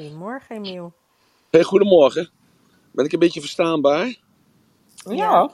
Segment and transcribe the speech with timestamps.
[0.00, 0.92] Goedemorgen, Emiel.
[1.50, 2.30] Hey, goedemorgen.
[2.92, 4.16] Ben ik een beetje verstaanbaar?
[5.10, 5.50] Ja.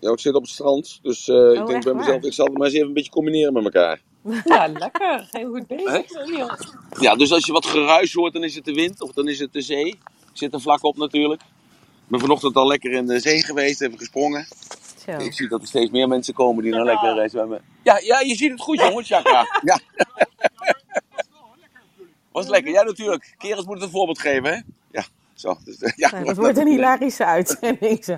[0.00, 2.24] Ja, ik zit op het strand, dus eh, ik Oh, denk bij mezelf, waar?
[2.24, 4.00] ik zal het maar eens even een beetje combineren met elkaar.
[4.44, 5.28] Ja, lekker.
[5.30, 6.50] Heel goed bezig, Emiel.
[7.00, 9.38] Ja, dus als je wat geruis hoort, dan is het de wind of dan is
[9.38, 9.86] het de zee.
[9.86, 9.98] Ik
[10.32, 11.40] zit er vlak op natuurlijk.
[11.40, 14.46] Ik ben vanochtend al lekker in de zee geweest, even gesprongen.
[15.06, 15.10] Zo.
[15.10, 17.62] Ik zie dat er steeds meer mensen komen die nou lekker zwemmen.
[17.82, 19.60] Ja, ja, je ziet het goed jongens, Chakra.
[19.62, 19.80] Ja.
[22.32, 23.34] Was lekker, ja natuurlijk.
[23.38, 24.60] Kerels moeten een voorbeeld geven, hè?
[24.90, 25.04] Ja,
[25.34, 25.58] zo.
[25.64, 28.16] Dus, ja, Nou, dat wordt een hilarische uitzending zo.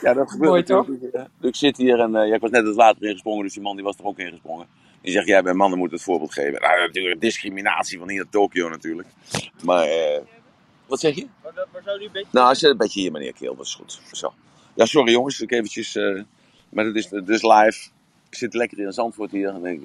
[0.00, 0.88] Ja, dat gebeurt Mooi, toch?
[0.88, 1.14] natuurlijk.
[1.14, 1.28] Ja.
[1.38, 3.62] Dus ik zit hier en uh, ja, ik was net het water ingesprongen, dus die
[3.62, 4.66] man die was er ook ingesprongen.
[5.00, 6.60] Die zegt, jij bij mannen moet het voorbeeld geven.
[6.60, 9.08] Nou, natuurlijk discriminatie van hier naar Tokio natuurlijk.
[9.62, 10.18] Maar, uh,
[10.86, 11.26] wat zeg je?
[11.42, 12.28] Waar, waar zou die een beetje...
[12.30, 14.00] Nou, als je een beetje hier, meneer Keel, dat is goed.
[14.12, 14.32] Zo.
[14.74, 16.22] Ja, sorry jongens, ik eventjes, uh,
[16.68, 17.88] maar het is, het is live.
[18.30, 19.80] Ik zit lekker in Zandvoort hier en ik,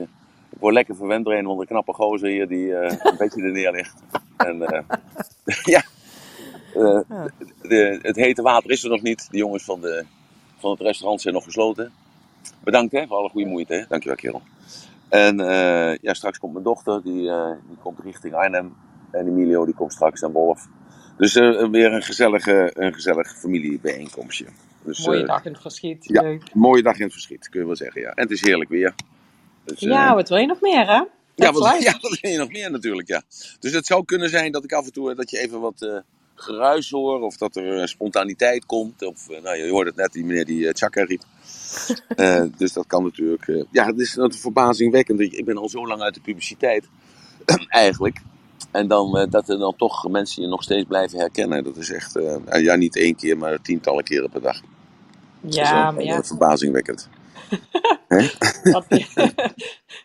[0.56, 3.42] ik word lekker verwend door een van de knappe gozer hier die uh, een beetje
[3.42, 3.96] er neer ligt.
[4.38, 4.80] En uh,
[5.76, 5.84] ja,
[6.76, 7.00] uh,
[7.62, 9.28] de, het hete water is er nog niet.
[9.32, 10.06] De jongens van, de,
[10.58, 11.92] van het restaurant zijn nog gesloten.
[12.64, 13.74] Bedankt hè, voor alle goede moeite.
[13.74, 13.84] Hè.
[13.88, 14.42] Dankjewel kerel.
[15.10, 18.76] En uh, ja, straks komt mijn dochter, die, uh, die komt richting Arnhem.
[19.12, 20.68] En Emilio die komt straks naar Wolf.
[21.18, 24.46] Dus uh, weer een gezellige, een gezellig familiebijeenkomstje.
[24.84, 26.06] Dus, mooie dag in het verschiet.
[26.08, 26.54] Ja, Leuk.
[26.54, 28.02] mooie dag in het verschiet, kun je wel zeggen.
[28.02, 28.10] Ja.
[28.10, 28.94] En het is heerlijk weer.
[29.66, 31.04] Dus, ja, wat wil je nog meer hè?
[31.36, 33.22] Ja wat, ja, wat wil je nog meer natuurlijk, ja.
[33.60, 36.04] Dus het zou kunnen zijn dat ik af en toe, dat je even wat
[36.36, 39.06] geruis hoor, of dat er spontaniteit komt.
[39.06, 41.22] Of, nou, je hoorde het net, die meneer die Chaka riep.
[42.16, 43.48] uh, dus dat kan natuurlijk.
[43.48, 45.20] Uh, ja, het is verbazingwekkend.
[45.20, 46.86] Ik ben al zo lang uit de publiciteit,
[47.68, 48.22] eigenlijk.
[48.72, 51.64] En dan, dat er dan toch mensen je nog steeds blijven herkennen.
[51.64, 52.20] Dat is echt,
[52.52, 54.62] ja, niet één keer, maar tientallen keren per dag.
[55.42, 56.24] Ja, dat is maar ja.
[56.24, 57.10] verbazingwekkend.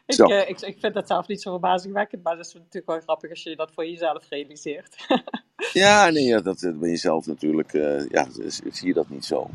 [0.06, 3.00] ik, uh, ik, ik, vind dat zelf niet zo verbazingwekkend, maar dat is natuurlijk wel
[3.00, 5.06] grappig als je dat voor jezelf realiseert.
[5.72, 9.50] ja, nee, ja, dat ben je zelf natuurlijk, uh, ja, zie je dat niet zo.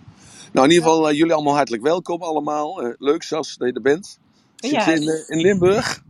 [0.52, 2.94] Nou, in ieder geval, uh, jullie allemaal hartelijk welkom allemaal.
[2.98, 4.20] leuk, Sas, dat je er bent.
[4.56, 6.04] Zit je in, in Limburg?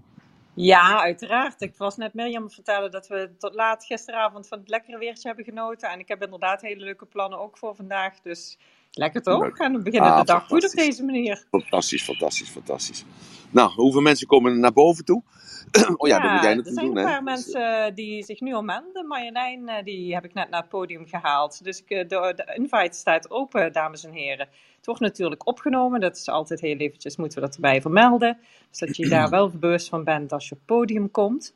[0.56, 1.62] Ja, uiteraard.
[1.62, 5.46] Ik was net Mirjam vertellen dat we tot laat gisteravond van het lekkere weertje hebben
[5.46, 5.90] genoten.
[5.90, 8.22] En ik heb inderdaad hele leuke plannen ook voor vandaag.
[8.22, 8.58] Dus
[8.98, 9.58] lekker toch?
[9.58, 11.46] We beginnen Ah, de dag goed op deze manier.
[11.50, 13.06] Fantastisch, fantastisch, fantastisch.
[13.52, 15.24] Nou, hoeveel mensen komen er naar boven toe?
[15.98, 17.12] oh ja, dat moet jij er natuurlijk zijn doen, een hè?
[17.12, 19.08] paar mensen die zich nu al melden.
[19.08, 21.64] Marjolein, eh, die heb ik net naar het podium gehaald.
[21.64, 24.48] Dus ik, eh, de, de invite staat open, dames en heren.
[24.76, 26.00] Het wordt natuurlijk opgenomen.
[26.00, 28.38] Dat is altijd heel eventjes, moeten we dat erbij vermelden.
[28.70, 31.54] Dus dat je daar wel bewust van bent als je op het podium komt.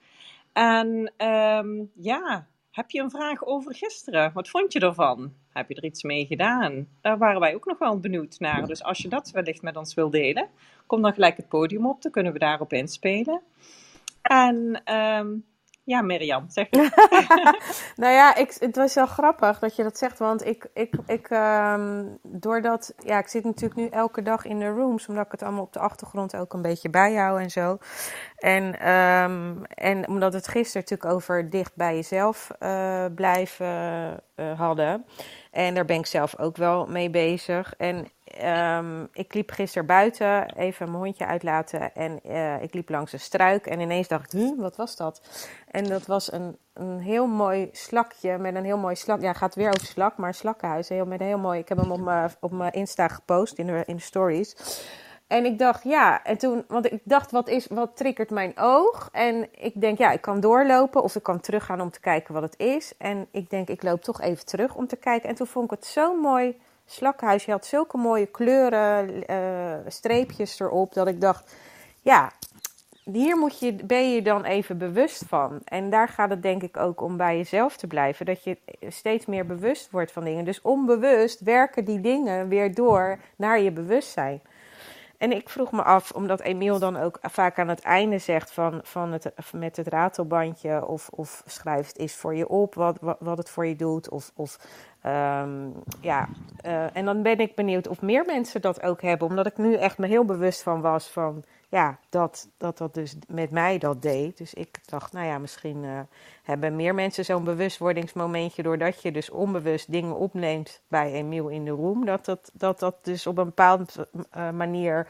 [0.54, 4.32] En ehm, ja, heb je een vraag over gisteren?
[4.34, 5.34] Wat vond je ervan?
[5.54, 6.88] Heb je er iets mee gedaan?
[7.02, 8.68] Daar waren wij ook nog wel benieuwd naar.
[8.68, 10.50] Dus als je dat wellicht met ons wil delen,
[10.86, 12.02] kom dan gelijk het podium op.
[12.02, 13.42] Dan kunnen we daarop inspelen.
[14.22, 15.46] En um,
[15.90, 16.70] ja, Mirjam, zeg
[17.96, 20.20] nou ja, ik, het was wel grappig dat je dat zegt.
[20.20, 24.68] Want ik, ik, ik um, doordat, ja, ik zit natuurlijk nu elke dag in de
[24.70, 27.78] rooms, omdat ik het allemaal op de achtergrond ook een beetje bijhoud en zo.
[28.36, 35.06] En, um, en omdat het gisteren natuurlijk over dicht bij jezelf uh, blijven uh, hadden.
[35.52, 37.74] En daar ben ik zelf ook wel mee bezig.
[37.78, 38.08] En
[38.44, 41.96] um, ik liep gisteren buiten, even mijn hondje uitlaten.
[41.96, 43.66] En uh, ik liep langs een struik.
[43.66, 45.22] En ineens dacht ik, hm, wat was dat?
[45.72, 49.22] En dat was een, een heel mooi slakje met een heel mooi slak.
[49.22, 50.90] Ja, het gaat weer over slak, maar slakkenhuis.
[50.90, 51.60] Heel, met een heel mooi.
[51.60, 54.56] Ik heb hem op mijn, op mijn Insta gepost in de, in de stories.
[55.28, 59.10] En ik dacht, ja, en toen, want ik dacht, wat, is, wat triggert mijn oog?
[59.12, 62.44] En ik denk, ja, ik kan doorlopen of ik kan teruggaan om te kijken wat
[62.44, 62.94] het is.
[62.98, 65.30] En ik denk, ik loop toch even terug om te kijken.
[65.30, 66.58] En toen vond ik het zo'n mooi
[66.92, 67.46] slakhuis.
[67.46, 71.56] Je had zulke mooie kleuren, uh, streepjes erop, dat ik dacht,
[72.02, 72.32] ja,
[73.04, 75.62] hier moet je, ben je dan even bewust van.
[75.66, 78.26] En daar gaat het denk ik ook om bij jezelf te blijven.
[78.26, 78.58] Dat je
[78.88, 80.46] steeds meer bewust wordt van dingen.
[80.46, 84.42] Dus onbewust werken die dingen weer door naar je bewustzijn.
[85.20, 88.80] En ik vroeg me af, omdat Emiel dan ook vaak aan het einde zegt van,
[88.84, 93.18] van het, met het ratelbandje of, of schrijf het eens voor je op wat, wat,
[93.20, 94.10] wat het voor je doet.
[94.10, 94.60] Of, of
[95.06, 96.28] um, ja,
[96.66, 99.28] uh, en dan ben ik benieuwd of meer mensen dat ook hebben.
[99.28, 103.16] Omdat ik nu echt me heel bewust van was van, ja, dat dat, dat dus
[103.28, 104.38] met mij dat deed.
[104.38, 106.00] Dus ik dacht, nou ja, misschien uh,
[106.44, 111.72] hebben meer mensen zo'n bewustwordingsmomentje doordat je dus onbewust dingen opneemt bij Emiel in de
[111.72, 112.06] room.
[112.06, 113.86] Dat dat, dat, dat dus op een bepaalde
[114.38, 115.08] uh, manier,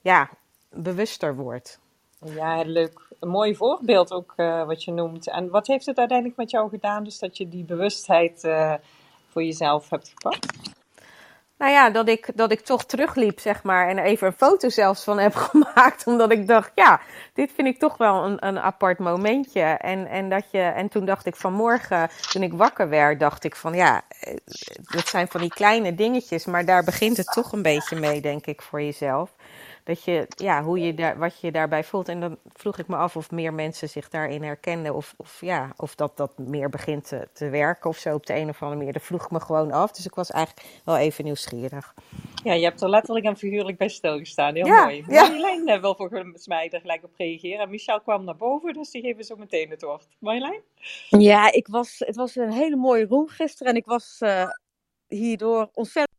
[0.00, 0.30] ja,
[0.68, 1.80] bewuster wordt.
[2.24, 3.08] Ja, leuk.
[3.20, 5.28] Een mooi voorbeeld ook uh, wat je noemt.
[5.28, 7.04] En wat heeft het uiteindelijk met jou gedaan?
[7.04, 8.40] Dus dat je die bewustheid
[9.28, 10.78] voor jezelf hebt gepakt?
[11.60, 13.88] Nou ja, dat ik, dat ik toch terugliep, zeg maar.
[13.88, 16.06] En even een foto zelfs van heb gemaakt.
[16.06, 17.00] Omdat ik dacht, ja,
[17.34, 19.60] dit vind ik toch wel een, een apart momentje.
[19.60, 23.56] En, en, dat je, en toen dacht ik vanmorgen, toen ik wakker werd, dacht ik
[23.56, 24.36] van ja, eh,
[24.74, 26.46] dat zijn van die kleine dingetjes.
[26.46, 29.30] Maar daar begint het toch een beetje mee, denk ik, voor jezelf
[29.90, 32.08] dat je, ja, hoe je daar, wat je daarbij voelt.
[32.08, 34.94] En dan vroeg ik me af of meer mensen zich daarin herkenden.
[34.94, 38.34] Of, of, ja, of dat dat meer begint te, te werken of zo op de
[38.34, 38.92] een of andere manier.
[38.92, 39.92] Dat vroeg ik me gewoon af.
[39.92, 41.94] Dus ik was eigenlijk wel even nieuwsgierig.
[42.44, 44.54] Ja, je hebt er letterlijk en figuurlijk bij stilgestaan.
[44.54, 45.04] Heel mooi.
[45.08, 45.22] Ja.
[45.22, 47.60] Marjolein eh, wil volgens mij er gelijk op reageren.
[47.60, 50.08] En Michel kwam naar boven, dus die geven zo meteen het woord.
[50.18, 50.60] Marjolein?
[51.08, 53.72] Ja, ik was, het was een hele mooie room gisteren.
[53.72, 54.50] En ik was uh,
[55.08, 56.18] hierdoor ontzettend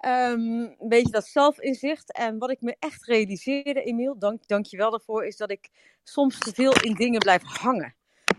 [0.00, 2.12] Um, een beetje dat zelfinzicht.
[2.12, 5.70] En wat ik me echt realiseerde, Emiel, dank, dank je wel daarvoor, is dat ik
[6.02, 7.94] soms te veel in dingen blijf hangen.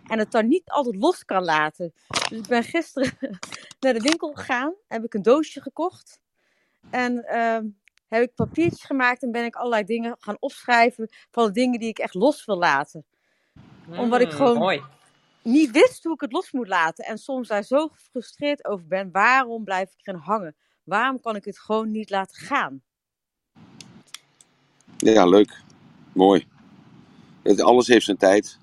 [0.07, 1.93] En het dan niet altijd los kan laten.
[2.29, 3.17] Dus ik ben gisteren
[3.79, 6.19] naar de winkel gegaan, heb ik een doosje gekocht.
[6.89, 11.51] En um, heb ik papiertjes gemaakt en ben ik allerlei dingen gaan opschrijven van de
[11.51, 13.05] dingen die ik echt los wil laten.
[13.97, 14.83] Omdat ik mm, gewoon mooi.
[15.43, 17.05] niet wist hoe ik het los moet laten.
[17.05, 19.11] En soms daar zo gefrustreerd over ben.
[19.11, 20.55] Waarom blijf ik erin hangen?
[20.89, 22.81] Waarom kan ik het gewoon niet laten gaan?
[24.97, 25.61] Ja, leuk.
[26.13, 26.47] Mooi.
[27.57, 28.59] Alles heeft zijn tijd.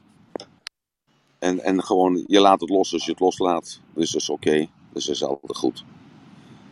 [1.39, 3.81] En, en gewoon, je laat het los als je het loslaat.
[3.95, 4.69] Dus dat is oké.
[4.93, 5.85] Dus dat is altijd goed.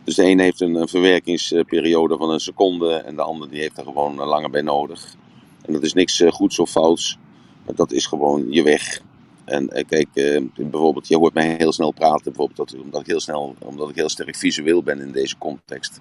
[0.03, 3.83] Dus de een heeft een, verwerkingsperiode van een seconde en de ander die heeft er
[3.83, 5.15] gewoon langer bij nodig.
[5.61, 7.17] En dat is niks eh, goeds of fouts.
[7.75, 9.01] Dat is gewoon je weg.
[9.45, 13.07] En eh, kijk, eh, bijvoorbeeld, je hoort mij heel snel praten, bijvoorbeeld dat, omdat, ik
[13.07, 15.99] heel snel, omdat ik heel sterk visueel ben in deze context.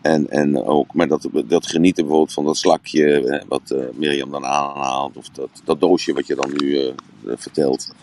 [0.00, 4.44] En, en ook, maar dat, dat genieten bijvoorbeeld van dat slakje, wat uh, Mirjam dan
[4.44, 6.92] aanhaalt, of dat, dat doosje wat je dan nu
[7.24, 7.94] vertelt.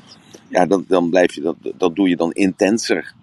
[0.48, 3.14] Ja, dan, dan blijf je, dat, dat doe je dan intenser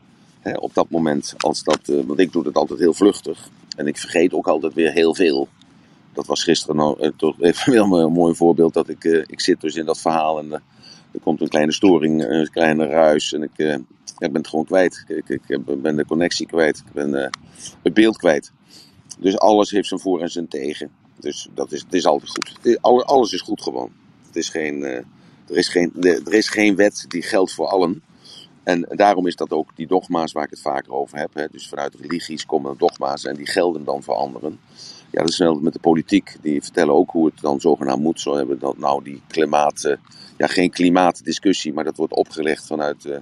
[0.41, 1.35] hè, op dat moment.
[1.37, 3.49] Als dat, want ik doe het altijd heel vluchtig.
[3.77, 5.49] En ik vergeet ook altijd weer heel veel.
[6.13, 8.75] Dat was gisteren nou, toch even een mooi voorbeeld.
[8.75, 10.63] Dat ik, ik zit dus in dat verhaal en
[11.13, 13.75] er komt een kleine storing, een kleine ruis en ik, uh,
[14.19, 15.05] ik ben het gewoon kwijt.
[15.09, 17.27] Ik, ik, ben de connectie kwijt, ik ben uh,
[17.83, 18.53] het beeld kwijt.
[19.19, 20.91] Dus alles heeft zijn voor en zijn tegen.
[21.19, 22.59] Dus dat is, het is altijd goed.
[22.63, 23.93] Is, alles is goed gewoon.
[24.27, 25.05] Het is geen, er,
[25.47, 28.03] is geen, er is geen wet die geldt voor allen.
[28.63, 31.35] En daarom is dat ook die dogma's waar ik het vaker over heb.
[31.35, 31.47] Hè.
[31.51, 34.61] Dus vanuit religies komen dogma's en die gelden dan voor anderen.
[35.11, 36.37] Ja, dat is snel met de politiek.
[36.43, 38.21] Die vertellen ook hoe het dan zogenaamd moet.
[38.21, 39.97] Zo hebben dat nou die klimaat,
[40.37, 43.17] ja geen klimaatdiscussie, maar dat wordt opgelegd vanuit, uh,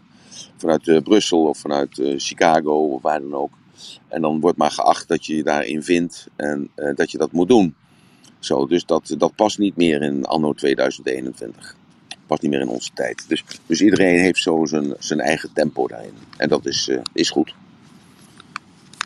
[0.57, 3.51] vanuit uh, Brussel of vanuit Chicago of waar dan ook.
[4.09, 7.49] En dan wordt maar geacht dat je je daarin vindt en dat je dat moet
[7.49, 7.75] doen.
[8.39, 11.77] Zo, dus dat, dat past niet meer in anno 2021.
[12.27, 13.29] Past niet meer in onze tijd.
[13.29, 16.15] Dus, dus iedereen heeft zo zijn, zijn eigen tempo daarin.
[16.37, 17.55] En dat is, is goed.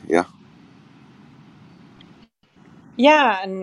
[0.07, 0.29] Ja.
[3.03, 3.57] Ja, en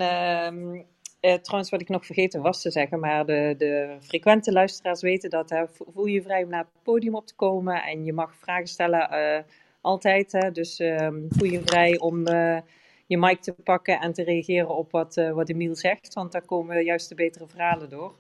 [1.21, 5.29] uh, trouwens wat ik nog vergeten was te zeggen, maar de, de frequente luisteraars weten
[5.29, 5.49] dat.
[5.49, 8.67] Hè, voel je vrij om naar het podium op te komen en je mag vragen
[8.67, 9.43] stellen uh,
[9.81, 10.31] altijd.
[10.31, 12.57] Hè, dus uh, voel je vrij om uh,
[13.07, 16.83] je mic te pakken en te reageren op wat, wat Emiel zegt, want daar komen
[16.83, 18.13] juist de betere verhalen door.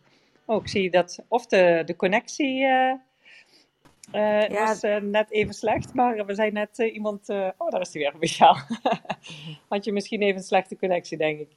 [0.45, 2.65] Oh, ik zie dat of de, de connectie
[4.11, 4.65] uh, ja.
[4.65, 7.29] was uh, net even slecht, maar we zijn net uh, iemand.
[7.29, 8.55] oh, daar is hij weer, Michael.
[9.69, 11.51] Had je misschien even een slechte connectie, denk ik.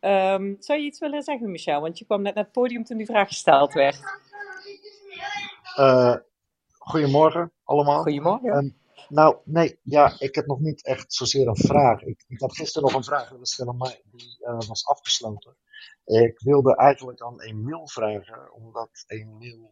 [0.00, 1.80] Um, zou je iets willen zeggen, Michel?
[1.80, 4.00] Want je kwam net naar het podium toen die vraag gesteld werd.
[6.78, 8.02] goedemorgen allemaal.
[8.02, 8.56] Goedemorgen.
[8.56, 8.76] Um,
[9.08, 12.02] nou, nee, ja, ik heb nog niet echt zozeer een vraag.
[12.02, 14.36] Ik, ik had gisteren nog een vraag willen stellen, maar die
[14.66, 15.56] was afgesloten.
[16.04, 19.70] Ik wilde eigenlijk aan Emiel vragen, omdat Emiel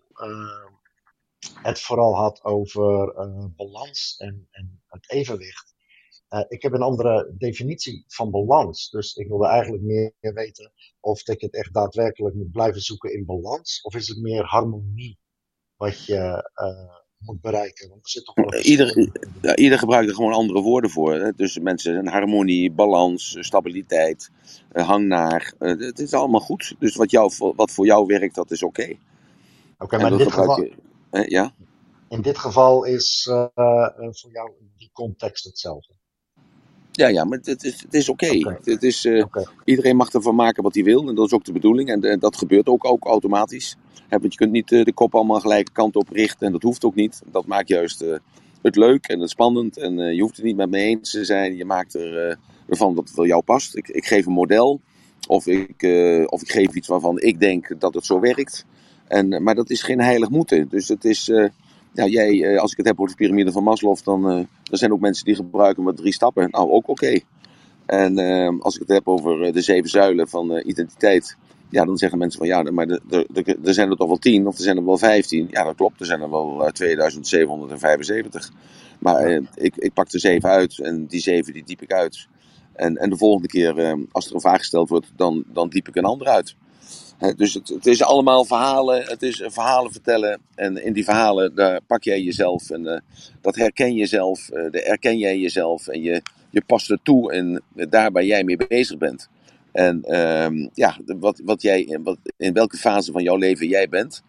[1.63, 5.75] het vooral had over uh, balans en, en, het evenwicht.
[6.31, 8.91] Uh, ik heb een andere definitie van balans.
[8.91, 13.25] Dus ik wilde eigenlijk meer weten of ik het echt daadwerkelijk moet blijven zoeken in
[13.25, 13.81] balans.
[13.83, 15.19] Of is het meer harmonie
[15.77, 17.89] wat je uh, moet bereiken?
[17.89, 19.11] Want er zit toch wel ieder,
[19.43, 21.15] ja, ieder gebruikt er gewoon andere woorden voor.
[21.15, 21.33] Hè?
[21.33, 24.31] Dus mensen, een harmonie, balans, stabiliteit,
[24.73, 25.55] hang naar.
[25.59, 26.75] het is allemaal goed.
[26.79, 28.81] Dus wat, jou, wat voor jou werkt, dat is oké.
[28.81, 28.99] Okay.
[29.75, 30.61] Oké, okay, maar in dit geval...
[30.61, 30.73] Je,
[31.23, 31.55] ja?
[32.09, 33.47] In dit geval is uh,
[34.11, 35.95] voor jou die context hetzelfde.
[36.93, 38.25] Ja, ja, maar het is, het is oké.
[38.25, 38.57] Okay.
[38.57, 38.77] Okay.
[38.81, 39.47] is, uh, okay.
[39.65, 41.09] Iedereen mag ervan maken wat hij wil.
[41.09, 41.89] En dat is ook de bedoeling.
[41.89, 43.77] En, en dat gebeurt ook, ook automatisch.
[44.09, 46.47] He, want je kunt niet uh, de kop allemaal gelijke kant op richten.
[46.47, 47.23] En dat hoeft ook niet.
[47.27, 48.17] Dat maakt juist uh,
[48.63, 49.77] het leuk en het spannend.
[49.77, 51.57] En je hoeft het niet met me eens te zijn.
[51.57, 53.77] Je maakt er, ervan dat het wel jou past.
[53.77, 54.81] Ik, ik geef een model.
[55.29, 55.83] Of ik,
[56.27, 58.65] of ik geef iets waarvan ik denk dat het zo werkt.
[59.09, 60.69] En, maar dat is geen heilig moeten.
[60.69, 61.49] Dus het is, uh,
[61.93, 64.39] ja, jij, eh, als ik het heb over de piramide van Maslow, dan uh,
[64.71, 66.49] er zijn ook mensen die gebruiken maar drie stappen.
[66.51, 67.21] Nou, ook oké.
[67.87, 71.37] En uh, als ik het heb over de zeven zuilen van identiteit,
[71.71, 74.63] ja, dan zeggen mensen van ja, maar er zijn er toch wel tien of er
[74.63, 75.49] zijn er wel vijftien.
[75.51, 78.53] Ja, dat klopt, er zijn er wel 2775.
[78.99, 82.29] Maar ik, ik pak er zeven uit en die zeven die diep ik uit.
[82.73, 85.97] En, en de volgende keer, als er een vraag gesteld wordt, dan, dan diep ik
[85.97, 86.57] een ander uit
[87.37, 90.41] dus het, het, is allemaal verhalen, het is verhalen vertellen.
[90.55, 92.99] En in die verhalen, daar pak jij jezelf en uh,
[93.41, 97.33] dat herken je zelf, uh, daar herken jij jezelf en je, je past er toe
[97.33, 99.29] en daar waar jij mee bezig bent.
[99.73, 104.23] En uh, ja, wat, wat jij, wat, in welke fase van jouw leven jij bent,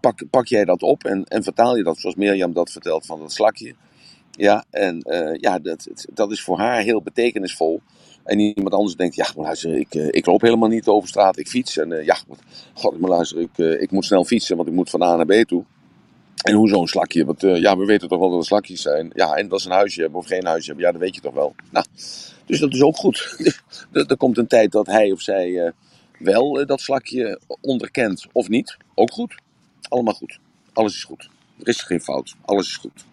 [0.00, 3.20] pak, pak jij dat op en, en vertaal je dat zoals Mirjam dat vertelt van
[3.20, 3.74] dat slakje.
[4.30, 5.02] Ja, en
[5.40, 7.80] ja, dat, dat is voor haar heel betekenisvol.
[8.26, 11.38] En iemand anders denkt, ja, maar luister, ik, eh, ik loop helemaal niet over straat,
[11.38, 11.76] ik fiets.
[11.76, 12.16] En uh, ja,
[12.74, 15.26] god, maar luister, ik, uh, ik moet snel fietsen, want ik moet van A naar
[15.26, 15.64] B toe.
[16.42, 17.24] En hoe zo'n slakje?
[17.24, 19.10] Want ja, we weten toch wel dat er slakjes zijn.
[19.14, 21.20] Ja, en dat ze een huisje hebben of geen huisje hebben, ja, dat weet je
[21.20, 21.54] toch wel.
[21.70, 21.86] Nou,
[22.46, 23.36] dus dat is ook goed.
[23.92, 25.72] er, komt een tijd dat hij of zij
[26.18, 28.76] wel dat slakje onderkent of niet.
[28.94, 29.34] Ook goed.
[29.88, 30.38] Allemaal goed.
[30.72, 31.28] Alles is goed.
[31.58, 32.34] Er is geen fout.
[32.44, 33.04] Alles is goed.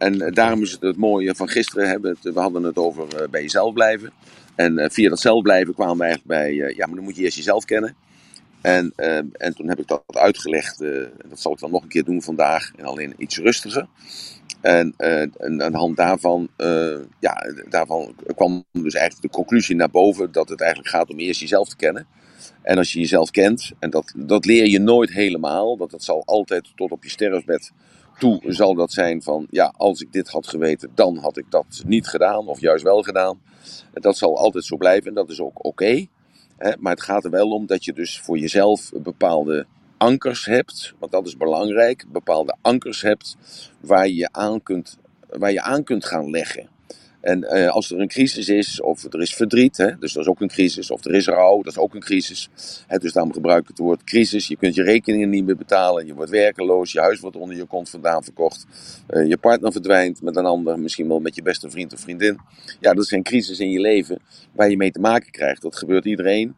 [0.00, 1.88] En eh, daarom is het het mooie van gisteren.
[1.88, 4.12] Hebben we hadden het over uh, bij jezelf blijven.
[4.54, 7.22] En uh, via dat zelf blijven kwamen we eigenlijk bij, ja, maar dan moet je
[7.22, 7.96] eerst jezelf kennen.
[8.60, 8.92] En,
[9.32, 10.78] en toen heb ik dat uitgelegd.
[11.28, 12.70] dat zal ik dan nog een keer doen vandaag.
[12.76, 13.86] En alleen iets rustiger.
[14.60, 16.48] En, aan de hand daarvan,
[17.20, 21.40] ja, daarvan kwam dus eigenlijk de conclusie naar boven dat het eigenlijk gaat om eerst
[21.40, 22.06] jezelf te kennen.
[22.62, 26.22] En als je jezelf kent, en dat, dat leer je nooit helemaal, want dat zal
[26.26, 27.72] altijd tot op je sterfbed
[28.20, 31.82] toe zal dat zijn van, ja, als ik dit had geweten, dan had ik dat
[31.86, 33.40] niet gedaan of juist wel gedaan.
[33.92, 36.06] Dat zal altijd zo blijven en dat is ook oké.
[36.78, 41.12] maar het gaat er wel om dat je dus voor jezelf bepaalde ankers hebt, want
[41.12, 43.36] dat is belangrijk, bepaalde ankers hebt
[43.80, 44.98] waar je aan kunt,
[45.28, 46.68] waar je aan kunt gaan leggen.
[47.20, 50.28] En uh, als er een crisis is, of er is verdriet, hè, dus dat is
[50.28, 52.50] ook een crisis, of er is rouw, dat is ook een crisis.
[52.86, 54.48] Hè, dus daarom gebruik ik het woord crisis.
[54.48, 57.64] Je kunt je rekeningen niet meer betalen, je wordt werkeloos, je huis wordt onder je
[57.64, 58.66] kont vandaan verkocht,
[59.10, 62.38] uh, je partner verdwijnt met een ander, misschien wel met je beste vriend of vriendin.
[62.80, 64.18] Ja, dat zijn crisis in je leven
[64.52, 65.62] waar je mee te maken krijgt.
[65.62, 66.54] Dat gebeurt iedereen.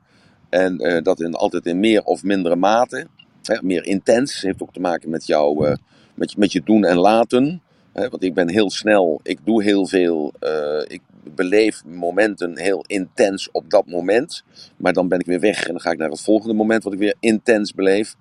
[0.49, 3.07] En uh, dat in, altijd in meer of mindere mate.
[3.43, 5.77] Hè, meer intens, heeft ook te maken met, jou,
[6.15, 7.63] met, met je doen en laten
[7.93, 11.01] want ik ben heel snel, ik doe heel veel, uh, ik
[11.35, 14.45] beleef momenten heel intens op dat moment.
[14.77, 16.93] Maar dan ben ik weer weg en dan ga ik naar het volgende moment wat
[16.93, 18.17] ik weer intens beleef.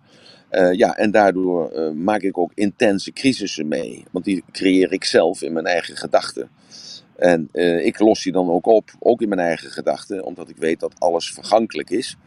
[0.52, 4.04] Uh, ja, en daardoor uh, maak ik ook intense crisissen mee.
[4.12, 6.50] Want die creëer ik zelf in mijn eigen gedachten.
[7.16, 7.50] En
[7.86, 10.94] ik los die dan ook op, ook in mijn eigen gedachten, omdat ik weet dat
[10.98, 12.18] alles vergankelijk is.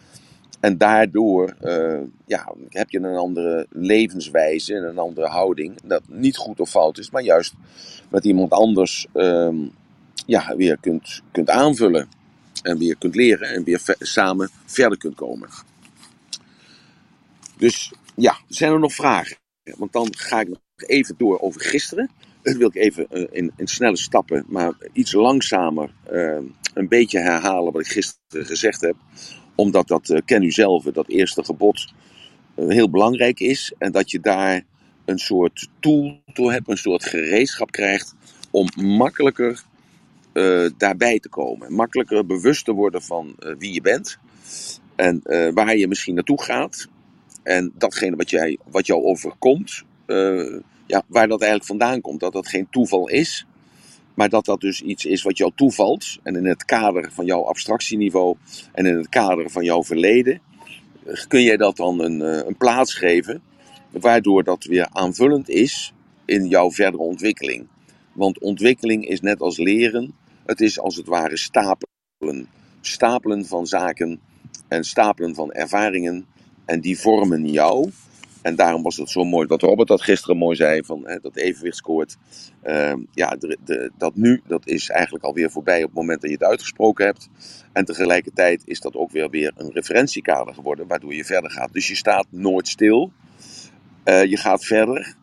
[0.60, 5.80] En daardoor uh, ja, heb je een andere levenswijze en een andere houding.
[5.84, 7.54] Dat niet goed of fout is, maar juist
[8.10, 9.48] met iemand anders uh,
[10.26, 12.08] ja, weer kunt, kunt aanvullen.
[12.62, 15.48] En weer kunt leren en weer samen verder kunt komen.
[17.56, 19.36] Dus ja, zijn er nog vragen?
[19.76, 22.10] Want dan ga ik nog even door over gisteren.
[22.42, 26.44] Dat wil ik even uh, in, in, snelle stappen, maar iets langzamer ehm,
[26.74, 28.96] een beetje herhalen wat ik gisteren gezegd heb
[29.54, 31.92] omdat dat, uh, ken u zelf, dat eerste gebod
[32.56, 33.72] uh, heel belangrijk is.
[33.78, 34.62] En dat je daar
[35.04, 38.14] een soort tool toe hebt, een soort gereedschap krijgt
[38.50, 39.62] om makkelijker
[40.32, 41.72] uh, daarbij te komen.
[41.72, 44.18] Makkelijker bewust te worden van wie je bent.
[44.96, 45.20] En
[45.54, 46.88] waar je misschien naartoe gaat.
[47.42, 49.82] En datgene wat, jij, wat jou overkomt,
[50.86, 52.20] ja, waar dat eigenlijk vandaan komt.
[52.20, 53.46] Dat dat geen toeval is,
[54.14, 56.18] maar dat dat dus iets is wat jou toevalt.
[56.22, 58.36] En in het kader van jouw abstractieniveau
[58.72, 60.40] en in het kader van jouw verleden.
[61.28, 63.42] Kun jij dat dan een, eh, een plaats geven.
[63.90, 65.92] Waardoor dat weer aanvullend is
[66.24, 67.66] in jouw verdere ontwikkeling.
[68.12, 70.14] Want ontwikkeling is net als leren.
[70.46, 72.48] Het is als het ware stapelen.
[72.80, 74.20] Stapelen van zaken
[74.68, 76.26] en stapelen van ervaringen.
[76.64, 77.90] En die vormen jou.
[78.44, 81.36] En daarom was het zo mooi wat Robert dat gisteren mooi zei: van hè, dat
[81.36, 82.16] evenwichtskoord.
[82.64, 86.36] Uh, ja, de, dat nu, dat is eigenlijk alweer voorbij op het moment dat je
[86.36, 87.28] het uitgesproken hebt.
[87.72, 91.72] En tegelijkertijd is dat ook weer, weer een referentiekader geworden, waardoor je verder gaat.
[91.72, 93.12] Dus je staat nooit stil.
[94.04, 95.14] Uh, je gaat verder.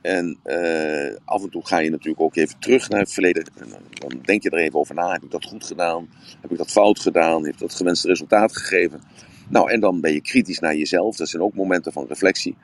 [0.00, 3.44] En uh, af en toe ga je natuurlijk ook even terug naar het verleden.
[3.58, 5.12] En dan denk je er even over na.
[5.12, 6.08] Heb ik dat goed gedaan?
[6.40, 7.44] Heb ik dat fout gedaan?
[7.44, 9.00] Heeft dat gewenste resultaat gegeven?
[9.48, 11.16] Nou, en dan ben je kritisch naar jezelf.
[11.16, 12.56] Dat zijn ook momenten van reflectie.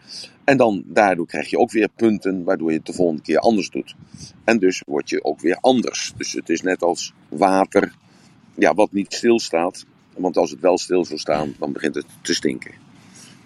[0.44, 3.70] En dan daardoor krijg je ook weer punten waardoor je het de volgende keer anders
[3.70, 3.94] doet.
[4.44, 6.12] En dus word je ook weer anders.
[6.16, 7.94] Dus het is net als water,
[8.54, 9.84] ja, wat niet stilstaat.
[10.16, 12.70] Want als het wel stil zou staan, dan begint het te stinken.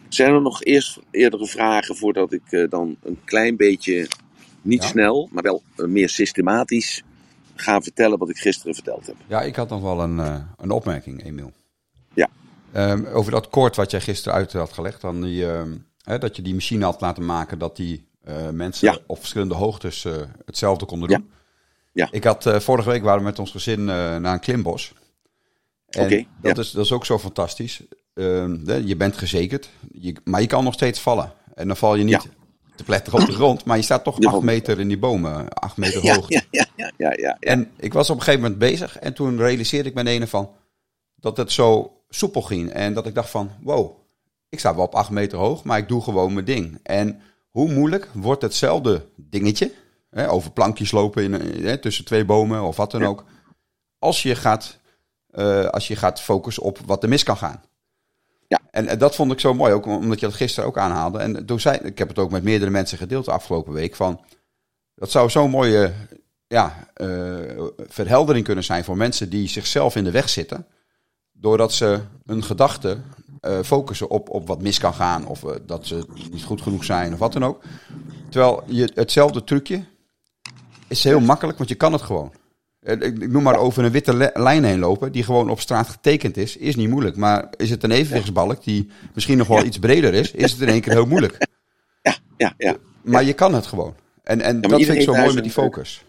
[0.09, 4.09] Zijn er nog eerst eerdere vragen voordat ik eh, dan een klein beetje,
[4.63, 4.89] niet Ja.
[4.89, 7.03] snel, maar wel eh, meer systematisch
[7.55, 9.17] ga vertellen wat ik gisteren verteld heb?
[9.27, 11.53] Ja, ik had nog wel een, eh, een opmerking, Emiel.
[12.77, 16.37] Ehm, over dat koord wat jij gisteren uit had gelegd, dan die, ehm, hè, dat
[16.37, 18.99] je die machine had laten maken dat die eh, mensen Ja.
[19.07, 20.13] op verschillende hoogtes eh,
[20.45, 21.31] hetzelfde konden doen.
[21.93, 22.09] Ja.
[22.11, 24.93] Ik had, eh, vorige week waren we met ons gezin naar een klimbos.
[25.87, 26.63] Oké, dat, ja.
[26.63, 27.83] is, dat is ook zo fantastisch.
[28.15, 31.33] Ehm, je bent gezekerd, je, maar je kan nog steeds vallen.
[31.55, 32.29] En dan val je niet
[32.77, 35.77] te pletter op de grond, maar je staat toch acht meter in die bomen, acht
[35.77, 36.29] meter hoog.
[36.29, 37.37] ja, ja, ja, ja, ja, ja.
[37.41, 40.51] En ik was op een gegeven moment bezig en toen realiseerde ik me ene van
[41.15, 42.71] dat het zo soepel ging.
[42.71, 43.99] En dat ik dacht van, wow,
[44.49, 46.79] ik sta wel op acht meter hoog, maar ik doe gewoon mijn ding.
[46.83, 47.21] En
[47.51, 49.73] hoe moeilijk wordt hetzelfde dingetje,
[50.11, 51.33] hè, over plankjes lopen in,
[51.65, 53.07] hè, tussen twee bomen of wat dan Ja.
[53.07, 53.25] ook,
[53.99, 54.79] als je, gaat,
[55.31, 57.63] eh, als je gaat focussen op wat er mis kan gaan.
[58.49, 58.61] Ja.
[58.71, 61.19] En, dat vond ik zo mooi, ook omdat je dat gisteren ook aanhaalde.
[61.19, 64.21] En toen zei, ik heb het ook met meerdere mensen gedeeld de afgelopen week, van
[64.95, 65.93] dat zou zo'n mooie
[66.47, 67.09] ja, eh,
[67.79, 70.67] verheldering kunnen zijn voor mensen die zichzelf in de weg zitten.
[71.41, 73.05] Doordat ze hun gedachten
[73.41, 75.27] eh, focussen op, op wat mis kan gaan.
[75.27, 77.63] Of eh, dat ze niet goed genoeg zijn of wat dan ook.
[78.29, 79.85] Terwijl je, hetzelfde trucje
[80.89, 82.33] is heel makkelijk, want je kan het gewoon.
[82.81, 85.89] Eh, Ik, ik noem maar over een witte lijn heen lopen, die gewoon op straat
[85.89, 87.17] getekend is, is niet moeilijk.
[87.17, 90.69] Maar is het een evenwichtsbalk die misschien nog wel iets breder is, is het in
[90.69, 91.47] één keer heel moeilijk.
[92.37, 92.77] ja, ja.
[93.03, 93.95] Maar je kan het gewoon.
[94.23, 96.05] En, en dat vind ik zo mooi met die focus.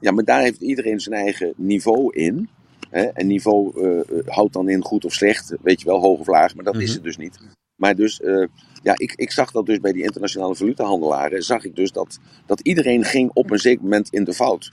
[0.00, 2.48] Ja, maar daar heeft iedereen zijn eigen niveau in.
[2.90, 3.02] Hè?
[3.02, 6.54] En niveau eh, houdt dan in goed of slecht, weet je wel, hoog of laag,
[6.54, 6.94] maar dat is Mhm.
[6.94, 7.38] het dus niet.
[7.76, 8.46] Maar dus, eh,
[8.82, 12.60] ja, ik, ik zag dat dus bij die internationale valutahandelaren, zag ik dus dat, dat
[12.60, 14.72] iedereen ging op een zeker moment in de fout.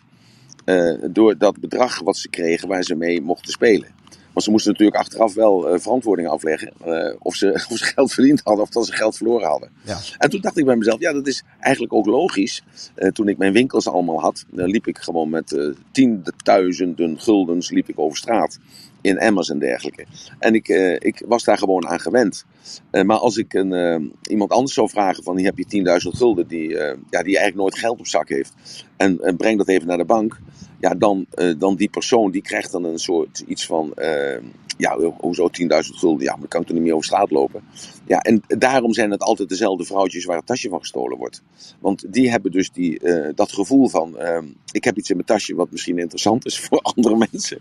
[0.65, 3.87] Eh, door dat bedrag wat ze kregen waar ze mee mochten spelen.
[4.33, 6.71] Want ze moesten natuurlijk achteraf wel eh, verantwoording afleggen.
[6.83, 9.69] eh, of, ze, of ze geld verdiend hadden of dat ze geld verloren hadden.
[9.85, 9.99] Ja.
[10.17, 12.63] En toen dacht ik bij mezelf, ja, dat is eigenlijk ook logisch.
[12.95, 17.89] Eh, toen ik mijn winkels allemaal had, dan liep ik gewoon met tienduizenden guldens liep
[17.89, 18.59] ik over straat.
[19.01, 20.05] In emmers en dergelijke.
[20.39, 20.67] En ik,
[20.99, 22.45] ik was daar gewoon aan gewend.
[22.91, 26.69] Maar als ik een, iemand anders zou vragen van, hier heb je 10.000 gulden die,
[26.69, 28.53] ja, die eigenlijk nooit geld op zak heeft.
[28.97, 30.39] En, en breng dat even naar de bank.
[30.81, 34.41] Ja, dan, eh, dan die persoon die krijgt dan een soort iets van, eh,
[34.77, 36.23] ja, hoezo 10.000 gulden?
[36.23, 37.63] Ja, maar kan ik er niet meer over straat lopen.
[38.05, 41.41] Ja, en daarom zijn het altijd dezelfde vrouwtjes waar het tasje van gestolen wordt.
[41.79, 45.27] Want die hebben dus die, eh, dat gevoel van: ehm, ik heb iets in mijn
[45.27, 47.59] tasje wat misschien interessant is voor andere mensen.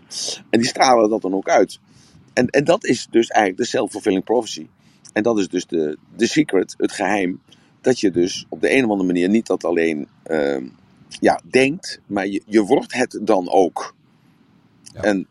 [0.49, 1.79] En die stralen dat dan ook uit.
[2.33, 4.67] En, en dat is dus eigenlijk de self-fulfilling prophecy.
[5.13, 7.41] En dat is dus de, de secret, het geheim.
[7.81, 10.65] Dat je dus op de een of andere manier niet dat alleen ehm,
[11.19, 13.95] ja, denkt, maar je, je wordt het dan ook.
[14.81, 15.01] Ja.
[15.01, 15.27] En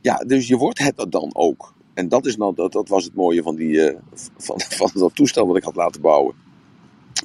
[0.00, 1.74] ja, dus je wordt het dan ook.
[1.94, 4.00] En dat, is nou, dat, dat was het mooie van, die, eh,
[4.36, 6.34] van, van dat toestel wat ik had laten bouwen.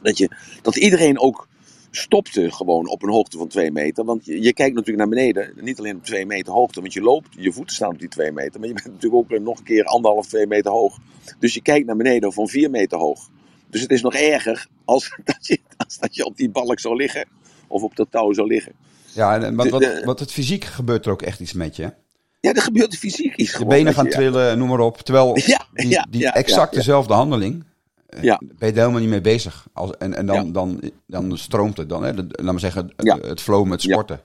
[0.02, 0.30] Dat, je,
[0.62, 1.48] dat iedereen ook
[1.92, 4.06] stopte gewoon op een hoogte van twee meter.
[4.06, 6.82] Want je, je kijkt natuurlijk naar beneden, niet alleen op twee meter hoogte.
[6.82, 8.60] Want je loopt, je voeten staan op die twee meter.
[8.60, 10.98] Maar je bent natuurlijk ook nog een keer anderhalf, twee meter hoog.
[11.40, 13.30] Dus je kijkt naar beneden van vier meter hoog.
[13.70, 16.96] Dus het is nog erger als dat je, als dat je op die balk zou
[16.96, 17.28] liggen.
[17.70, 18.72] Of op dat touw zou liggen.
[19.14, 21.54] Ja, en, en wat, De- wat, de- wat het fysiek gebeurt er ook echt iets
[21.54, 21.84] met je.
[21.84, 21.90] hè?
[22.42, 23.52] Ja, er gebeurt fysiek iets.
[23.52, 24.16] Je gewoon, benen gaan je, ja.
[24.18, 24.98] trillen, noem maar op.
[24.98, 27.64] Terwijl Ja, die, ja, die exact dezelfde handeling,
[28.06, 28.38] eh, Ja.
[28.46, 29.68] ben je er helemaal niet mee bezig.
[29.74, 32.04] Als, en en dan, dan, dan stroomt het dan.
[32.04, 32.14] Hè?
[32.14, 34.22] De- Laat maar zeggen, het- het flow met sporten.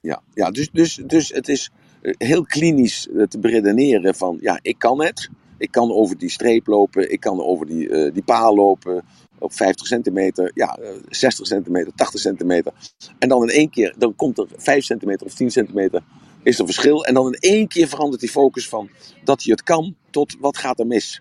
[0.00, 1.70] Ja, ja dus, dus, dus het is
[2.02, 5.28] eh, heel klinisch eh, te beredeneren van, ja, ik kan het.
[5.58, 9.04] Ik kan over die streep lopen, ik kan over die, die paal lopen
[9.38, 12.72] op 50 centimeter, ja, eh, 60 centimeter, 80 centimeter.
[13.18, 16.02] En dan in één keer, dan komt er 5 centimeter of 10 centimeter,
[16.42, 17.04] is er verschil.
[17.04, 18.88] En dan in één keer verandert die focus van
[19.24, 21.20] dat je het kan tot wat gaat er mis.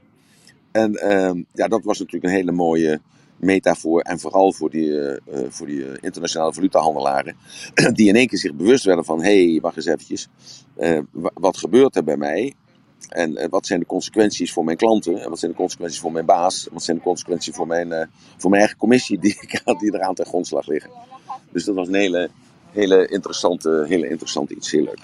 [0.71, 3.01] En ehm, ja, dat was natuurlijk een hele mooie
[3.39, 4.01] metafoor.
[4.01, 7.35] En vooral voor die, eh, eh, voor die eh, internationale valutahandelaren.
[7.93, 9.23] Die in één keer zich bewust werden van...
[9.23, 10.27] Hé, hey, wacht eens eventjes.
[10.75, 12.53] Eh, wa- wat gebeurt er bij mij?
[13.09, 15.21] En eh, wat zijn de consequenties voor mijn klanten?
[15.21, 16.67] En wat zijn de consequenties voor mijn baas?
[16.67, 18.07] En wat zijn de consequenties voor mijn, eh,
[18.37, 20.91] voor mijn eigen commissie die, ik- die eraan ten grondslag liggen?
[21.51, 22.29] Dus dat was een hele,
[22.71, 24.71] hele, interessante, hele interessante iets.
[24.71, 24.99] Heel leuk.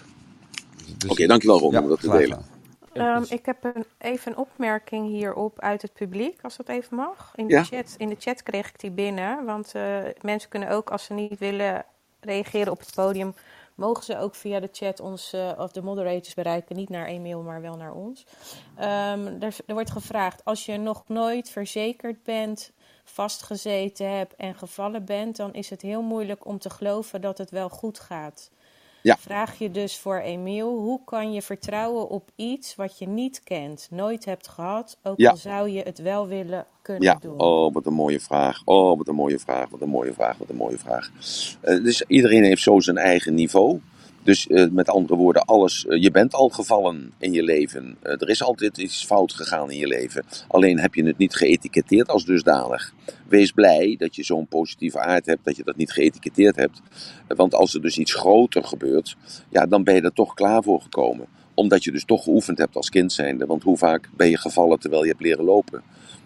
[0.98, 2.46] Dus- Oké, dankjewel Ron Ja, om dat te delen.
[2.94, 7.32] Ehm, ik heb een, even een opmerking hierop uit het publiek, als dat even mag.
[7.36, 7.64] In de, Ja.
[7.64, 9.46] chat, in de chat kreeg ik die binnen.
[9.46, 11.86] Want eh, mensen kunnen ook, als ze niet willen
[12.20, 13.34] reageren op het podium,
[13.76, 16.76] mogen ze ook via de chat ons eh, of de moderators bereiken.
[16.76, 18.26] Niet naar e-mail, maar wel naar ons.
[18.76, 22.72] Ehm, er wordt gevraagd, als je nog nooit verzekerd bent,
[23.04, 27.50] vastgezeten hebt en gevallen bent, dan is het heel moeilijk om te geloven dat het
[27.50, 28.52] wel goed gaat.
[29.04, 29.18] Ja.
[29.20, 33.88] Vraag je dus voor Emiel, hoe kan je vertrouwen op iets wat je niet kent,
[33.92, 35.30] nooit hebt gehad, ook Ja.
[35.30, 37.40] al zou je het wel willen kunnen Ja, doen?
[37.40, 38.62] oh, wat een mooie vraag.
[38.66, 41.12] Oh, wat een mooie vraag, wat een mooie vraag, wat een mooie vraag.
[41.62, 43.80] Eh, dus iedereen heeft zo zijn eigen niveau.
[44.24, 47.98] Dus eh, met andere woorden, alles, eh, je bent al gevallen in je leven.
[48.02, 50.24] Eh, er is altijd iets fout gegaan in je leven.
[50.48, 52.94] Alleen heb je het niet geëtiketteerd als dusdanig.
[53.28, 56.82] Wees blij dat je zo'n positieve aard hebt, dat je dat niet geëtiketteerd hebt.
[57.28, 59.16] Want als er dus iets groter gebeurt,
[59.50, 61.26] ja, dan ben je er toch klaar voor gekomen.
[61.54, 63.46] Omdat je dus toch geoefend hebt als kind zijnde.
[63.46, 65.82] Want hoe vaak ben je gevallen terwijl je hebt leren lopen?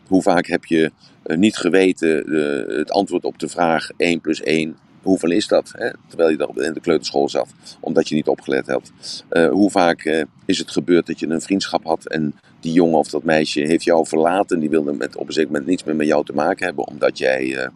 [0.07, 0.91] Hoe vaak heb je
[1.23, 2.31] niet geweten
[2.77, 5.73] het antwoord op de vraag 1 plus 1, hoeveel is dat?
[5.75, 5.89] Hè?
[6.07, 8.91] Terwijl je daar in de kleuterschool zat, omdat je niet opgelet had.
[9.29, 12.97] Eh, hoe vaak eh, is het gebeurd dat je een vriendschap had en die jongen
[12.97, 14.59] of dat meisje heeft jou verlaten.
[14.59, 17.17] Die wilde met, op een zeker moment niets meer met jou te maken hebben, omdat
[17.17, 17.69] jij eh,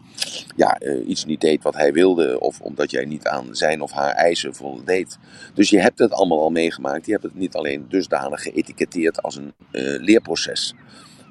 [0.55, 4.13] ja, iets niet deed wat hij wilde, of omdat jij niet aan zijn of haar
[4.13, 5.17] eisen voldeed.
[5.53, 7.05] Dus je hebt het allemaal al meegemaakt.
[7.05, 9.53] Je hebt het niet alleen dusdanig geëtiketteerd als een
[10.01, 10.75] leerproces.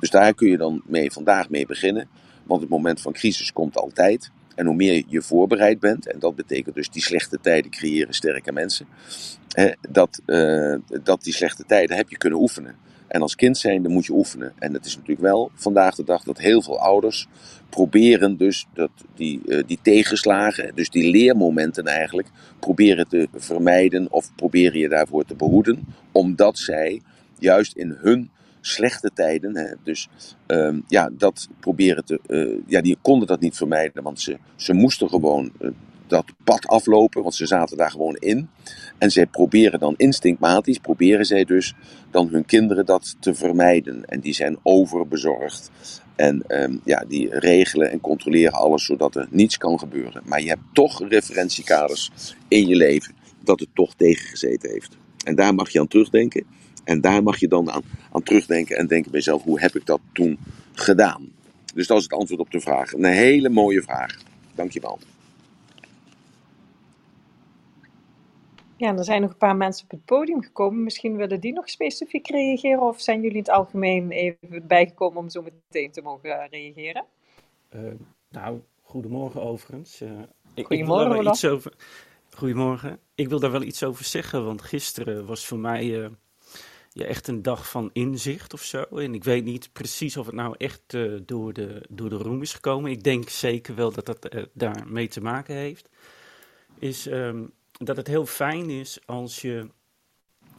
[0.00, 2.08] Dus daar kun je dan mee vandaag mee beginnen.
[2.44, 4.30] Want het moment van crisis komt altijd.
[4.60, 8.52] En hoe meer je voorbereid bent, en dat betekent dus die slechte tijden creëren sterke
[8.52, 8.86] mensen,
[9.48, 12.74] hè, dat, eh, dat die slechte tijden heb je kunnen oefenen.
[13.08, 14.52] En als kind zijnde moet je oefenen.
[14.58, 17.28] En het is natuurlijk wel vandaag de dag dat heel veel ouders
[17.68, 24.34] proberen dus dat die, eh, die tegenslagen, dus die leermomenten eigenlijk, proberen te vermijden of
[24.34, 25.86] proberen je daarvoor te behoeden.
[26.12, 27.00] Omdat zij
[27.38, 30.08] juist in hun slechte tijden, hè, dus
[30.46, 34.72] ehm, ja, dat proberen te, eh, ja, die konden dat niet vermijden, want ze, ze
[34.72, 35.68] moesten gewoon eh,
[36.10, 38.48] dat pad aflopen, want ze zaten daar gewoon in.
[38.98, 41.74] En zij proberen dan instinctmatisch, proberen zij dus
[42.10, 44.04] dan hun kinderen dat te vermijden.
[44.04, 45.70] En die zijn overbezorgd.
[46.16, 50.22] En ehm, ja, die regelen en controleren alles zodat er niets kan gebeuren.
[50.24, 52.10] Maar je hebt toch referentiekaders
[52.48, 54.96] in je leven dat het toch tegengezeten heeft.
[55.24, 56.44] En daar mag je aan terugdenken.
[56.90, 59.86] En daar mag je dan aan, aan terugdenken en denken bij jezelf, hoe heb ik
[59.86, 60.38] dat toen
[60.72, 61.32] gedaan?
[61.74, 62.92] Dus dat is het antwoord op de vraag.
[62.92, 64.18] Een hele mooie vraag.
[64.54, 64.98] Dankjewel.
[68.76, 70.82] Ja, er zijn nog een paar mensen op het podium gekomen.
[70.82, 75.28] Misschien willen die nog specifiek reageren, of zijn jullie in het algemeen even bijgekomen om
[75.28, 77.04] zo meteen te mogen eh, reageren?
[77.68, 77.80] Eh,
[78.30, 80.00] nou, goedemorgen overigens.
[80.00, 80.16] Eh, ik,
[80.54, 81.34] ik wil Goedemorgen, daar wel Olaf.
[81.34, 81.72] iets over.
[82.30, 82.98] Goedemorgen.
[83.14, 86.10] Ik wil daar wel iets over zeggen, want gisteren was voor mij eh,
[86.92, 88.82] ja, echt een dag van inzicht of zo.
[88.82, 92.42] En ik weet niet precies of het nou echt eh, door, de, door de roem
[92.42, 92.90] is gekomen.
[92.90, 95.88] Ik denk zeker wel dat dat eh, daarmee te maken heeft.
[96.78, 99.68] Is ehm, dat het heel fijn is als je.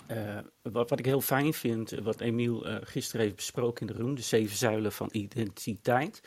[0.07, 4.15] eh, wat, wat ik heel fijn vind, wat Emiel gisteren heeft besproken in de room,
[4.15, 6.21] de zeven zuilen van identiteit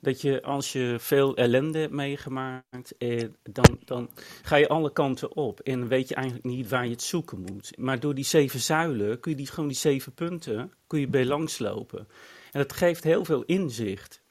[0.00, 4.10] dat je als je veel ellende hebt meegemaakt, eh, dan, dan
[4.42, 7.78] ga je alle kanten op en weet je eigenlijk niet waar je het zoeken moet.
[7.78, 11.24] Maar door die zeven zuilen kun je die, gewoon die zeven punten kun je bij
[11.24, 12.08] langslopen.
[12.52, 14.22] En dat geeft heel veel inzicht.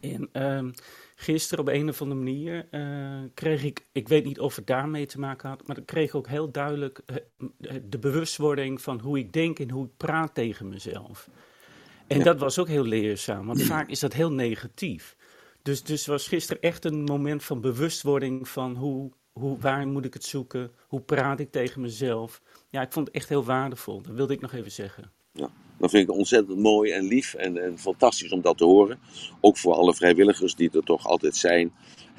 [0.00, 0.70] En ehm,
[1.14, 5.06] gisteren op een of andere manier eh, kreeg ik, ik weet niet of het daarmee
[5.06, 7.16] te maken had, maar ik kreeg ook heel duidelijk eh,
[7.82, 11.28] de bewustwording van hoe ik denk en hoe ik praat tegen mezelf.
[12.10, 12.24] En Ja.
[12.24, 15.16] dat was ook heel leerzaam, want vaak is dat heel negatief.
[15.62, 20.14] Dus, dus was gisteren echt een moment van bewustwording van hoe, hoe, waar moet ik
[20.14, 22.42] het zoeken, hoe praat ik tegen mezelf.
[22.70, 25.10] Ja, ik vond het echt heel waardevol, dat wilde ik nog even zeggen.
[25.78, 28.98] Dat vind ik ontzettend mooi en lief en, en fantastisch om dat te horen.
[29.40, 31.72] Ook voor alle vrijwilligers die er toch altijd zijn.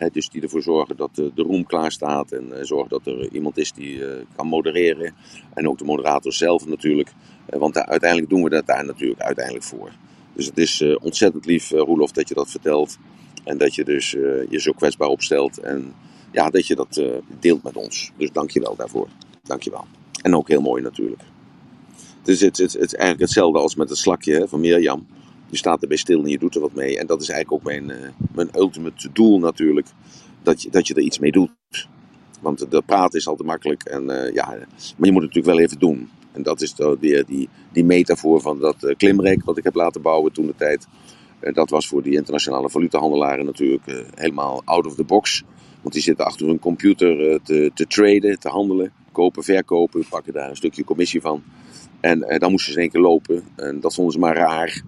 [0.09, 3.31] Dus die ervoor zorgen dat de, de room klaar staat en eh, zorgen dat er
[3.31, 5.13] iemand is die eh, kan modereren.
[5.53, 7.13] En ook de moderator zelf natuurlijk.
[7.45, 9.91] Eh, want daar, uiteindelijk doen we dat daar natuurlijk uiteindelijk voor.
[10.33, 12.97] Dus het is eh, ontzettend lief, eh, Roelof, dat je dat vertelt.
[13.43, 15.57] En dat je dus eh, je zo kwetsbaar opstelt.
[15.57, 15.93] En
[16.31, 17.05] ja, dat je dat eh,
[17.39, 18.11] deelt met ons.
[18.17, 19.07] Dus dank je wel daarvoor.
[19.43, 19.85] Dank je wel.
[20.21, 21.21] En ook heel mooi natuurlijk.
[22.25, 25.07] Is, het, het, het is eigenlijk hetzelfde als met het slakje hè, van Mirjam.
[25.51, 26.99] Je staat erbij stil en je doet er wat mee.
[26.99, 29.87] En dat is eigenlijk ook mijn, eh, mijn ultimate doel natuurlijk.
[30.43, 31.51] Dat je, dat je er iets mee doet.
[32.41, 33.83] Want de praten is altijd makkelijk.
[33.83, 36.09] En, eh, ja, maar je moet het natuurlijk wel even doen.
[36.31, 39.75] En dat is dan weer die, die metafoor van dat eh, klimrek wat ik heb
[39.75, 40.87] laten bouwen toen de tijd.
[41.39, 45.43] Eh, dat was voor die internationale valutahandelaren natuurlijk eh, helemaal out of the box.
[45.81, 48.91] Want die zitten achter hun computer eh, te, te traden, te handelen.
[49.11, 51.43] Kopen, verkopen, pakken daar een stukje commissie van.
[51.99, 53.43] En eh, dan moesten ze in één keer lopen.
[53.55, 54.81] En dat vonden ze maar raar.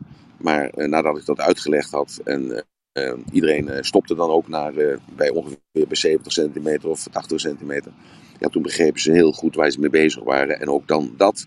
[0.43, 2.61] Maar eh, nadat ik dat uitgelegd had en eh,
[3.07, 4.73] eh, iedereen eh, stopte dan ook naar,
[5.15, 7.91] bij ongeveer bij 70 centimeter of 80 centimeter.
[8.39, 10.59] Ja, toen begrepen ze heel goed waar ze mee bezig waren.
[10.59, 11.45] En ook dan dat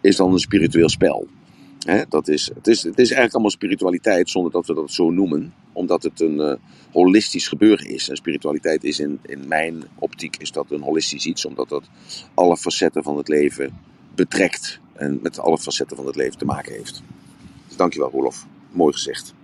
[0.00, 1.26] is dan een spiritueel spel.
[2.08, 5.54] Dat is, het, is, het is eigenlijk allemaal spiritualiteit zonder dat we dat zo noemen.
[5.72, 6.58] Omdat het een
[6.92, 8.08] holistisch gebeuren is.
[8.08, 11.44] En spiritualiteit is in, in mijn optiek is dat een holistisch iets.
[11.44, 11.90] Omdat dat
[12.34, 13.78] alle facetten van het leven
[14.14, 14.80] betrekt.
[14.92, 17.02] En met alle facetten van het leven te maken heeft.
[17.80, 18.46] Dankjewel, Rolof.
[18.70, 19.34] Mooi gezegd.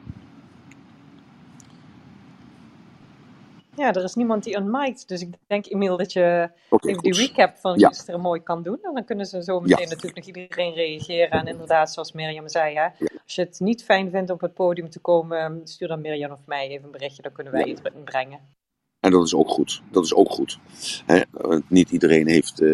[3.76, 5.08] Ja, er is niemand die unmiked.
[5.08, 8.78] Dus ik denk, inmiddels dat je even die recap van gisteren mooi kan doen.
[8.82, 11.30] En dan kunnen ze zo meteen natuurlijk nog iedereen reageren.
[11.30, 12.88] En inderdaad, zoals Mirjam zei, hè,
[13.24, 16.32] als je het niet fijn vindt om op het podium te komen, stuur dan Mirjam
[16.32, 17.22] of mij even een berichtje.
[17.22, 18.40] Dan kunnen wij iets brengen.
[19.00, 19.82] En dat is ook goed.
[19.90, 20.58] Dat is ook goed.
[21.68, 22.68] Niet iedereen heeft eh,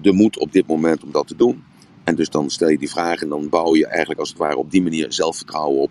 [0.00, 1.64] de moed op dit moment om dat te doen.
[2.06, 4.56] En dus dan stel je die vraag en dan bouw je eigenlijk als het ware
[4.56, 5.90] op die manier zelfvertrouwen op.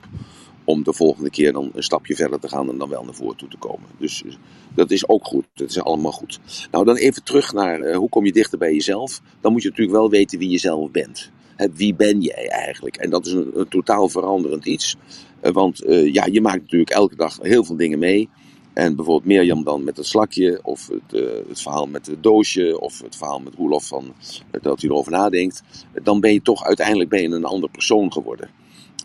[0.63, 3.37] Om de volgende keer dan een stapje verder te gaan en dan wel naar voren
[3.37, 3.89] toe te komen.
[3.97, 4.33] Dus eh,
[4.75, 5.45] dat is ook goed.
[5.53, 6.39] Dat is allemaal goed.
[6.71, 9.21] Nou, dan even terug naar eh, hoe kom je dichter bij jezelf.
[9.41, 11.31] Dan moet je natuurlijk wel weten wie je zelf bent.
[11.55, 12.95] Hè, wie ben jij eigenlijk?
[12.95, 14.95] En dat is een, totaal veranderend iets.
[15.39, 18.29] Eh, want ja, je maakt natuurlijk elke dag heel veel dingen mee.
[18.75, 22.79] En bijvoorbeeld Mirjam dan met het slakje, of het, eh, het verhaal met het doosje,
[22.79, 24.13] of het verhaal met Roelof van
[24.51, 25.63] eh, dat hij erover nadenkt.
[26.03, 28.49] Dan ben je toch uiteindelijk ben je een ander persoon geworden.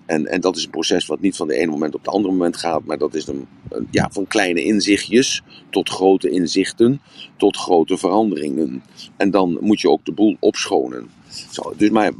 [0.06, 2.32] En, en dat is een proces wat niet van de ene moment op het andere
[2.32, 3.46] moment gaat, maar dat is een,
[3.90, 7.00] ja, van kleine inzichtjes tot grote inzichten,
[7.36, 8.82] tot grote veranderingen.
[9.16, 11.10] En dan moet je ook de boel opschonen.
[11.76, 12.12] Dus maar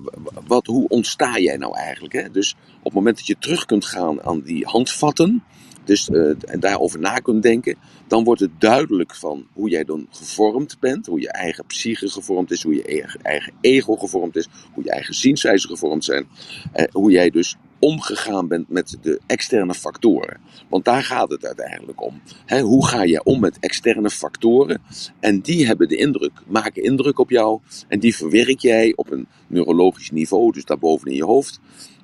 [0.46, 2.14] wat, hoe ontsta jij nou eigenlijk?
[2.14, 2.30] Hè?
[2.30, 5.42] Dus op het moment dat je terug kunt gaan aan die handvatten,
[5.84, 10.76] dus, en daarover na kunt denken, dan wordt het duidelijk van hoe jij dan gevormd
[10.80, 14.90] bent, hoe je eigen psyche gevormd is, hoe je eigen, ego gevormd is, hoe je
[14.90, 16.26] eigen zienswijze gevormd zijn,
[16.72, 20.40] eh, hoe jij dus omgegaan bent met de externe factoren.
[20.68, 22.20] Want daar gaat het uiteindelijk om.
[22.60, 24.82] Hoe ga je om met externe factoren?
[25.20, 27.60] En die hebben de indruk, maken indruk op jou.
[27.88, 31.60] En die verwerk jij op een neurologisch niveau, dus daarboven in je hoofd.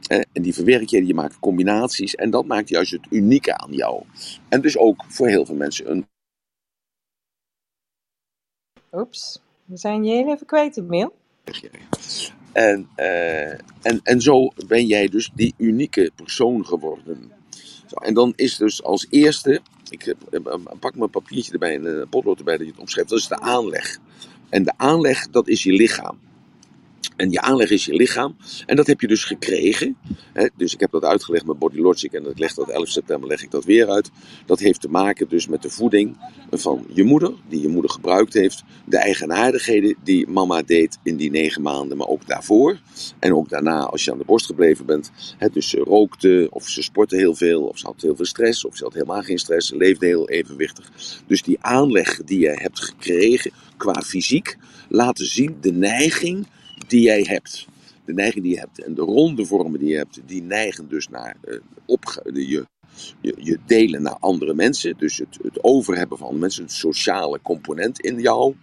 [0.08, 2.14] En die verwerk je, je maakt combinaties.
[2.14, 4.02] En dat maakt juist het unieke aan jou.
[4.48, 6.06] En dus ook voor heel veel mensen een
[8.92, 11.14] Oeps, we zijn je heel even kwijt, Emiel.
[12.52, 17.32] En, eh, en, en zo ben jij dus die unieke persoon geworden.
[17.86, 21.84] Zo, en dan is dus als eerste, ik heb- eh, pak mijn papiertje erbij en
[21.86, 23.98] een potlood erbij dat je het omschrijft, dat is de aanleg.
[24.48, 26.18] En de aanleg, dat is je lichaam.
[27.16, 28.36] En je aanleg is je lichaam.
[28.66, 29.96] En dat heb je dus gekregen.
[30.32, 30.46] Hè?
[30.56, 32.12] Dus ik heb dat uitgelegd met Body Logic.
[32.12, 34.10] En ik leg dat 11 september leg ik dat weer uit.
[34.46, 36.16] Dat heeft te maken dus met de voeding
[36.50, 37.32] van je moeder.
[37.48, 38.62] Die je moeder gebruikt heeft.
[38.84, 41.96] De eigenaardigheden die mama deed in die negen maanden.
[41.96, 42.80] Maar ook daarvoor.
[43.18, 45.10] En ook daarna als je aan de borst gebleven bent.
[45.38, 45.48] Hè?
[45.48, 46.48] Dus ze rookte.
[46.50, 47.62] Of ze sportte heel veel.
[47.62, 48.64] Of ze had heel veel stress.
[48.64, 49.68] Of ze had helemaal geen stress.
[49.68, 50.90] Ze leefde heel evenwichtig.
[51.26, 54.56] Dus die aanleg die je hebt gekregen qua fysiek.
[54.88, 56.46] Laten zien de neiging
[56.86, 57.66] die jij hebt.
[58.04, 61.08] De neiging die je hebt en de ronde vormen die je hebt, die neigen dus
[61.08, 61.58] naar eh,
[62.22, 62.66] de- je,
[63.20, 64.94] je, je delen naar andere mensen.
[64.98, 68.54] Dus het, het overhebben van mensen, het sociale component in jou.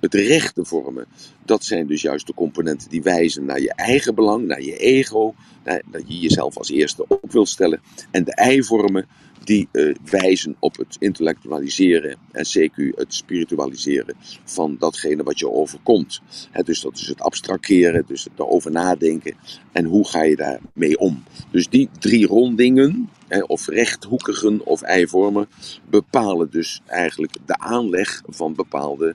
[0.00, 1.06] Het rechte vormen,
[1.44, 5.34] dat zijn dus juist de componenten die wijzen naar je eigen belang, naar je ego,
[5.64, 7.80] naar, dat je jezelf als eerste op wilt stellen.
[8.10, 9.06] En de ei-vormen,
[9.46, 16.20] die eh, wijzen op het intellectualiseren en CQ het spiritualiseren van datgene wat je overkomt.
[16.64, 19.36] Dus dat is het abstracteren, dus het erover nadenken
[19.72, 21.22] en hoe ga je daarmee om.
[21.50, 23.10] Dus die drie rondingen,
[23.46, 25.48] of rechthoekigen of eivormen,
[25.88, 29.14] bepalen dus eigenlijk de aanleg van bepaalde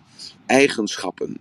[0.51, 1.37] eigenschappen.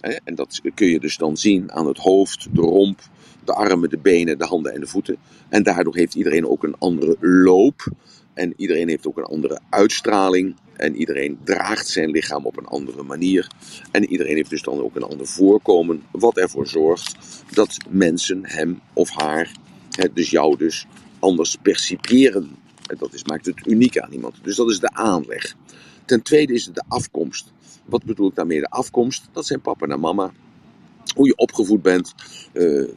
[0.00, 3.00] En dat kun je dus dan zien aan het hoofd, de romp,
[3.44, 5.16] de armen, de benen, de handen en de voeten.
[5.48, 7.92] En daardoor heeft iedereen ook een andere loop.
[8.34, 10.56] En iedereen heeft ook een andere uitstraling.
[10.76, 13.46] En iedereen draagt zijn lichaam op een andere manier.
[13.90, 16.02] En iedereen heeft dus dan ook een ander voorkomen.
[16.10, 17.16] Wat ervoor zorgt
[17.50, 19.52] dat mensen hem of haar,
[20.14, 20.86] dus jou dus,
[21.18, 22.50] anders percipiëren.
[22.86, 24.34] En dat is, maakt het uniek aan iemand.
[24.42, 25.54] Dus dat is de aanleg.
[26.04, 27.51] Ten tweede is het de afkomst.
[27.84, 28.60] Wat bedoel ik daarmee?
[28.60, 30.32] De afkomst, dat zijn papa en mama.
[31.14, 32.14] Hoe je opgevoed bent.
[32.52, 32.88] Uh,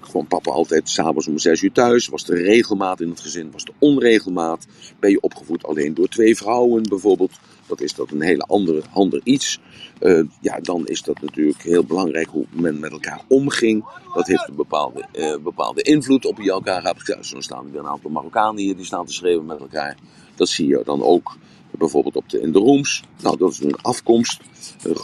[0.00, 2.08] kwam papa altijd s'avonds om zes uur thuis?
[2.08, 3.50] Was er regelmaat in het gezin?
[3.50, 4.66] Was er onregelmaat?
[5.00, 7.38] Ben je opgevoed alleen door twee vrouwen bijvoorbeeld?
[7.66, 9.60] Dat is dat een hele andere, ander iets.
[10.00, 13.84] Uh, ja, dan is dat natuurlijk heel belangrijk hoe men met elkaar omging.
[14.14, 17.16] Dat heeft een bepaalde, uh, bepaalde invloed op je elkaar gaat.
[17.20, 19.96] Zo staan er weer een aantal Marokkanen hier die staan te schreeuwen met elkaar.
[20.34, 21.36] Dat zie je dan ook
[21.78, 23.02] bijvoorbeeld op de, in de rooms.
[23.22, 24.40] Nou, dat is een afkomst.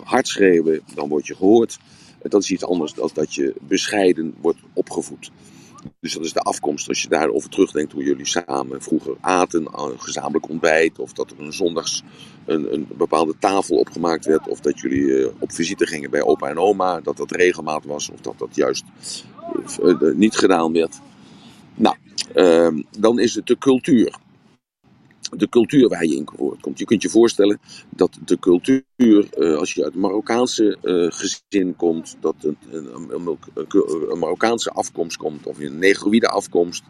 [0.04, 1.78] Hard schreeuwen, dan word je gehoord.
[2.22, 5.30] Dat is iets anders dan dat je bescheiden wordt opgevoed.
[6.00, 6.88] Dus dat is de afkomst.
[6.88, 11.40] Als je daarover terugdenkt hoe jullie samen vroeger aten, een gezamenlijk ontbijt, of dat er
[11.40, 12.02] een zondags
[12.44, 16.48] een, een bepaalde tafel opgemaakt werd, of dat jullie uh, op visite gingen bij opa
[16.48, 18.84] en oma, dat dat regelmaat was, of dat dat juist
[19.82, 21.00] uh, uh, niet gedaan werd.
[21.74, 21.96] Nou,
[22.98, 24.18] dan is het de cultuur.
[25.36, 26.78] De cultuur waar je in voortkomt.
[26.78, 31.76] Je kunt je voorstellen dat de cultuur, uh, als je uit een Marokkaanse uh, gezin
[31.76, 33.38] komt, dat een, een,
[34.10, 36.84] een, Marokkaanse afkomst komt, of een negroïde afkomst,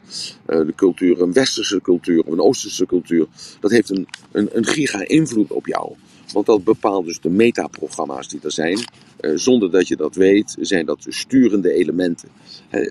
[0.49, 3.27] uh, de cultuur, een westerse cultuur of een oosterse cultuur,
[3.61, 5.94] dat heeft een, een, een giga-invloed op jou.
[6.33, 8.79] Want dat bepaalt dus de metaprogramma's die er zijn.
[9.21, 12.29] Uh, zonder dat je dat weet, zijn dat dus sturende elementen.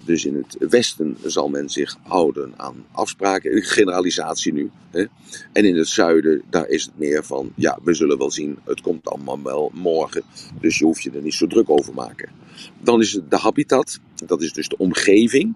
[0.05, 4.69] Dus in het Westen zal men zich houden aan afspraken, generalisatie nu.
[5.51, 8.81] En in het Zuiden, daar is het meer van, ja, we zullen wel zien, het
[8.81, 10.23] komt allemaal wel morgen.
[10.59, 12.29] Dus je hoeft je er niet zo druk over maken.
[12.81, 15.53] Dan is het de habitat, dat is dus de omgeving.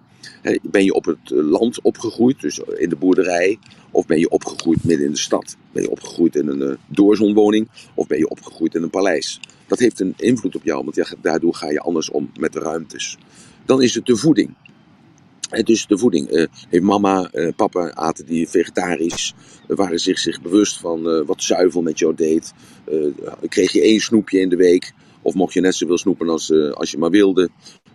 [0.62, 3.58] Ben je op het land opgegroeid, dus in de boerderij,
[3.90, 5.56] of ben je opgegroeid midden in de stad?
[5.72, 9.40] Ben je opgegroeid in een uh, doorzonwoning of ben je opgegroeid in een paleis?
[9.70, 12.58] Dat heeft een invloed op jou, want ja, daardoor ga je anders om met de
[12.58, 13.18] ruimtes.
[13.64, 14.54] Dan is het de voeding.
[15.50, 16.32] En dus de voeding.
[16.32, 19.34] Uh, heeft mama, uh, papa aten die vegetarisch?
[19.68, 22.52] Uh, waren zich, zich bewust van wat zuivel met jou deed?
[23.48, 24.92] kreeg je één snoepje in de week?
[25.22, 27.50] Of mocht je net zoveel snoepen als, als je maar wilde?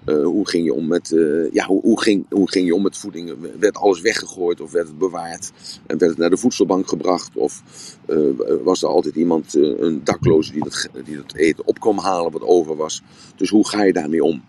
[0.06, 2.82] Uh, hoe ging je om met, uh, ja, hoe, hoe, ging, hoe ging je om
[2.82, 3.36] met voeding?
[3.60, 5.52] Werd alles weggegooid of werd het bewaard?
[5.86, 7.36] En werd het naar de voedselbank gebracht?
[7.36, 7.63] Of
[8.08, 8.30] uh,
[8.63, 12.41] was er altijd iemand, een dakloze, die dat, die dat eten op kwam halen wat
[12.41, 13.02] over was?
[13.36, 14.44] Dus hoe ga je daarmee om?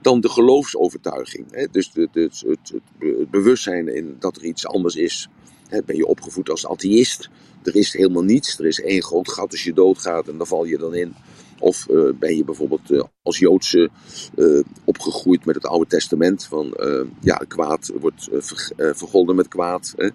[0.00, 1.46] Dan de geloofsovertuiging.
[1.50, 1.66] Hè?
[1.70, 5.28] Dus de, het, het, het, bewustzijn in dat er iets anders is.
[5.68, 5.82] Hè?
[5.82, 7.30] Ben je opgevoed als atheïst?
[7.62, 8.58] Er is helemaal niets.
[8.58, 11.14] Er is één groot gat als je doodgaat en daar val je dan in.
[11.60, 13.90] Of uh, ben je bijvoorbeeld uh, als Joodse
[14.36, 16.76] uh, opgegroeid met het Oude Testament van
[17.20, 19.94] ja, kwaad wordt ver, vergolden met kwaad.
[19.96, 20.08] Hè?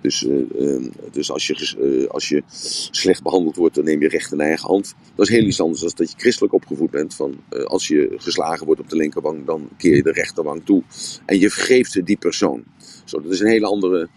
[0.00, 2.42] Dus, ehm, dus als, je, als je
[2.90, 4.94] slecht behandeld wordt, dan neem je recht in eigen hand.
[5.14, 7.14] Dat is heel iets anders dan dat je christelijk opgevoed bent.
[7.14, 10.82] Van, als je geslagen wordt op de linkerwang, dan keer je de rechterwang toe.
[11.26, 12.64] En je vergeeft die persoon.
[13.04, 14.08] Zo, dat is een hele andere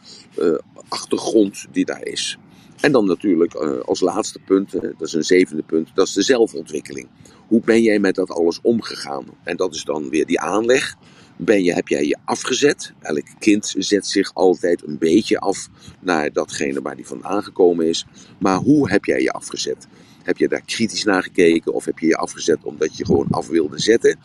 [0.90, 2.38] achtergrond die daar is.
[2.82, 6.14] En dan natuurlijk uh, als laatste punt, uh, dat is een zevende punt, dat is
[6.14, 7.08] de zelfontwikkeling.
[7.48, 9.26] Hoe ben jij met dat alles omgegaan?
[9.44, 10.96] En dat is dan weer die aanleg.
[11.38, 12.94] Ben je, heb jij je afgezet?
[13.00, 18.06] Elk kind zet zich altijd een beetje af naar datgene waar die vandaan gekomen is.
[18.38, 19.88] Maar hoe heb jij je afgezet?
[20.24, 23.48] Heb je daar kritisch naar gekeken of heb je je afgezet omdat je gewoon af
[23.48, 24.20] wilde zetten?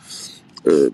[0.63, 0.89] Uh,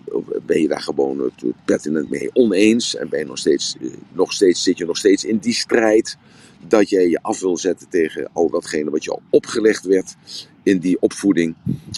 [0.46, 1.30] ben je daar gewoon
[1.64, 3.76] pertinent mee oneens en ben je nog steeds,
[4.12, 6.16] nog steeds, zit je nog steeds in die strijd?
[6.68, 10.16] Dat jij je af wil zetten tegen al datgene wat al opgelegd werd
[10.62, 11.54] in die opvoeding?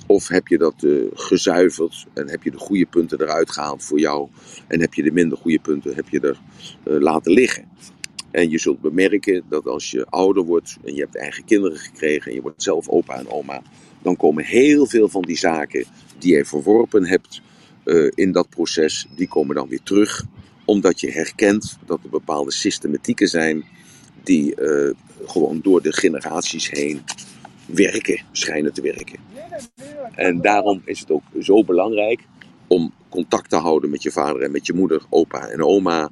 [0.07, 3.99] Of heb je dat uh, gezuiverd en heb je de goede punten eruit gehaald voor
[3.99, 4.29] jou
[4.67, 6.41] en heb je de minder goede punten heb je er
[6.85, 7.65] uh, laten liggen?
[8.31, 12.31] En je zult bemerken dat als je ouder wordt en je hebt eigen kinderen gekregen
[12.31, 13.63] en je wordt zelf opa en oma,
[14.03, 15.85] dan komen heel veel van die zaken
[16.19, 17.41] die je verworpen hebt
[17.85, 20.25] uh, in dat proces, die komen dan weer terug.
[20.65, 23.65] Omdat je herkent dat er bepaalde systematieken zijn
[24.23, 24.91] die uh,
[25.27, 27.03] gewoon door de generaties heen
[27.67, 29.19] werken, schijnen te werken.
[30.15, 32.21] En daarom is het ook zo belangrijk
[32.67, 36.11] om contact te houden met je vader en met je moeder, opa en oma.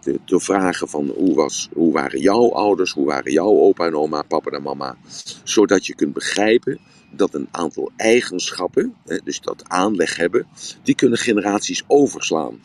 [0.00, 3.94] Te, te, vragen van hoe, was, hoe waren jouw ouders, hoe waren jouw opa en
[3.94, 4.96] oma, papa en mama.
[5.44, 6.78] Zodat je kunt begrijpen
[7.10, 10.46] dat een aantal eigenschappen, dus dat aanleg hebben,
[10.82, 12.60] die kunnen generaties overslaan.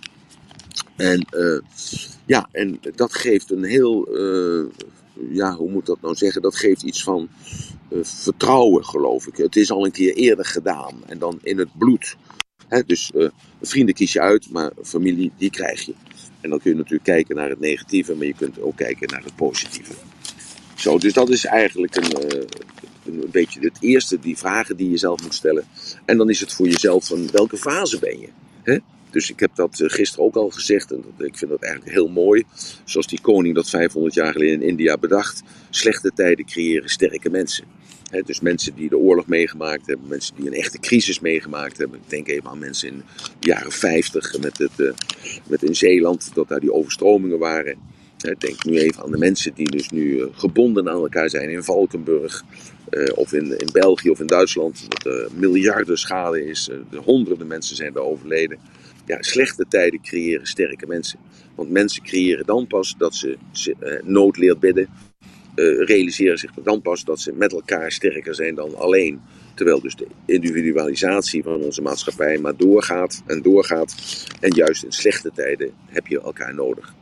[0.96, 1.60] En uh,
[2.26, 4.66] ja, en dat geeft een heel, uh,
[5.30, 6.42] ja, hoe moet dat nou zeggen?
[6.42, 7.30] Dat geeft iets van
[7.90, 9.38] uh, vertrouwen, geloof ik.
[9.38, 12.16] Het is al een keer eerder gedaan en dan in het bloed.
[12.68, 13.12] Hè, dus
[13.62, 15.94] vrienden kies je uit, maar familie, die krijg je.
[16.42, 19.24] En dan kun je natuurlijk kijken naar het negatieve, maar je kunt ook kijken naar
[19.24, 19.94] het positieve.
[20.76, 22.48] Zo, dus dat is eigenlijk een,
[23.06, 25.66] een beetje het eerste, die vragen die je zelf moet stellen.
[26.06, 28.30] En dan is het voor jezelf van welke fase ben je?
[28.64, 28.78] Hè?
[29.10, 32.08] Dus ik heb dat eh, gisteren ook al gezegd en ik vind dat eigenlijk heel
[32.08, 32.44] mooi.
[32.84, 35.44] Zoals die koning dat 500 jaar geleden in India bedacht.
[35.70, 37.64] Slechte tijden creëren sterke mensen.
[38.26, 42.00] Dus mensen die de oorlog meegemaakt hebben, mensen die een echte crisis meegemaakt hebben.
[42.00, 43.04] Ik denk even aan mensen in
[43.40, 44.92] de jaren 50 met, het, uh,
[45.48, 47.78] met in Zeeland, dat daar die overstromingen waren.
[48.18, 51.64] Denk nu even aan de mensen die dus nu uh, gebonden aan elkaar zijn in
[51.64, 52.44] Valkenburg.
[53.16, 54.86] Of in, in België of in Duitsland.
[54.90, 56.70] Dat er miljarden schade is.
[57.04, 58.58] honderden mensen zijn daar overleden
[59.08, 61.20] ja, slechte tijden creëren sterke mensen.
[61.56, 64.90] Want mensen creëren dan pas dat ze, uh, nood leert bidden.
[65.56, 69.22] Uh, realiseren zich dan pas dat ze met elkaar sterker zijn dan alleen.
[69.56, 73.96] Terwijl dus de individualisatie van onze maatschappij maar doorgaat en doorgaat.
[74.40, 76.94] En juist in slechte tijden heb je elkaar nodig.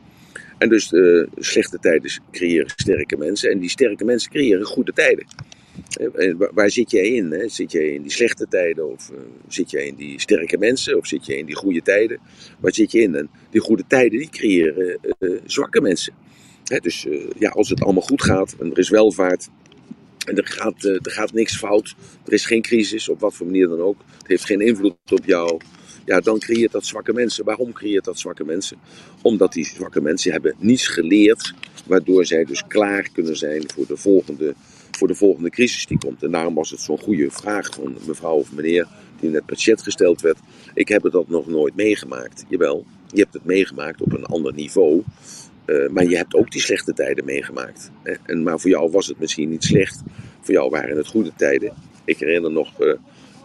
[0.58, 3.50] En dus de slechte tijden creëren sterke mensen.
[3.50, 5.26] En die sterke mensen creëren goede tijden.
[6.14, 7.32] En waar zit jij in?
[7.32, 7.48] Hè?
[7.48, 9.18] Zit jij in die slechte tijden of uh,
[9.48, 12.18] zit jij in die sterke mensen of zit jij in die goede tijden?
[12.60, 13.28] Waar zit je in?
[13.50, 14.98] Die goede tijden die creëren
[15.44, 16.14] zwakke mensen.
[16.64, 19.48] Hè, dus eh, ja, als het allemaal goed gaat en er is welvaart
[20.26, 23.46] en er gaat, eh, er gaat niks fout, er is geen crisis, op wat voor
[23.46, 25.60] manier dan ook, het heeft geen invloed op jou,
[26.04, 27.44] ja, dan creëert dat zwakke mensen.
[27.44, 28.76] Waarom creëert dat zwakke mensen?
[29.22, 31.54] Omdat die zwakke mensen hebben niets geleerd,
[31.86, 34.54] waardoor zij dus klaar kunnen zijn voor de volgende,
[34.96, 36.22] voor de volgende crisis die komt.
[36.22, 38.86] En daarom was het zo'n goede vraag van mevrouw of meneer,
[39.20, 40.38] die net per chat gesteld werd.
[40.74, 42.44] Ik heb het dat nog nooit meegemaakt.
[42.48, 45.02] Jawel, je hebt het meegemaakt op een ander niveau.
[45.66, 47.90] Uh, maar je hebt ook die slechte tijden meegemaakt.
[48.22, 50.02] En, maar voor jou was het misschien niet slecht.
[50.40, 51.72] Voor jou waren het goede tijden.
[52.04, 52.94] Ik herinner nog, uh, uh,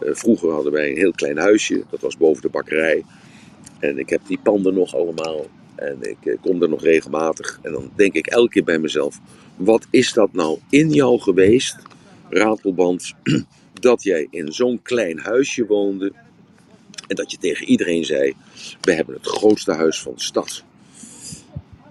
[0.00, 1.84] vroeger hadden wij een heel klein huisje.
[1.90, 3.04] Dat was boven de bakkerij.
[3.78, 5.46] En ik heb die panden nog allemaal.
[5.82, 7.58] En ik kom er nog regelmatig.
[7.62, 9.20] En dan denk ik elke keer bij mezelf:
[9.56, 11.76] wat is dat nou in jou geweest,
[12.28, 13.14] ratelband,
[13.80, 16.12] dat jij in zo'n klein huisje woonde.
[17.08, 18.34] En dat je tegen iedereen zei:
[18.80, 20.64] we hebben het grootste huis van de stad.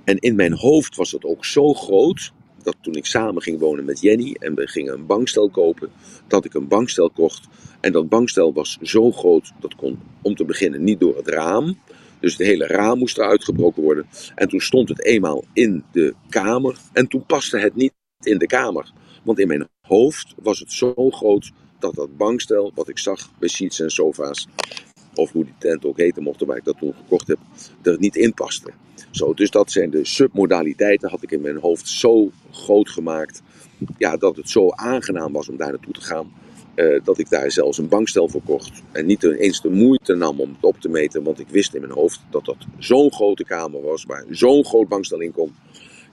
[0.03, 2.31] En in mijn hoofd was het ook zo groot
[2.63, 5.89] dat toen ik samen ging wonen met Jenny en we gingen een bankstel kopen,
[6.27, 7.47] dat ik een bankstel kocht.
[7.79, 11.77] En dat bankstel was zo groot dat kon om te beginnen niet door het raam.
[12.21, 14.07] Dus het hele raam moest eruit gebroken worden.
[14.35, 17.93] En toen stond het eenmaal in de kamer en toen paste het niet
[18.23, 18.91] in de kamer.
[19.23, 23.49] Want in mijn hoofd was het zo groot dat dat bankstel wat ik zag bij
[23.49, 24.47] sheets en sofa's,
[25.13, 27.37] of hoe die tent ook heette mocht waar ik dat toen gekocht heb,
[27.81, 28.71] er niet in paste.
[29.11, 33.41] Zo, dus dat zijn de submodaliteiten, had ik in mijn hoofd zo groot gemaakt.
[33.97, 36.31] Ja, dat het zo aangenaam was om daar naartoe te gaan.
[36.81, 38.81] Uh, dat ik daar zelfs een bankstel voor kocht.
[38.91, 41.23] En niet eens de moeite nam om het op te meten.
[41.23, 44.05] Want ik wist in mijn hoofd dat dat zo'n grote kamer was.
[44.05, 45.55] Waar zo'n groot bankstel in kon.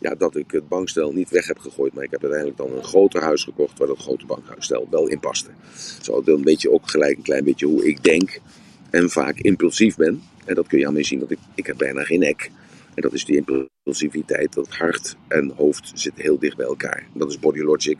[0.00, 1.94] Ja, dat ik het bankstel niet weg heb gegooid.
[1.94, 3.78] Maar ik heb uiteindelijk dan een groter huis gekocht.
[3.78, 5.50] Waar dat grote bankstel wel in paste.
[6.02, 8.40] Zo, dan weet je ook gelijk een klein beetje hoe ik denk.
[8.90, 10.22] En vaak impulsief ben.
[10.44, 11.18] En dat kun je aan mij zien.
[11.18, 12.50] Dat ik, ik heb bijna geen nek.
[12.98, 17.06] En dat is die impulsiviteit, dat hart en hoofd zitten heel dicht bij elkaar.
[17.14, 17.98] Dat is Body Logic,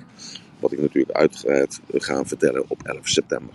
[0.61, 3.55] wat ik natuurlijk uitgebreid ga vertellen op 11 september.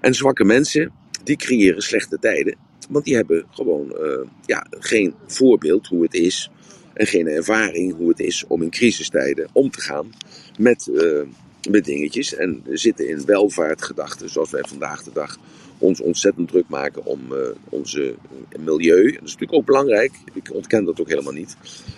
[0.00, 0.92] En zwakke mensen,
[1.24, 2.56] die creëren slechte tijden.
[2.88, 6.50] Want die hebben gewoon uh, ja, geen voorbeeld hoe het is
[6.94, 10.12] en geen ervaring hoe het is om in crisistijden om te gaan
[10.58, 11.22] met, uh,
[11.70, 12.34] met dingetjes.
[12.34, 15.38] En zitten in welvaartgedachten, zoals wij vandaag de dag
[15.80, 18.14] ons ontzettend druk maken om uh, onze
[18.58, 19.02] milieu.
[19.02, 20.12] Dat is natuurlijk ook belangrijk.
[20.32, 21.56] Ik ontken dat ook helemaal niet.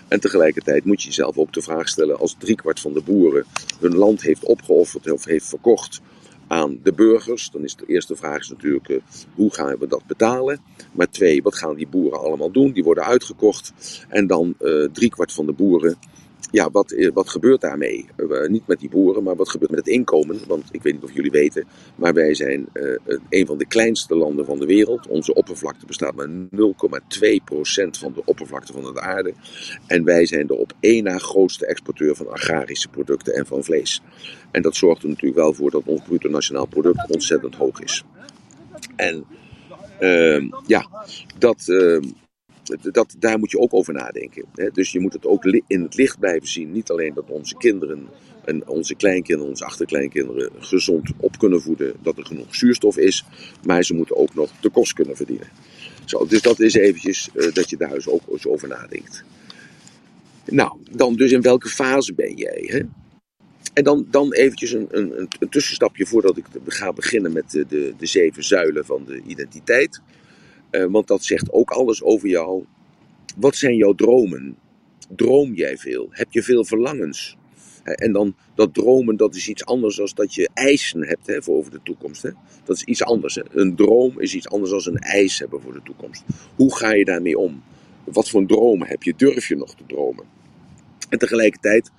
[0.09, 3.45] En tegelijkertijd moet je jezelf ook de vraag stellen: als driekwart van de boeren
[3.81, 6.01] hun land heeft opgeofferd of heeft verkocht
[6.47, 9.01] aan de burgers, dan is de eerste vraag is natuurlijk: uh,
[9.35, 10.61] hoe gaan we dat betalen?
[10.93, 12.73] Maar twee, wat gaan die boeren allemaal doen?
[12.73, 13.73] Die worden uitgekocht.
[14.09, 14.55] En dan
[14.93, 15.97] driekwart van de boeren
[16.53, 18.07] ja, wat, eh, wat gebeurt daarmee?
[18.17, 20.41] Uh, niet met die boeren, maar wat gebeurt met het inkomen?
[20.47, 22.99] Want ik weet niet of jullie weten, maar wij zijn uh,
[23.29, 25.07] een van de kleinste landen van de wereld.
[25.07, 26.39] Onze oppervlakte bestaat maar 0,2%
[27.91, 29.33] van de oppervlakte van de aarde.
[29.87, 34.03] En wij zijn de op één na grootste exporteur van agrarische producten en van vlees.
[34.51, 38.05] En dat zorgt er natuurlijk wel voor dat ons bruto nationaal product ontzettend hoog is.
[38.97, 39.25] En
[40.01, 40.87] uh, ja,
[41.39, 42.03] dat, uh,
[42.93, 44.45] dat, daar moet je ook over nadenken.
[44.55, 44.71] Hè?
[44.71, 46.73] Dus je moet het ook in het licht blijven zien.
[46.73, 48.09] Niet alleen dat onze kinderen
[48.45, 51.95] en onze kleinkinderen, onze achterkleinkinderen gezond op kunnen voeden.
[52.03, 53.25] Dat er genoeg zuurstof is.
[53.65, 55.49] Maar ze moeten ook nog de kost kunnen verdienen.
[56.05, 59.25] Zo, dus dat is eventjes uh, dat je daar dus ook eens over nadenkt.
[60.45, 62.65] Nou, dan dus in welke fase ben jij?
[62.67, 62.81] Hè?
[63.73, 68.07] En dan, dan eventjes een, een, een, tussenstapje voordat ik ga beginnen met de, de
[68.07, 70.01] zeven zuilen van de identiteit.
[70.73, 72.65] Uh, want dat zegt ook alles over jou.
[73.37, 74.57] Wat zijn jouw dromen?
[75.17, 76.07] Droom jij veel?
[76.11, 77.37] Heb je veel verlangens?
[77.83, 81.57] En dan dat dromen, dat is iets anders dan dat je eisen hebt hè, voor
[81.57, 82.23] over de toekomst.
[82.23, 82.31] Hè.
[82.65, 83.39] Dat is iets anders.
[83.51, 86.25] Een droom is iets anders dan een eis hebben voor de toekomst.
[86.57, 87.63] Hoe ga je daarmee om?
[88.05, 89.15] Wat voor dromen heb je?
[89.17, 90.25] Durf je nog te dromen?
[91.09, 91.91] En tegelijkertijd,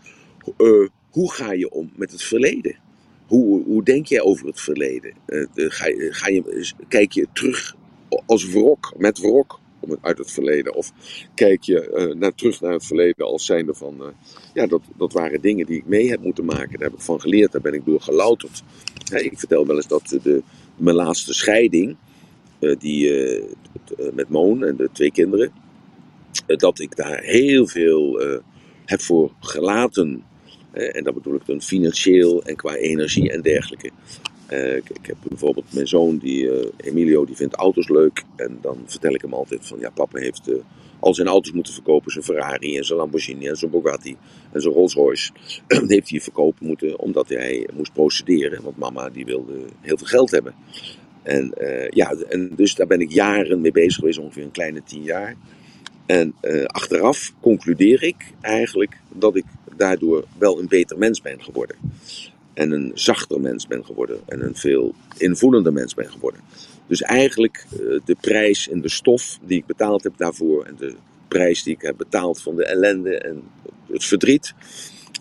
[0.57, 2.75] uh, hoe ga je om met het verleden?
[3.27, 5.13] Hoe, hoe denk jij over het verleden?
[5.27, 7.75] Uh, ga, ga je, kijk je terug
[8.25, 9.59] als wrok, met wrok
[10.01, 10.73] uit het verleden?
[10.73, 10.91] Of
[11.33, 14.07] kijk je uh, naar, terug naar het verleden als zijnde van, uh,
[14.53, 16.79] ja, dat, dat waren dingen die ik mee heb moeten maken.
[16.79, 18.63] Daar heb ik van geleerd, daar ben ik door gelouterd.
[19.13, 20.43] Ik vertel wel eens dat de,
[20.75, 21.95] mijn laatste scheiding,
[22.59, 23.11] uh, die,
[24.13, 25.51] met Moon en de twee kinderen,
[26.45, 28.21] dat ik daar heel veel
[28.85, 30.23] heb voor gelaten.
[30.71, 33.91] en dat bedoel ik dan financieel en qua energie en dergelijke.
[34.53, 38.23] Uh, ik, heb bijvoorbeeld mijn zoon, die, uh, Emilio, die vindt auto's leuk.
[38.35, 40.55] En dan vertel ik hem altijd van, ja, papa heeft uh,
[40.99, 42.11] al zijn auto's moeten verkopen.
[42.11, 44.17] Zijn Ferrari en zijn Lamborghini en zijn Bugatti
[44.51, 45.31] en zijn Rolls Royce.
[45.87, 48.63] heeft hij verkopen moeten omdat hij moest procederen.
[48.63, 50.53] Want mama die wilde heel veel geld hebben.
[51.23, 51.53] En
[51.89, 55.35] ja, en dus daar ben ik jaren mee bezig geweest, ongeveer een kleine tien jaar.
[56.05, 56.35] En
[56.65, 59.45] achteraf concludeer ik eigenlijk dat ik
[59.75, 61.75] daardoor wel een beter mens ben geworden.
[62.53, 64.19] En een zachter mens ben geworden.
[64.25, 66.41] En een veel invoelender mens ben geworden.
[66.87, 70.65] Dus eigenlijk uh, de prijs en de stof die ik betaald heb daarvoor.
[70.65, 70.95] En de
[71.27, 73.43] prijs die ik heb betaald van de ellende en
[73.91, 74.53] het verdriet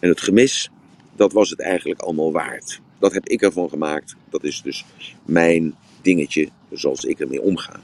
[0.01, 0.71] en het gemis.
[1.17, 2.81] Dat was het eigenlijk allemaal waard.
[2.99, 4.17] Dat heb ik ervan gemaakt.
[4.31, 4.85] Dat is dus
[5.25, 7.81] mijn dingetje zoals ik ermee omga.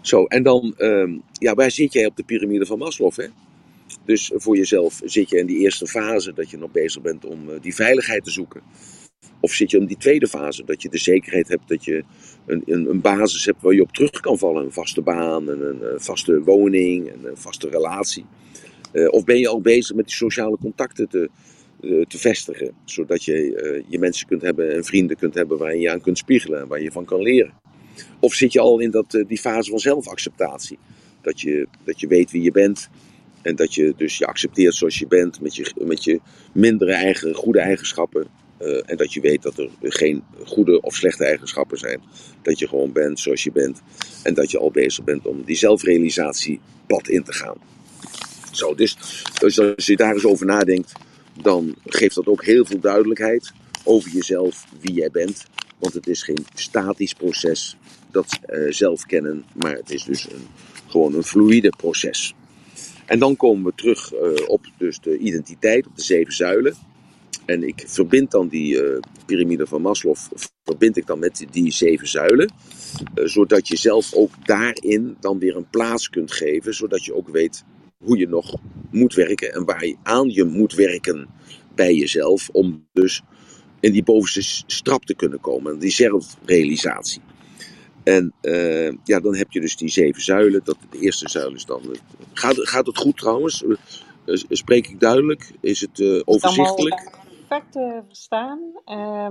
[0.00, 3.12] Zo, en dan, uh, ja, waar zit jij op de piramide van Maslow?
[3.14, 3.26] Hè?
[4.04, 7.48] Dus voor jezelf zit je in die eerste fase dat je nog bezig bent om
[7.48, 8.62] uh, die veiligheid te zoeken.
[9.40, 12.04] Of zit je in die tweede fase dat je de zekerheid hebt dat je
[12.46, 14.64] een, een, een basis hebt waar je op terug kan vallen.
[14.64, 18.24] Een vaste baan, een, vaste woning, een vaste relatie.
[18.92, 21.30] Uh, of ben je al bezig met die sociale contacten te,
[21.80, 22.74] uh, te vestigen.
[22.84, 26.60] Zodat je je mensen kunt hebben en vrienden kunt hebben waar je aan kunt spiegelen
[26.60, 27.52] en waar je van kan leren.
[28.20, 30.78] Of zit je al in dat, die fase van zelfacceptatie?
[31.22, 32.90] Dat je, dat je weet wie je bent
[33.42, 36.20] en dat je dus je accepteert zoals je bent met je, met je
[36.52, 38.26] mindere eigen goede eigenschappen.
[38.60, 42.00] Uh, en dat je weet dat er geen goede of slechte eigenschappen zijn.
[42.42, 43.82] Dat je gewoon bent zoals je bent.
[44.22, 47.56] En dat je al bezig bent om die zelfrealisatiepad in te gaan.
[48.52, 48.96] Zo, dus,
[49.38, 50.92] dus als je daar eens over nadenkt,
[51.42, 53.52] dan geeft dat ook heel veel duidelijkheid
[53.84, 55.46] over jezelf, wie jij bent.
[55.78, 57.76] Want het is geen statisch proces,
[58.10, 60.46] dat uh, zelf kennen, maar het is dus een,
[60.86, 62.34] gewoon een fluïde proces.
[63.10, 66.74] En dan komen we terug uh, op dus de identiteit, op de zeven zuilen.
[67.44, 70.16] En ik verbind dan die uh, piramide van Maslow,
[70.64, 72.52] verbind ik dan met die, zeven zuilen.
[73.14, 77.64] zodat je zelf ook daarin dan weer een plaats kunt geven, zodat je ook weet
[77.98, 78.56] hoe je nog
[78.90, 81.28] moet werken en waar je aan je moet werken
[81.74, 82.48] bij jezelf.
[82.52, 83.22] Om dus
[83.80, 87.20] in die bovenste strap te kunnen komen, die zelfrealisatie.
[88.10, 90.60] En uh, ja, dan heb je dus die zeven zuilen.
[90.64, 91.82] Dat, de eerste zuil is dan.
[92.32, 93.62] Gaat, gaat het goed trouwens?
[93.62, 93.76] Uh,
[94.48, 95.50] spreek ik duidelijk?
[95.60, 96.94] Is het uh, overzichtelijk?
[96.94, 98.60] Allemaal perfect verstaan.
[98.86, 99.28] Uh,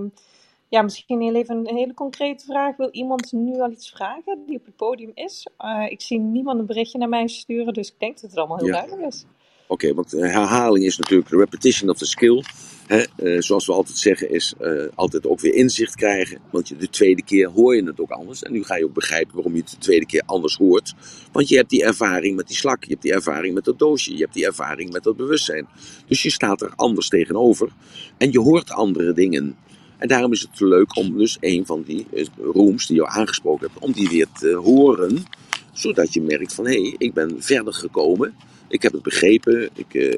[0.69, 2.75] ja, misschien heel even een hele concrete vraag.
[2.75, 5.47] Wil iemand nu al iets vragen die op het podium is?
[5.89, 8.67] ik zie niemand een berichtje naar mij sturen, dus ik denk dat het allemaal heel
[8.67, 8.73] Ja.
[8.73, 9.25] duidelijk is.
[9.71, 12.43] Oké, want herhaling is natuurlijk de repetition of the skill.
[12.87, 16.39] Hè, uh, zoals we altijd zeggen, is uh, altijd ook weer inzicht krijgen.
[16.51, 18.43] Want je, de tweede keer hoor je het ook anders.
[18.43, 20.93] En nu ga je ook begrijpen waarom je het de tweede keer anders hoort.
[21.31, 24.13] Want je hebt die ervaring met die slak, je hebt die ervaring met dat doosje,
[24.13, 25.67] je hebt die ervaring met dat bewustzijn.
[26.07, 27.69] Dus je staat er anders tegenover
[28.17, 29.55] en je hoort andere dingen.
[29.97, 33.67] En daarom is het leuk om dus een van die uh, rooms die je aangesproken
[33.67, 35.25] hebt, om die weer te horen.
[35.73, 38.35] Zodat je merkt van, hé, hey, ik ben verder gekomen.
[38.69, 39.69] Ik heb het begrepen.
[39.73, 40.17] Ik, uh,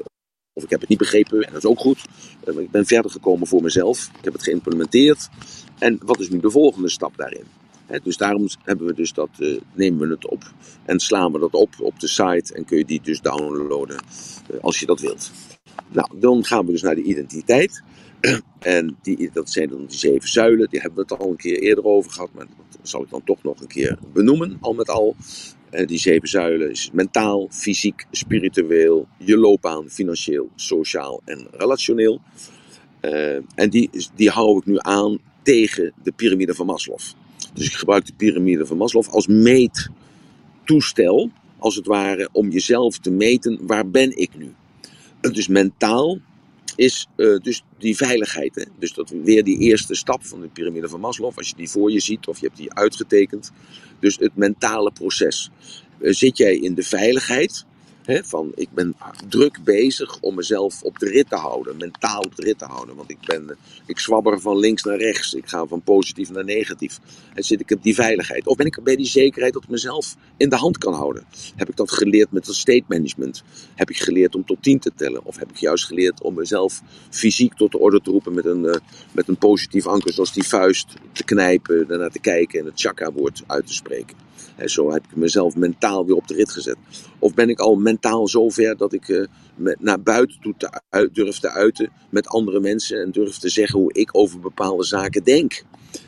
[0.52, 2.04] of ik heb het niet begrepen, en dat is ook goed.
[2.44, 4.10] Maar ik ben verder gekomen voor mezelf.
[4.18, 5.28] Ik heb het geïmplementeerd.
[5.78, 7.44] En wat is nu de volgende stap daarin?
[8.02, 10.52] Dus daarom hebben we dus dat, uh, nemen we het op
[10.84, 14.04] en slaan we dat op op de site en kun je die dus downloaden
[14.60, 15.30] als je dat wilt.
[15.88, 17.82] Nou, dan gaan we dus naar de identiteit.
[18.58, 20.68] En die, dat zijn dan die zeven zuilen.
[20.70, 23.24] Die hebben we het al een keer eerder over gehad, maar dat zal ik dan
[23.24, 25.16] toch nog een keer benoemen, al met al.
[25.72, 32.20] Uh, die zeven zuilen is mentaal, fysiek, spiritueel, je loopbaan, financieel, sociaal en relationeel.
[33.02, 36.98] Uh, en die, die hou ik nu aan tegen de piramide van Maslow.
[37.54, 43.10] Dus ik gebruik de piramide van Maslow als meettoestel, als het ware, om jezelf te
[43.10, 44.54] meten, waar ben ik nu?
[45.20, 46.18] Dus mentaal
[46.76, 48.54] is uh, dus die veiligheid.
[48.54, 48.64] Hè?
[48.78, 51.92] Dus dat weer die eerste stap van de piramide van Maslow, als je die voor
[51.92, 53.52] je ziet of je hebt die uitgetekend.
[54.00, 55.50] Dus het mentale proces.
[56.00, 57.64] Uh, zit jij in de veiligheid?
[58.04, 58.96] Van ik ben
[59.28, 62.96] druk bezig om mezelf op de rit te houden, mentaal op de rit te houden.
[62.96, 66.98] Want ik, ben, ik zwabber van links naar rechts, ik ga van positief naar negatief.
[67.34, 68.46] En zit ik op die veiligheid?
[68.46, 71.24] Of ben ik bij die zekerheid dat ik mezelf in de hand kan houden?
[71.56, 73.42] Heb ik dat geleerd met het state management?
[73.74, 75.24] Heb ik geleerd om tot tien te tellen?
[75.24, 78.64] Of heb ik juist geleerd om mezelf fysiek tot de orde te roepen met een,
[78.64, 78.74] uh,
[79.12, 83.42] met een positief anker, zoals die vuist te knijpen, daarnaar te kijken en het chakra-woord
[83.46, 84.16] uit te spreken?
[84.56, 86.76] En zo heb ik mezelf mentaal weer op de rit gezet.
[87.22, 90.80] Of ben ik al mentaal zover dat ik uh, met, naar buiten toe te
[91.12, 95.24] durf te uiten met andere mensen en durf te zeggen hoe ik over bepaalde zaken
[95.24, 95.62] denk.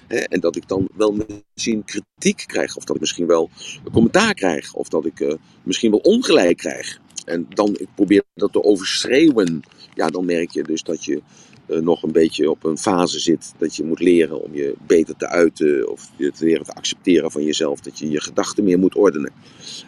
[0.08, 1.16] En dat ik dan wel
[1.54, 3.50] misschien kritiek krijg, of dat ik misschien wel
[3.84, 7.00] een commentaar krijg, of dat ik uh, misschien wel ongelijk krijg.
[7.24, 9.62] En dan ik probeer dat te overschreeuwen.
[9.94, 11.22] Ja, dan merk je dus dat je
[11.66, 15.16] eh, nog een beetje op een fase zit dat je moet leren om je beter
[15.16, 18.78] te uiten of je te leren te accepteren van jezelf, dat je je gedachten meer
[18.78, 19.32] moet ordenen.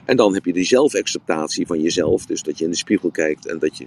[0.05, 3.47] En dan heb je die zelfacceptatie van jezelf, dus dat je in de spiegel kijkt
[3.47, 3.87] en dat je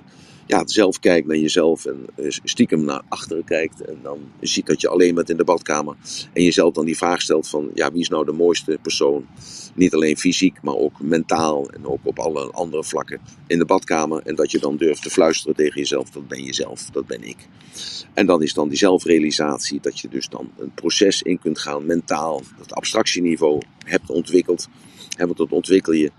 [0.49, 4.81] ja, zelf kijkt naar jezelf en eh, stiekem naar achteren kijkt en dan ziet dat
[4.81, 5.95] je alleen bent in de badkamer
[6.33, 9.27] en jezelf dan die vraag stelt van ja, wie is nou de mooiste persoon?
[9.75, 14.21] Niet alleen fysiek, maar ook mentaal en ook op alle andere vlakken in de badkamer
[14.25, 17.37] en dat je dan durft te fluisteren tegen jezelf, dat ben jezelf, dat ben ik.
[18.13, 21.85] En dan is dan die zelfrealisatie dat je dus dan een proces in kunt gaan,
[21.85, 24.67] mentaal, dat abstractieniveau hebt ontwikkeld.
[25.17, 26.11] En want dat ontwikkel je,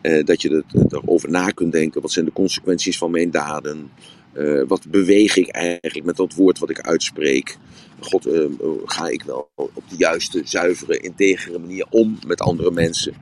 [0.00, 2.00] eh, dat je er, erover na kunt denken.
[2.00, 3.90] Wat zijn de consequenties van mijn daden?
[4.32, 7.56] Eh, wat beweeg ik eigenlijk met dat woord wat ik uitspreek?
[8.00, 8.44] God, eh,
[8.84, 13.14] ga ik wel op de juiste, zuivere, integere manier om met andere mensen?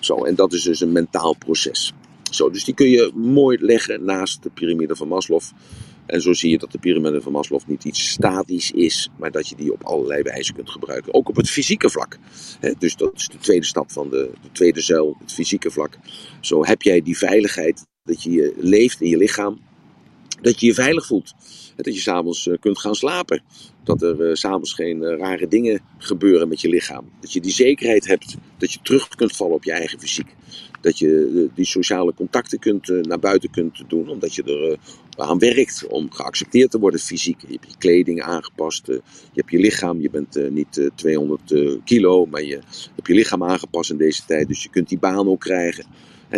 [0.00, 1.92] Zo, en dat is dus een mentaal proces.
[2.30, 5.40] Zo, dus die kun je mooi leggen naast de piramide van Maslow.
[6.10, 9.48] En zo zie je dat de piramide van Maslow niet iets statisch is, maar dat
[9.48, 11.14] je die op allerlei wijzen kunt gebruiken.
[11.14, 12.18] Ook op het fysieke vlak.
[12.78, 15.98] dus dat is de tweede stap van de, de tweede zuil, het fysieke vlak.
[16.40, 19.60] Zo heb jij die veiligheid dat je leeft in je lichaam,
[20.42, 21.34] dat je je veilig voelt.
[21.76, 23.42] Dat je s'avonds eh, kunt gaan slapen.
[23.84, 27.10] Dat er uh, s'avonds geen uh, rare dingen gebeuren met je lichaam.
[27.20, 30.34] Dat je die zekerheid hebt dat je terug kunt vallen op je eigen fysiek.
[30.80, 34.78] Dat je die sociale contacten kunt, naar buiten kunt doen, omdat je er
[35.24, 37.40] aan werkt om geaccepteerd te worden fysiek.
[37.40, 39.02] Je hebt je kleding aangepast, je
[39.34, 41.54] hebt je lichaam, je bent niet 200
[41.84, 42.60] kilo, maar je
[42.94, 44.48] hebt je lichaam aangepast in deze tijd.
[44.48, 45.84] Dus je kunt die baan ook krijgen.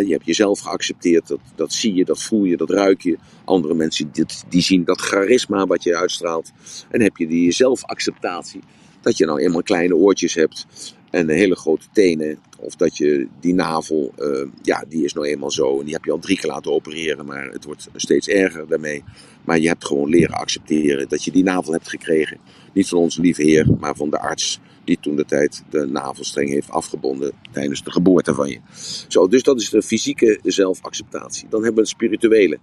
[0.01, 3.18] Je hebt jezelf geaccepteerd, dat, dat zie je, dat voel je, dat ruik je.
[3.45, 4.11] Andere mensen
[4.49, 6.53] die zien dat charisma wat je uitstraalt.
[6.90, 8.61] En heb je die zelfacceptatie,
[9.01, 10.66] dat je nou eenmaal kleine oortjes hebt
[11.11, 12.38] en hele grote tenen.
[12.62, 15.78] Of dat je die navel, uh, ja, die is nou eenmaal zo.
[15.78, 19.04] En die heb je al drie keer laten opereren, maar het wordt steeds erger daarmee.
[19.44, 22.38] Maar je hebt gewoon leren accepteren dat je die navel hebt gekregen.
[22.72, 26.50] Niet van onze lieve Heer, maar van de arts die toen de tijd de navelstreng
[26.50, 28.60] heeft afgebonden tijdens de geboorte van je.
[29.08, 31.48] Zo, dus dat is de fysieke zelfacceptatie.
[31.48, 32.58] Dan hebben we het spirituele.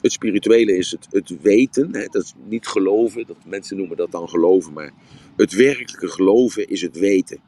[0.00, 4.10] Het spirituele is het, het weten, hè, dat is niet geloven, dat mensen noemen dat
[4.10, 4.92] dan geloven, maar
[5.36, 7.38] het werkelijke geloven is het weten.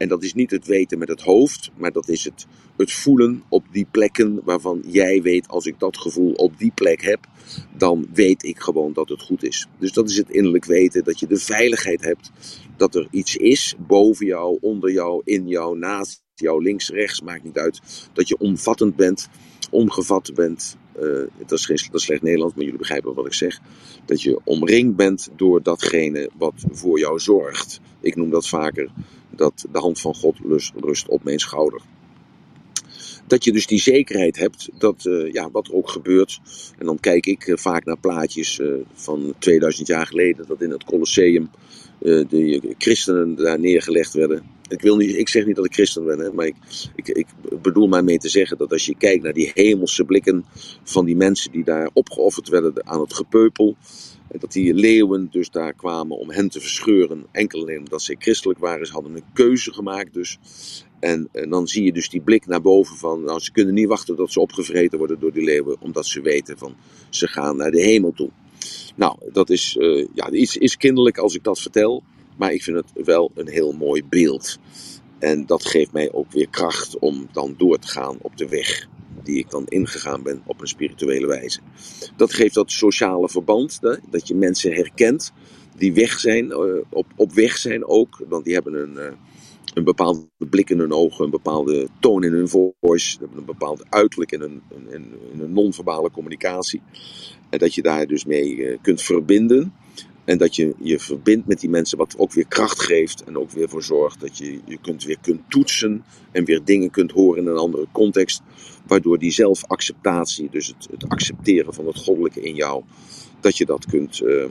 [0.00, 2.46] En dat is niet het weten met het hoofd, maar dat is het,
[2.76, 7.02] het voelen op die plekken waarvan jij weet, als ik dat gevoel op die plek
[7.02, 7.26] heb,
[7.76, 9.66] dan weet ik gewoon dat het goed is.
[9.78, 12.30] Dus dat is het innerlijk weten, dat je de veiligheid hebt
[12.76, 17.44] dat er iets is boven jou, onder jou, in jou, naast jou, links, rechts, maakt
[17.44, 17.80] niet uit.
[18.12, 19.28] Dat je omvattend bent,
[19.70, 20.76] ongevat bent.
[21.00, 23.60] Uh, dat, is geen, dat is slecht Nederlands, maar jullie begrijpen wat ik zeg.
[24.04, 27.80] Dat je omringd bent door datgene wat voor jou zorgt.
[28.00, 28.90] Ik noem dat vaker
[29.30, 30.36] dat de hand van God
[30.80, 31.80] rust op mijn schouder.
[33.26, 36.40] Dat je dus die zekerheid hebt dat uh, ja, wat er ook gebeurt.
[36.78, 40.46] En dan kijk ik uh, vaak naar plaatjes uh, van 2000 jaar geleden.
[40.46, 41.50] Dat in het Colosseum
[41.98, 44.59] de christenen daar neergelegd werden.
[44.70, 46.54] Ik, wil niet, ik zeg niet dat ik christen ben, hè, maar ik,
[46.94, 47.26] ik, ik
[47.62, 50.44] bedoel maar mee te zeggen dat als je kijkt naar die hemelse blikken
[50.82, 53.76] van die mensen die daar opgeofferd werden aan het gepeupel.
[54.38, 57.26] Dat die leeuwen dus daar kwamen om hen te verscheuren.
[57.32, 58.86] Enkel alleen omdat ze christelijk waren.
[58.86, 60.38] Ze hadden een keuze gemaakt dus.
[61.00, 63.88] En, en, dan zie je dus die blik naar boven van, nou ze kunnen niet
[63.88, 66.74] wachten tot ze opgevreten worden door die leeuwen, omdat ze weten van,
[67.08, 68.30] ze gaan naar de hemel toe.
[68.96, 72.02] Nou, dat is, uh, ja, iets is kinderlijk als ik dat vertel,
[72.40, 74.58] maar ik vind het wel een heel mooi beeld.
[75.18, 78.88] En dat geeft mij ook weer kracht om dan door te gaan op de weg
[79.22, 81.60] die ik dan ingegaan ben op een spirituele wijze.
[82.16, 85.32] Dat geeft dat sociale verband, hè, dat je mensen herkent
[85.76, 88.94] die weg zijn, uh, op, op weg zijn ook, want die hebben een...
[88.94, 89.12] Uh,
[89.74, 94.32] een bepaalde blik in hun ogen, een bepaalde toon in hun voice, een bepaald uiterlijk
[94.32, 96.82] in een, in, in non-verbale communicatie.
[97.50, 99.72] En dat je daar dus mee uh, kunt verbinden.
[100.24, 103.50] En dat je je verbindt met die mensen, wat ook weer kracht geeft en ook
[103.50, 107.42] weer voor zorgt dat je je kunt weer kunt toetsen en weer dingen kunt horen
[107.42, 108.42] in een andere context.
[108.86, 112.82] Waardoor die zelfacceptatie, dus het, het accepteren van het goddelijke in jou,
[113.40, 114.44] dat je dat kunt, uh,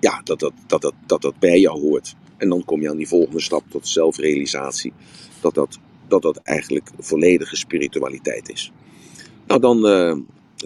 [0.00, 2.14] ja, dat dat, dat, dat, dat dat bij jou hoort.
[2.36, 4.92] En dan kom je aan die volgende stap tot zelfrealisatie.
[5.40, 8.72] Dat dat, dat, dat eigenlijk volledige spiritualiteit is.
[9.46, 10.16] Nou, dan, uh,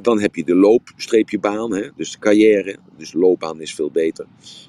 [0.02, 1.88] dan heb je de loopstreepjebaan, hè?
[1.96, 2.76] dus de carrière.
[2.96, 4.26] Dus de loopbaan is veel beter.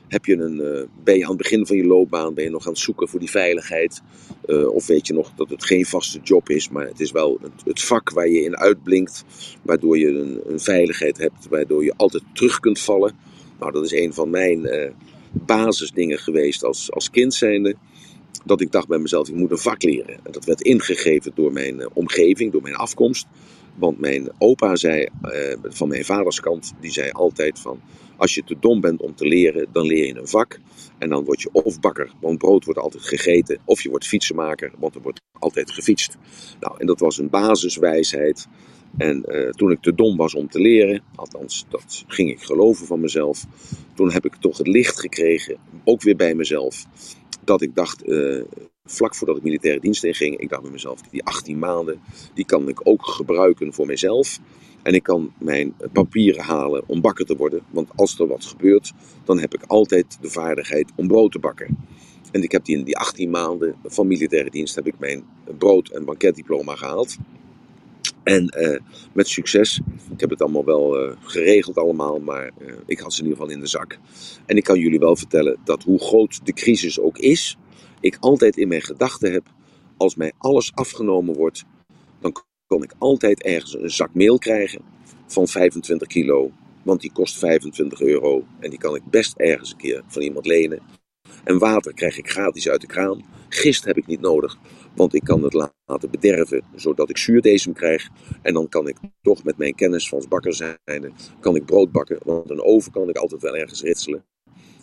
[0.07, 2.65] Heb je een, uh, ben je aan het begin van je loopbaan ben je nog
[2.65, 4.01] aan het zoeken voor die veiligheid?
[4.45, 7.39] Uh, of weet je nog dat het geen vaste job is, maar het is wel
[7.63, 9.23] het, vak waar je in uitblinkt.
[9.61, 13.15] Waardoor je een, een, veiligheid hebt, waardoor je altijd terug kunt vallen.
[13.59, 14.69] Nou, dat is een van mijn
[15.31, 17.75] basisdingen geweest als, als kind zijnde.
[18.45, 20.19] Dat ik dacht bij mezelf, ik moet een vak leren.
[20.23, 23.27] En dat werd ingegeven door mijn omgeving, door mijn afkomst.
[23.77, 27.79] Want mijn opa zei, eh, van mijn vaders kant, die zei altijd van...
[28.17, 30.59] Als je te dom bent om te leren, dan leer je een vak.
[30.97, 33.59] En dan word je of bakker, want brood wordt altijd gegeten.
[33.65, 36.17] Of je wordt fietsenmaker, want er wordt altijd gefietst.
[36.59, 38.47] Nou, en dat was een basiswijsheid.
[38.97, 42.85] En eh, toen ik te dom was om te leren, althans dat ging ik geloven
[42.85, 43.45] van mezelf.
[43.93, 46.85] Toen heb ik toch het licht gekregen, ook weer bij mezelf.
[47.43, 48.41] Dat ik dacht, eh,
[48.91, 51.99] vlak voordat ik militaire dienst inging, ik dacht bij mezelf, die 18 maanden,
[52.33, 54.39] die kan ik ook gebruiken voor mezelf.
[54.83, 57.61] En ik kan mijn papieren halen om bakker te worden.
[57.69, 61.77] Want als er wat gebeurt, dan heb ik altijd de vaardigheid om brood te bakken.
[62.31, 65.23] En ik heb die in die 18 maanden van militaire dienst heb ik mijn
[65.57, 67.17] brood- en banketdiploma gehaald.
[68.23, 68.79] En eh,
[69.13, 69.79] met succes.
[70.11, 73.41] Ik heb het allemaal wel eh, geregeld allemaal, maar eh, ik had ze in ieder
[73.41, 73.99] geval in de zak.
[74.45, 77.57] En ik kan jullie wel vertellen dat hoe groot de crisis ook is,
[78.07, 79.43] ik altijd in mijn gedachten heb,
[79.97, 81.63] als mij alles afgenomen wordt,
[82.19, 82.33] dan
[82.67, 84.81] kon ik altijd ergens een zak meel krijgen
[85.27, 86.51] van 25 kilo.
[86.83, 90.45] Want die kost 25 euro en die kan ik best ergens een keer van iemand
[90.45, 90.81] lenen.
[91.43, 93.25] En water krijg ik gratis uit de kraan.
[93.49, 94.57] Gist heb ik niet nodig,
[94.95, 98.07] want ik kan het laten bederven zodat ik zuurdesem krijg.
[98.41, 102.17] En dan kan ik toch met mijn kennis van bakker zijn, kan ik brood bakken.
[102.23, 104.25] Want een oven kan ik altijd wel ergens ritselen.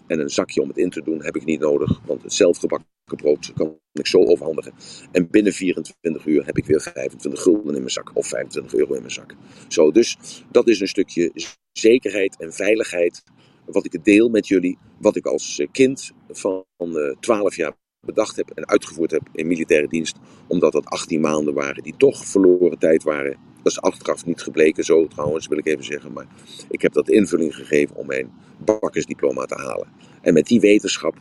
[0.07, 2.94] En een zakje om het in te doen heb ik niet nodig, want het zelfgebakken
[3.05, 4.73] brood kan ik zo overhandigen.
[5.13, 8.95] En binnen 24 uur heb ik weer 25 gulden in mijn zak of 25 euro
[8.95, 9.35] in mijn zak.
[9.69, 10.17] Zo, dus
[10.51, 11.33] dat is een stukje
[11.73, 13.23] zekerheid en veiligheid
[13.67, 18.37] wat ik deel met jullie, wat ik als eh, kind van uh, 12 jaar bedacht
[18.37, 22.79] heb en uitgevoerd heb in militaire dienst, omdat dat 18 maanden waren die toch verloren
[22.79, 23.37] tijd waren.
[23.63, 26.27] Dat is achteraf niet gebleken zo trouwens, wil ik even zeggen, maar
[26.69, 28.33] ik heb dat invulling gegeven om mijn
[28.65, 29.89] bakkersdiploma te halen.
[30.21, 31.17] En met die wetenschap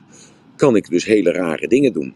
[0.55, 2.13] kan ik dus hele rare dingen doen.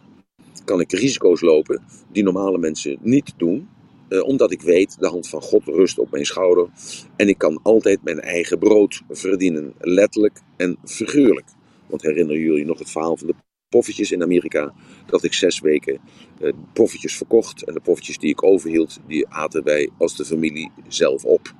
[0.65, 3.67] Kan ik risico's lopen die normale mensen niet doen,
[4.09, 6.69] eh, omdat ik weet, de hand van God rust op mijn schouder.
[7.15, 11.47] En ik kan altijd mijn eigen brood verdienen, letterlijk en figuurlijk.
[11.87, 13.35] Want herinneren jullie nog het verhaal van de
[13.69, 14.73] poffertjes in Amerika?
[15.05, 15.99] Dat ik zes weken
[16.39, 17.63] eh, poffertjes verkocht.
[17.63, 21.53] En de poffertjes die ik overhield, die aten wij als de familie zelf op.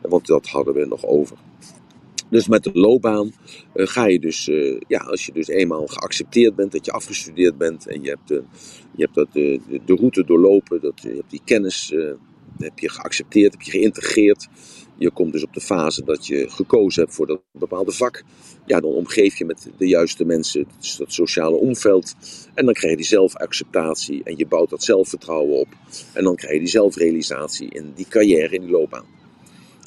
[0.00, 1.36] Want dat hadden we nog over.
[2.32, 3.32] Dus met de loopbaan
[3.74, 7.58] uh, ga je dus, uh, ja, als je dus eenmaal geaccepteerd bent, dat je afgestudeerd
[7.58, 8.38] bent en je hebt, uh,
[8.96, 11.94] je hebt dat, de, route doorlopen, dat, je hebt die kennis
[12.58, 14.48] heb je geaccepteerd, heb je geïntegreerd.
[14.96, 18.24] Je komt dus op de fase dat je gekozen hebt voor dat bepaalde vak.
[18.66, 20.66] Ja, dan omgeef je met de juiste mensen,
[20.98, 22.14] dat sociale omveld.
[22.54, 25.68] En dan krijg je die zelfacceptatie en je bouwt dat zelfvertrouwen op.
[26.12, 29.06] En dan krijg je die zelfrealisatie in die carrière, in die loopbaan.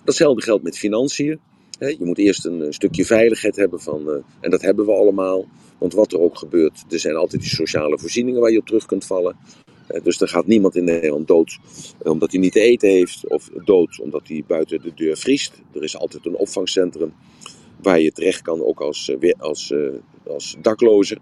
[0.03, 1.39] Datzelfde geldt met financiën.
[1.79, 5.45] Je moet eerst een stukje veiligheid hebben van, uh, en dat hebben we allemaal.
[5.77, 8.85] Want wat er ook gebeurt, er zijn altijd die sociale voorzieningen waar je op terug
[8.85, 9.35] kunt vallen.
[10.03, 11.57] Dus er gaat niemand in Nederland dood
[12.03, 15.61] omdat hij niet te eten heeft, of dood omdat hij buiten de deur vriest.
[15.73, 17.13] Er is altijd een opvangcentrum
[17.81, 19.73] waar je terecht kan, ook als, als,
[20.27, 21.17] als dakloze.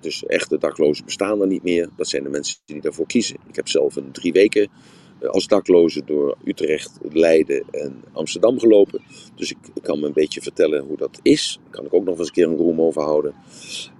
[0.00, 1.88] Dus echte daklozen bestaan er niet meer.
[1.96, 3.36] Dat zijn de mensen die daarvoor kiezen.
[3.48, 4.68] Ik heb zelf een drie weken
[5.26, 9.00] als dakloze door Utrecht, Leiden en Amsterdam gelopen.
[9.34, 11.58] Dus ik kan me een beetje vertellen hoe dat is.
[11.62, 13.34] Daar kan ik ook nog eens een keer een roem over houden.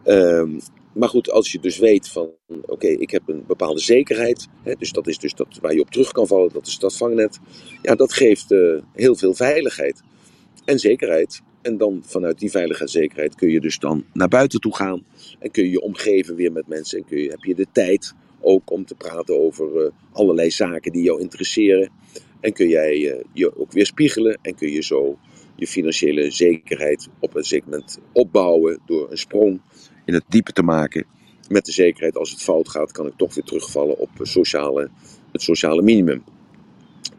[0.05, 0.59] Um,
[0.93, 2.31] maar goed, als je dus weet van,
[2.67, 4.49] oké, ik heb een bepaalde zekerheid.
[4.63, 6.97] Hè, dus dat is dus dat waar je op terug kan vallen, dat is dat
[6.97, 7.39] vangnet.
[7.83, 10.03] Ja, dat geeft uh, heel veel veiligheid
[10.65, 11.43] en zekerheid.
[11.63, 15.05] En dan vanuit die veiligheid en zekerheid kun je dus dan naar buiten toe gaan.
[15.39, 16.99] En kun je je omgeven weer met mensen.
[16.99, 20.93] En kun je, heb je de tijd ook om te praten over uh, allerlei zaken
[20.93, 21.91] die jou interesseren.
[22.41, 25.19] En kun jij uh, je ook weer spiegelen en kun je zo
[25.57, 29.61] je financiële zekerheid op een segment opbouwen door een sprong
[30.05, 31.07] in het diepe te maken.
[31.49, 34.91] Met de zekerheid, als het fout gaat, kan ik toch weer terugvallen op sociale,
[35.33, 36.25] het sociale minimum.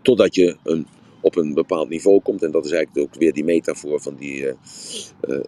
[0.01, 0.87] Totdat je een,
[1.21, 2.43] op een bepaald niveau komt.
[2.43, 4.53] En dat is eigenlijk ook weer die metafoor van, die, uh,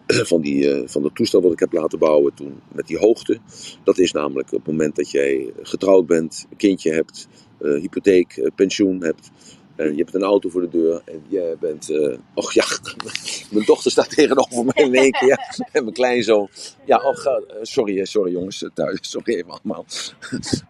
[0.30, 3.38] van, die, uh, van dat toestel wat ik heb laten bouwen toen met die hoogte.
[3.84, 9.02] Dat is namelijk op het moment dat jij getrouwd bent, een kindje hebt, hypotheek, pensioen
[9.02, 9.30] hebt.
[9.76, 11.90] En je hebt een auto voor de deur en je bent.
[12.34, 12.64] Och ja,
[13.52, 15.28] mijn dochter staat tegenover mij in één keer.
[15.28, 15.38] Ja.
[15.72, 16.48] En mijn kleinzoon.
[16.84, 17.26] Ja, och,
[17.62, 18.98] sorry, sorry jongens, thuis.
[19.10, 19.84] Sorry even allemaal.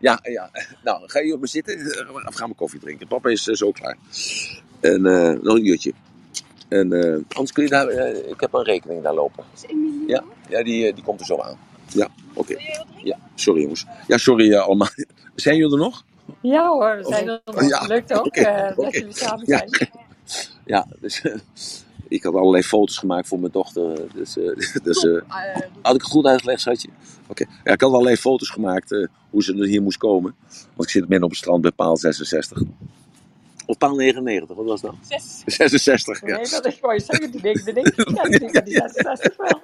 [0.00, 0.50] ja, ja.
[0.84, 2.07] Nou, ga je op me zitten?
[2.26, 3.09] Of gaan we koffie drinken?
[3.09, 3.96] Papa is zo klaar.
[4.83, 5.03] En
[5.43, 5.93] nog een uurtje.
[6.68, 6.93] En
[7.28, 7.91] anders kun je daar.
[8.09, 9.45] ik heb een rekening daar lopen.
[10.07, 11.59] Ja, ja die, die komt er zo aan.
[11.89, 12.53] Ja, oké.
[12.53, 12.85] Okay.
[13.03, 13.87] Ja, sorry jongens.
[14.07, 14.89] Ja, sorry allemaal.
[15.35, 16.05] Zijn jullie er nog?
[16.41, 17.68] Ja hoor, we zijn er nog.
[17.68, 19.59] Ja, Lukt ook eh, dat jullie samen Ja.
[19.68, 19.91] zijn.
[20.64, 21.35] Ja, dus eh,
[22.09, 24.01] ik had allerlei foto's gemaakt voor mijn dochter.
[24.14, 24.45] Dus, eh,
[24.85, 26.89] dus eh, Eh, had ik het goed uitgelegd, schatje?
[27.28, 27.45] Oké.
[27.64, 30.35] Ja, ik had allerlei foto's gemaakt eh, hoe ze er hier moest komen.
[30.49, 32.62] Want ik zit midden op het strand bij paal 66.
[33.66, 34.94] Of paal 99, wat was dat?
[35.08, 35.42] Zes.
[35.46, 36.36] 66, ja.
[36.36, 37.30] Nee, dat is mooi zeggen.
[37.30, 39.60] Die denk, ik, ja, die denk die 66 wel.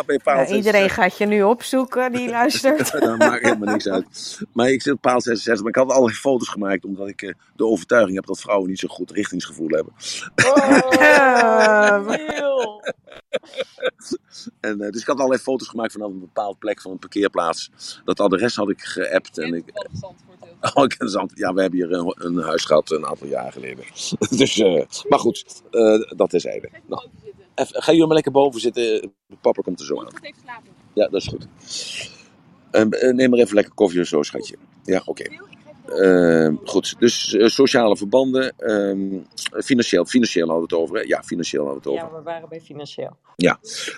[0.06, 0.56] Bij paal Ja, 66.
[0.56, 2.92] iedereen gaat je nu opzoeken die luistert.
[3.00, 4.40] dat maakt helemaal niks uit.
[4.52, 5.60] Maar ik zit op paal 66.
[5.60, 6.84] Maar ik had allerlei foto's gemaakt.
[6.84, 9.92] Omdat ik eh, de overtuiging heb dat vrouwen niet zo goed richtingsgevoel hebben.
[10.46, 10.88] Oh.
[14.60, 17.70] En, eh, dus ik had allerlei foto's gemaakt vanaf een bepaald plek van een parkeerplaats.
[18.04, 19.38] Dat adres had ik geappt.
[19.38, 19.64] En ik,
[20.74, 21.32] oh, ik ken Zand.
[21.34, 23.84] Ja, we hebben hier een, een huis gehad een aantal jaar geleden.
[24.38, 26.70] dus, eh, maar goed, eh, dat terzijde.
[26.86, 27.08] Nou,
[27.54, 29.12] even, ga jullie maar lekker boven zitten.
[29.40, 30.12] Papa komt er zo aan.
[30.92, 31.46] Ja, dat is goed.
[33.14, 34.56] Neem maar even lekker koffie of zo, schatje.
[34.84, 35.24] Ja, oké.
[35.90, 38.52] Ehm, goed, dus eh, sociale verbanden.
[38.58, 39.18] ehm,
[39.62, 40.96] financieel, financieel hadden we het over.
[40.96, 41.02] Hè?
[41.02, 42.14] Ja, financieel hadden we het over.
[42.14, 43.16] Ja, we waren bij financieel.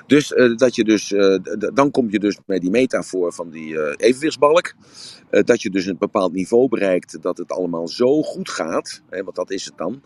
[0.07, 1.37] Dus eh, dat je dus, eh,
[1.75, 4.75] dan kom je dus bij die metafoor van die evenwichtsbalk.
[5.31, 9.37] Dat je dus een bepaald niveau bereikt dat het allemaal zo goed gaat, hè, want
[9.37, 10.03] dat is het dan.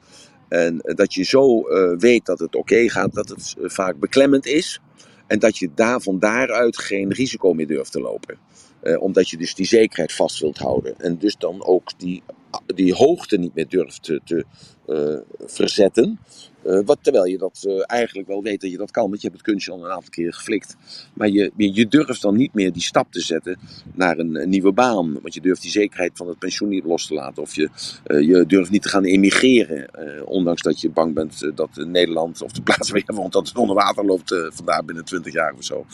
[0.49, 1.63] En dat je zo
[1.99, 4.81] weet dat het oké gaat, dat het vaak beklemmend is.
[5.27, 8.39] En dat je daar van daaruit geen risico meer durft te lopen.
[8.87, 10.99] Eh, omdat je dus die zekerheid vast wilt houden.
[10.99, 12.23] En dus dan ook die,
[12.67, 14.45] die hoogte niet meer durft te,
[14.87, 16.19] eh, verzetten.
[16.63, 19.29] Eh, wat, terwijl je dat eh, eigenlijk wel weet dat je dat kan, want je
[19.29, 20.77] hebt het kunstje al een aantal keer geflikt.
[21.15, 23.59] Maar je, je durft dan niet meer die stap te zetten
[23.95, 25.13] naar een, nieuwe baan.
[25.13, 27.43] Want je durft die zekerheid van het pensioen niet los te laten.
[27.43, 27.71] Of je,
[28.05, 29.89] je durft niet te gaan emigreren.
[30.27, 33.57] ondanks dat je bang bent dat Nederland of de plaats waar je woont, dat het
[33.57, 35.85] onder water loopt vandaar binnen 20 jaar of zo.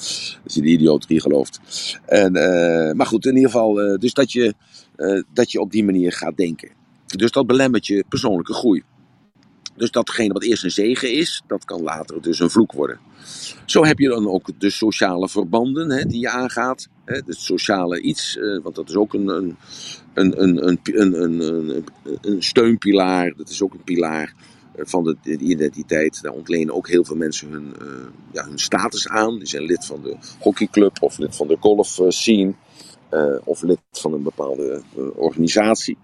[0.45, 1.61] Als je die idioterie gelooft.
[2.07, 2.33] En,
[2.97, 4.55] maar goed, in ieder geval, dus dat je,
[4.97, 6.71] eh, dat je op die manier gaat denken.
[7.07, 8.83] Dus dat belemmert je persoonlijke groei.
[9.77, 12.99] Dus datgene wat eerst een zegen is, dat kan later dus een vloek worden.
[13.67, 16.89] Zo heb je dan ook de sociale verbanden hè, die je aangaat.
[17.05, 19.57] Hè, het sociale iets, eh, want dat is ook een, een,
[20.15, 21.85] een, een, een, een,
[22.21, 23.33] een, steunpilaar.
[23.37, 24.35] Dat is ook een pilaar
[24.75, 26.23] eh, van de, identiteit.
[26.23, 27.87] Daar ontlenen ook heel veel mensen hun, eh,
[28.33, 29.39] ja, hun status aan.
[29.39, 32.11] Die zijn lid van de hockeyclub of lid van de golfscene.
[32.11, 32.55] scene
[33.13, 35.99] eh, of lid van een bepaalde eh, organisatie.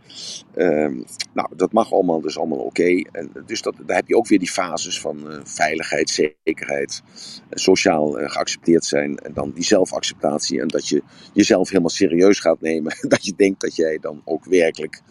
[0.55, 1.03] Ehm,
[1.35, 3.03] nou, dat mag allemaal dus allemaal oké.
[3.47, 7.03] Dus dat, daar heb je ook weer die fases van eh, veiligheid, zekerheid,
[7.51, 11.03] sociaal geaccepteerd zijn en dan die zelfacceptatie en dat je
[11.33, 12.97] jezelf helemaal serieus gaat nemen.
[13.09, 15.03] Dat je denkt dat jij dan ook werkelijk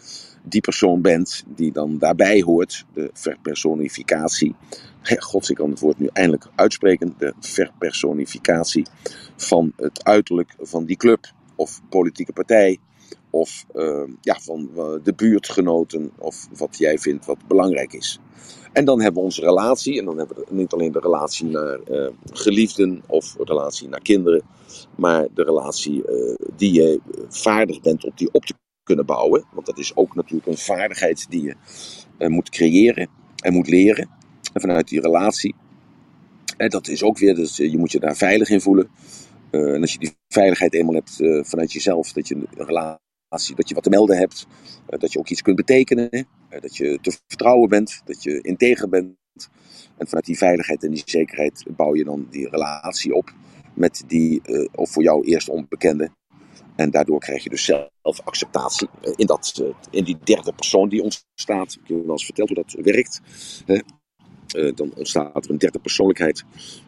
[0.42, 4.54] die persoon bent die dan daarbij hoort, de verpersonificatie.
[5.02, 8.86] Hè, Gods, ik kan het woord nu eindelijk uitspreken, de verpersonificatie
[9.36, 12.78] van het uiterlijk van die club of politieke partij
[13.30, 18.18] of eh, ja, van eh, de buurtgenoten of wat jij vindt wat belangrijk is.
[18.72, 21.80] En dan hebben we onze relatie, en dan hebben we niet alleen de relatie naar
[21.80, 24.42] eh, geliefden of relatie naar kinderen,
[24.96, 26.04] maar de relatie
[26.56, 29.44] die je vaardig bent om die op te kunnen bouwen.
[29.52, 34.08] Want dat is ook natuurlijk een vaardigheid die je moet creëren en moet leren.
[34.52, 35.54] En vanuit die relatie.
[36.56, 38.88] En dat is ook weer, dus je moet je daar veilig in voelen.
[39.50, 43.68] En als je die veiligheid eenmaal hebt eh, vanuit jezelf, dat je een relatie, dat
[43.68, 44.46] je wat te melden hebt,
[44.86, 46.26] eh, dat je ook iets kunt betekenen, eh,
[46.60, 49.16] dat je te vertrouwen bent, dat je integer bent.
[49.96, 53.34] En vanuit die veiligheid en die zekerheid bouw je dan die relatie op
[53.74, 54.42] met die,
[54.74, 56.10] of voor jou eerst onbekende.
[56.76, 61.72] En daardoor krijg je dus zelfacceptatie in, dat, in die derde persoon die ontstaat.
[61.72, 63.20] Ik heb wel eens verteld hoe dat werkt.
[64.48, 66.44] Eh, dan ontstaat er een derde persoonlijkheid.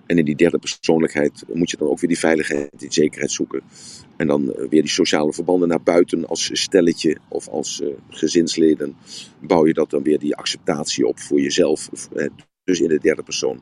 [0.06, 3.62] En in die derde persoonlijkheid moet je dan ook weer die veiligheid, die zekerheid zoeken.
[4.16, 8.96] En dan eh, weer die sociale verbanden naar buiten als stelletje of als eh, gezinsleden.
[9.40, 11.88] Bouw je dat dan weer die acceptatie op voor jezelf.
[12.64, 13.60] dus in de derde persoon.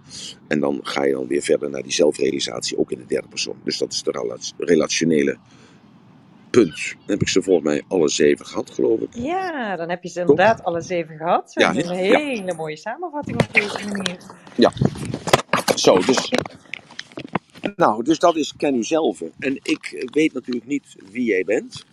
[0.49, 3.57] En dan ga je dan weer verder naar die zelfrealisatie, ook in de derde persoon.
[3.65, 5.39] Dus dat is de rela- relationele
[6.51, 6.95] punt.
[6.99, 9.09] Dan heb ik ze volgens mij alle zeven gehad, geloof ik.
[9.15, 11.51] Ja, dan heb je ze inderdaad alle zeven gehad.
[11.55, 12.19] Ja, Een ja.
[12.19, 14.19] hele mooie samenvatting op deze manier.
[15.75, 16.33] Zo, dus.
[17.77, 19.23] Nou, dus dat is ken u zelf.
[19.39, 21.85] En ik weet natuurlijk niet wie jij bent.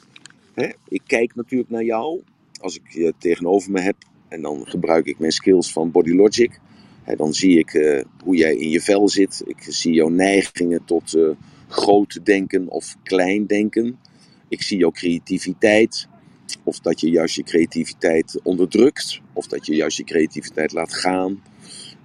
[0.53, 0.69] Hè?
[0.87, 2.21] Ik kijk natuurlijk naar jou
[2.61, 3.95] als ik je tegenover me heb.
[4.27, 6.59] En dan gebruik ik mijn skills van Body Logic.
[7.03, 9.43] Hè, dan zie ik eh, hoe jij in je vel zit.
[9.45, 11.29] Ik zie jouw neigingen tot eh,
[11.67, 13.99] groot denken of klein denken.
[14.47, 16.07] Ik zie jouw creativiteit.
[16.63, 19.21] Of dat je juist je creativiteit onderdrukt.
[19.33, 21.41] Of dat je juist je creativiteit laat gaan.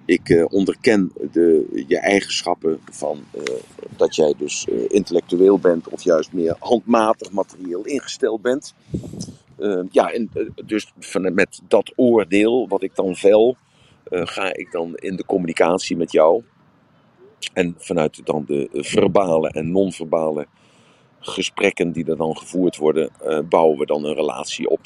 [0.05, 3.41] Ik eh, onderken de, je eigenschappen van eh,
[3.97, 8.73] dat jij dus eh, intellectueel bent of juist meer handmatig materieel ingesteld bent.
[9.57, 10.29] Eh, ja, en
[10.65, 13.57] dus van, met dat oordeel wat ik dan vel,
[14.09, 16.43] ga ik dan in de communicatie met jou.
[17.53, 20.47] En vanuit dan de verbale en non-verbale
[21.21, 24.79] gesprekken die er dan gevoerd worden, eh, bouwen we dan een relatie op.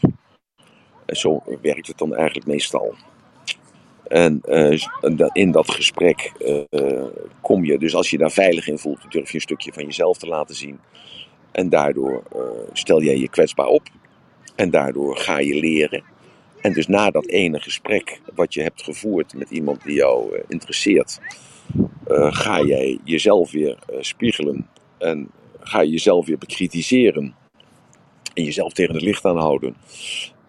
[1.05, 2.93] En zo werkt het dan eigenlijk meestal.
[4.07, 4.81] En eh,
[5.33, 6.31] in dat gesprek
[6.69, 7.03] eh,
[7.41, 10.17] kom je, dus als je daar veilig in voelt, durf je een stukje van jezelf
[10.17, 10.79] te laten zien.
[11.51, 12.23] En daardoor
[12.73, 13.83] stel jij je kwetsbaar op.
[14.55, 16.03] En daardoor ga je leren.
[16.61, 21.19] En dus na dat ene gesprek wat je hebt gevoerd met iemand die jou interesseert,
[22.29, 24.69] ga jij jezelf weer spiegelen.
[24.97, 25.29] En
[25.67, 27.35] ga je jezelf weer bekritiseren.
[28.33, 29.75] En jezelf tegen het licht aanhouden.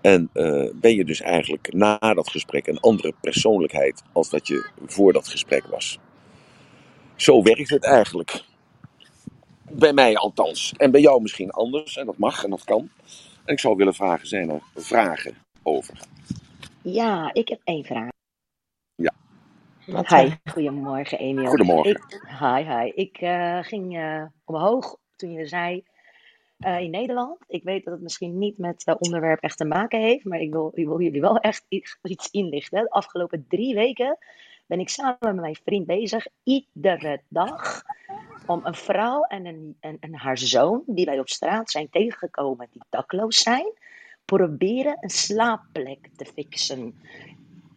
[0.00, 4.70] En eh, ben je dus eigenlijk na dat gesprek een andere persoonlijkheid als dat je
[4.86, 5.98] voor dat gesprek was.
[7.16, 8.44] Zo werkt het eigenlijk.
[9.70, 10.74] Bij mij althans.
[10.76, 11.96] En bij jou misschien anders.
[11.96, 12.90] En dat mag en dat kan.
[13.44, 15.98] En ik zou willen vragen, zijn er vragen over?
[16.82, 18.08] Ja, ik heb één vraag.
[18.94, 19.12] Ja.
[19.86, 21.46] Wat, Hi, goedemorgen Emiel.
[21.46, 21.90] Goedemorgen.
[21.90, 22.92] Ik, hi, hi.
[22.94, 25.84] Ik eh, ging eh, omhoog toen je zei
[26.58, 27.38] eh, in Nederland.
[27.46, 30.52] Ik weet dat het misschien niet met het onderwerp echt te maken heeft, maar ik
[30.52, 32.82] wil, ik wil jullie wel echt iets, inlichten.
[32.82, 34.18] De afgelopen drie weken
[34.66, 37.82] ben ik samen met mijn vriend bezig, iedere dag,
[38.46, 42.68] om een vrouw en, een, en, en haar zoon, die wij op straat zijn tegengekomen,
[42.70, 43.72] die dakloos zijn,
[44.24, 47.00] proberen een slaapplek te fixen.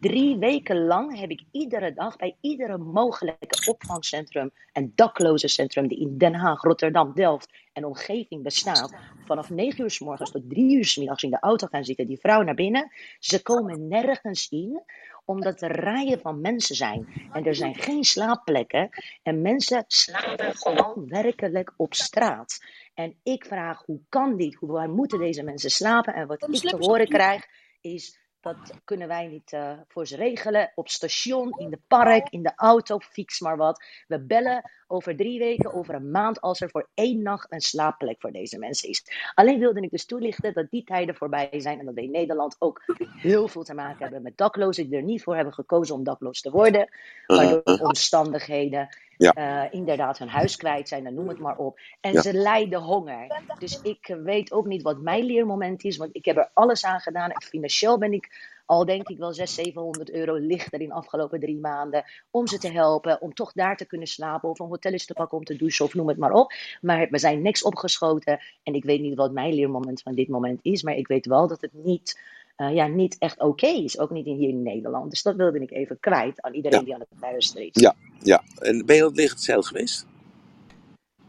[0.00, 6.18] Drie weken lang heb ik iedere dag bij iedere mogelijke opvangcentrum en daklozencentrum die in
[6.18, 8.94] Den Haag, Rotterdam, Delft en omgeving bestaat,
[9.24, 12.06] vanaf 9 uur s morgens tot 3 uur s middags in de auto gaan zitten,
[12.06, 12.92] die vrouw naar binnen.
[13.18, 14.82] Ze komen nergens in,
[15.24, 17.30] omdat er rijen van mensen zijn.
[17.32, 18.88] En er zijn geen slaapplekken.
[19.22, 22.64] En mensen slapen gewoon werkelijk op straat.
[22.94, 24.54] En ik vraag, hoe kan dit?
[24.54, 26.14] Hoe waar moeten deze mensen slapen?
[26.14, 27.46] En wat ik te horen krijg,
[27.80, 30.72] is dat kunnen wij niet eh, voor ze regelen.
[30.74, 33.84] Op station, in de park, in de auto, fix maar wat.
[34.06, 38.20] We bellen over drie weken, over een maand, als er voor één nacht een slaapplek
[38.20, 39.04] voor deze mensen is.
[39.34, 42.56] Alleen wilde ik dus toelichten dat die tijden voorbij zijn en dat we in Nederland
[42.58, 42.82] ook
[43.16, 46.40] heel veel te maken hebben met daklozen die er niet voor hebben gekozen om dakloos
[46.40, 46.88] te worden,
[47.26, 47.86] maar door Uh-huh.
[47.86, 48.88] omstandigheden
[49.22, 49.32] Ja.
[49.32, 51.78] eh, inderdaad hun huis kwijt zijn, dan noem het maar op.
[52.00, 52.20] En Ja.
[52.20, 53.32] ze lijden honger.
[53.58, 57.00] Dus ik weet ook niet wat mijn leermoment is, want ik heb er alles aan
[57.00, 57.30] gedaan.
[57.30, 58.28] En financieel ben ik
[58.66, 62.04] al denk ik wel 600, 700 euro lichter in de afgelopen drie maanden.
[62.30, 65.14] Om ze te helpen, om toch daar te kunnen slapen of een hotel eens te
[65.14, 66.52] pakken om te douchen of noem het maar op.
[66.80, 70.58] Maar we zijn niks opgeschoten en ik weet niet wat mijn leermoment van dit moment
[70.62, 70.82] is.
[70.82, 72.20] Maar ik weet wel dat het niet,
[72.60, 75.10] eh, ja, niet echt oké is, ook niet in, hier in Nederland.
[75.10, 76.84] Dus dat wilde ik even kwijt aan iedereen Ja.
[76.84, 77.82] die aan het luisteren is.
[77.82, 78.42] Ja, ja.
[78.58, 80.06] En ben je op liggende cel geweest?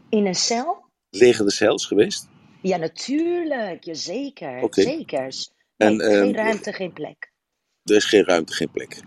[0.08, 0.84] In een cel?
[1.10, 2.28] Liggende cels geweest?
[2.62, 3.86] Ja, natuurlijk.
[4.62, 4.82] Oké.
[4.82, 5.20] Zeker.
[5.20, 5.30] Nee,
[5.76, 7.32] En geen ehm, ruimte, geen plek.
[7.84, 9.00] er is geen ruimte, geen plek.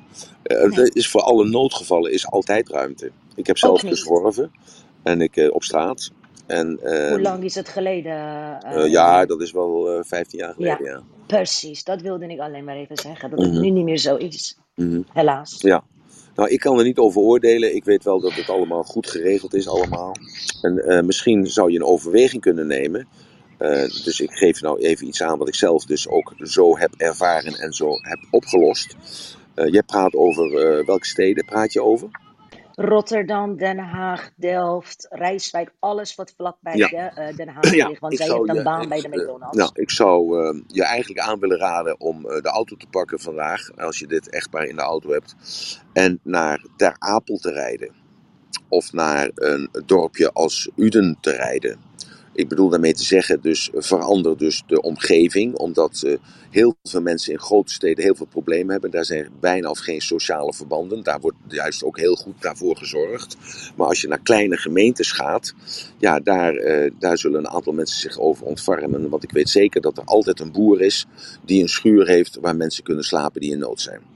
[0.44, 0.58] Nee.
[0.58, 3.12] er is voor alle noodgevallen is altijd ruimte.
[3.36, 4.52] Ik heb zelf gezworven
[5.04, 6.12] en ik eh, op straat.
[6.48, 8.12] En Hoe ehm, lang is het geleden?
[8.12, 10.76] eh, eh, ja, dat is wel eh 15 jaar Ja.
[10.76, 11.04] geleden, ja.
[11.28, 13.30] Precies, dat wilde ik alleen maar even zeggen.
[13.30, 13.62] Dat het Mhm.
[13.62, 14.58] nu niet meer zo is.
[14.76, 15.02] Mhm.
[15.14, 15.58] Helaas.
[15.62, 15.84] Ja.
[16.36, 17.76] Nou, ik kan er niet over oordelen.
[17.76, 20.16] Ik weet wel dat het allemaal goed geregeld is, allemaal.
[20.62, 23.08] En eh, misschien zou je een overweging kunnen nemen.
[23.58, 26.94] Eh, dus ik geef nou even iets aan wat ik zelf dus ook zo heb
[26.98, 28.96] ervaren en zo heb opgelost.
[29.54, 32.08] Eh, jij praat over eh, welke steden praat je over?
[32.76, 36.88] Rotterdam, Den Haag, Delft, Rijswijk, alles wat vlakbij Ja.
[36.88, 38.00] de, eh, Den Haag Ja, ligt.
[38.00, 39.58] Want zij zou heeft een baan bij de eh, McDonald's.
[39.58, 43.20] Nou, ik zou eh, je eigenlijk aan willen raden om eh, de auto te pakken
[43.20, 45.36] vandaag, als je dit echt maar in de auto hebt,
[45.94, 47.96] en naar Ter Apel te rijden.
[48.70, 51.80] Of naar een dorpje als Uden te rijden.
[52.36, 56.18] Ik bedoel daarmee te zeggen, dus verander dus de omgeving, omdat eh,
[56.50, 58.92] heel veel mensen in grote steden heel veel problemen hebben.
[58.92, 61.04] Daar zijn bijna of geen sociale verbanden.
[61.04, 63.38] Daar wordt juist ook heel goed daarvoor gezorgd.
[63.76, 65.54] Maar als je naar kleine gemeentes gaat,
[65.98, 69.10] ja, daar, eh, daar zullen een aantal mensen zich over ontfermen.
[69.10, 71.06] Want ik weet zeker dat er altijd een boer is
[71.46, 74.15] die een schuur heeft waar mensen kunnen slapen die in nood zijn.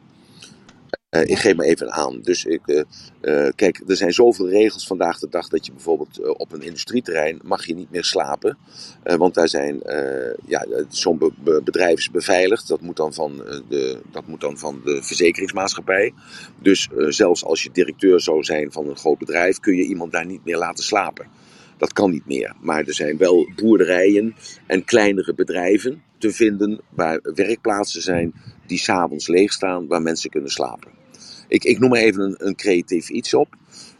[1.09, 2.21] Eh, ik geef me even aan.
[2.21, 2.79] Dus ik, eh,
[3.21, 7.39] eh, kijk, er zijn zoveel regels vandaag de dag dat je bijvoorbeeld op een industrieterrein
[7.43, 8.57] mag je niet meer slapen.
[9.03, 9.81] Want daar zijn,
[10.45, 12.67] ja, zo'n be- be- bedrijf is beveiligd.
[12.67, 13.37] Dat moet dan van,
[13.69, 16.13] de, dat moet dan van de verzekeringsmaatschappij.
[16.61, 20.25] Dus zelfs als je directeur zou zijn van een groot bedrijf, kun je iemand daar
[20.25, 21.27] niet meer laten slapen.
[21.77, 22.55] Dat kan niet meer.
[22.61, 24.35] Maar er zijn wel boerderijen
[24.67, 28.33] en kleinere bedrijven te vinden waar werkplaatsen zijn
[28.67, 30.98] die s'avonds leeg staan, waar mensen kunnen slapen.
[31.49, 33.47] Ik, ik noem maar even een, een creatief iets op.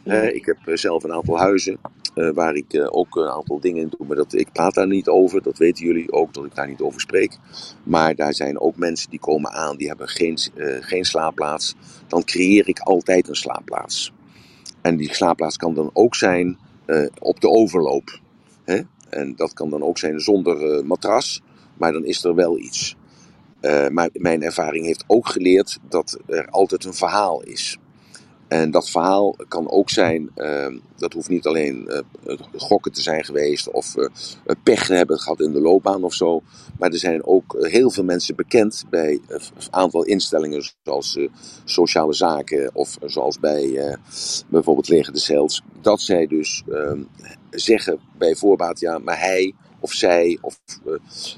[0.04, 1.78] Eh, ik heb eh, zelf een aantal huizen
[2.14, 5.08] eh, waar ik ook een aantal dingen in doe, maar dat, ik praat daar niet
[5.08, 5.42] over.
[5.42, 7.38] Dat weten jullie ook, dat ik daar niet over spreek.
[7.82, 10.38] Maar daar zijn ook mensen die komen aan, die hebben geen,
[10.80, 11.74] geen slaapplaats.
[12.06, 14.12] Dan creëer ik altijd een slaapplaats.
[14.82, 16.58] En die slaapplaats kan dan ook zijn
[17.18, 18.20] op de overloop.
[18.64, 18.80] Hè?
[19.08, 21.42] En dat kan dan ook zijn zonder matras,
[21.76, 22.96] maar dan is er wel iets.
[23.60, 27.78] Eh, maar mijn ervaring heeft ook geleerd dat er altijd een verhaal is.
[28.50, 33.24] En dat verhaal kan ook zijn, uh, dat hoeft niet alleen uh, gokken te zijn
[33.24, 34.06] geweest of uh,
[34.62, 36.42] pech hebben gehad in de loopbaan of zo.
[36.78, 39.40] Maar er zijn ook heel veel mensen bekend bij een
[39.70, 41.18] aantal instellingen zoals
[41.64, 43.96] sociale zaken of zoals bij
[44.48, 45.62] bijvoorbeeld Leger de.
[45.80, 47.02] Dat zij dus ehm,
[47.50, 50.94] zeggen bij voorbaat, ja, maar hij of zij, of uh,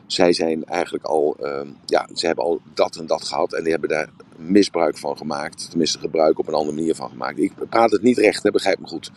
[0.07, 3.73] zij zijn eigenlijk al, uh, ja, ze hebben al dat en dat gehad en die
[3.73, 5.69] hebben daar misbruik van gemaakt.
[5.69, 7.39] Tenminste, gebruik op een andere manier van gemaakt.
[7.39, 9.13] Ik praat het niet recht, hè, begrijp me goed.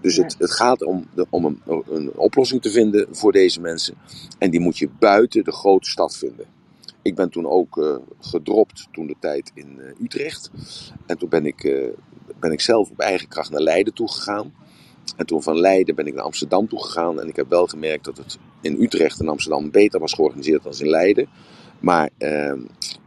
[0.00, 3.94] Dus het, het gaat om, de, om een, een oplossing te vinden voor deze mensen.
[4.38, 6.46] En die moet je buiten de grote stad vinden.
[7.02, 10.50] Ik ben toen ook uh, gedropt toen de tijd in uh, Utrecht.
[11.06, 11.88] En toen ben ik, uh,
[12.40, 14.52] ben ik zelf op eigen kracht naar Leiden toegegaan.
[15.16, 17.20] En toen van Leiden ben ik naar Amsterdam toegegaan.
[17.20, 20.72] En ik heb wel gemerkt dat het in Utrecht en Amsterdam beter was georganiseerd dan
[20.78, 21.28] in Leiden.
[21.80, 22.52] Maar uh,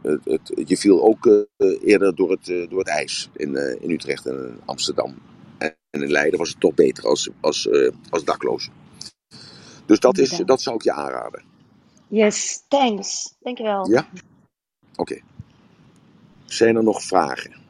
[0.02, 1.42] het, het, je viel ook uh,
[1.84, 5.14] eerder door het, uh, door het ijs in, uh, in Utrecht en in Amsterdam.
[5.58, 7.68] En in Leiden was het toch beter als, als,
[8.10, 8.70] als dakloos.
[9.86, 11.42] Dus dat, is, dat zou ik je aanraden.
[12.08, 13.34] Yes, thanks.
[13.40, 13.90] Dankjewel.
[13.90, 14.08] Ja?
[14.10, 14.20] Oké.
[14.96, 15.22] Okay.
[16.44, 17.61] Zijn er nog vragen?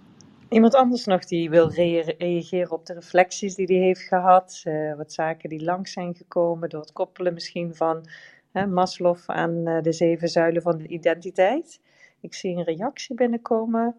[0.53, 4.63] Iemand anders nog die wil rea reageren op de reflecties die hij heeft gehad.
[4.65, 8.07] Uh, wat zaken die langs zijn gekomen door het koppelen misschien van
[8.53, 11.81] hè, Maslow aan uh, de zeven zuilen van de identiteit.
[12.21, 13.97] Ik zie een reactie binnenkomen.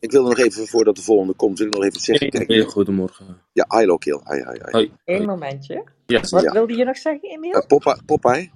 [0.00, 2.30] Ik wil nog even, voordat de volgende komt, wil ik nog even zeggen.
[2.30, 3.42] Kijk, goedemorgen.
[3.52, 3.64] Ja,
[3.98, 4.20] Kill.
[4.22, 4.70] Ai, ai, ai.
[4.70, 4.92] Hoi.
[5.04, 5.84] Eén momentje.
[6.06, 6.30] Yes.
[6.30, 6.52] Wat Ja.
[6.52, 7.56] wilde je nog zeggen, Emiel?
[7.56, 8.50] Uh, Popeye, Popeye?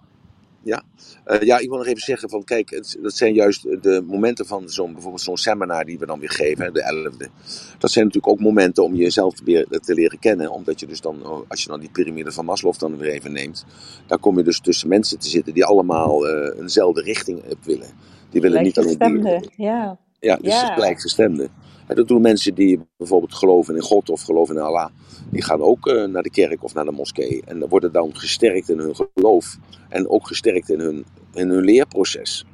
[0.64, 0.82] Ja.
[1.26, 4.46] Uh, ja, ik wil nog even zeggen van kijk, het, dat zijn juist de momenten
[4.46, 7.30] van zo'n bijvoorbeeld zo'n seminar die we dan weer geven, de 11e.
[7.78, 11.46] Dat zijn natuurlijk ook momenten om jezelf weer, te leren kennen, omdat je dus dan,
[11.48, 13.64] als je dan die piramide van Maslow dan weer even neemt,
[14.06, 17.88] dan kom je dus tussen mensen te zitten die allemaal uh, eenzelfde richting op willen.
[18.30, 19.98] Die willen niet alleen ja.
[20.20, 20.74] ja, dus Ja.
[20.74, 21.50] gelijkgestemden.
[21.86, 24.90] Dat doen mensen die bijvoorbeeld geloven in God of geloven in Allah.
[25.30, 27.42] Die gaan ook uh, naar de kerk of naar de moskee.
[27.44, 29.58] En worden dan gesterkt in hun geloof.
[29.88, 32.44] En ook gesterkt in hun, in hun leerproces.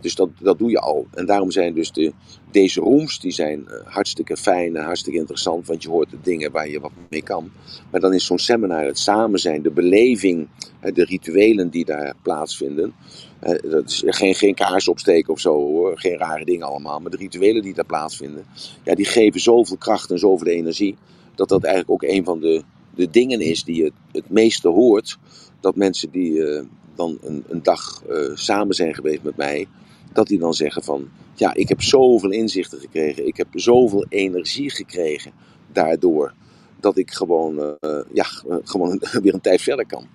[0.00, 1.06] Dus dat, dat doe je al.
[1.14, 2.12] En daarom zijn dus de,
[2.50, 5.66] deze rooms die zijn uh, hartstikke fijn en hartstikke interessant.
[5.66, 7.50] Want je hoort de dingen waar je wat mee kan.
[7.90, 10.48] Maar dan is zo'n seminar het samen zijn, de beleving,
[10.80, 12.94] de rituelen die daar plaatsvinden.
[13.40, 17.00] Dat is geen, geen kaars opsteken of zo hoor, geen rare dingen allemaal.
[17.00, 18.44] Maar de rituelen die daar plaatsvinden,
[18.84, 20.96] ja, die geven zoveel kracht en zoveel energie.
[21.34, 22.62] Dat dat eigenlijk ook een van de,
[22.94, 25.18] de dingen is die je het, meeste hoort.
[25.60, 26.62] Dat mensen die uh,
[26.94, 29.66] dan een, een dag uh, samen zijn geweest met mij,
[30.12, 33.26] dat die dan zeggen van, ja, ik heb zoveel inzichten gekregen.
[33.26, 35.32] Ik heb zoveel energie gekregen
[35.72, 36.34] daardoor.
[36.80, 37.76] Dat ik gewoon,
[38.12, 38.24] ja,
[38.64, 40.06] gewoon weer een tijd verder kan.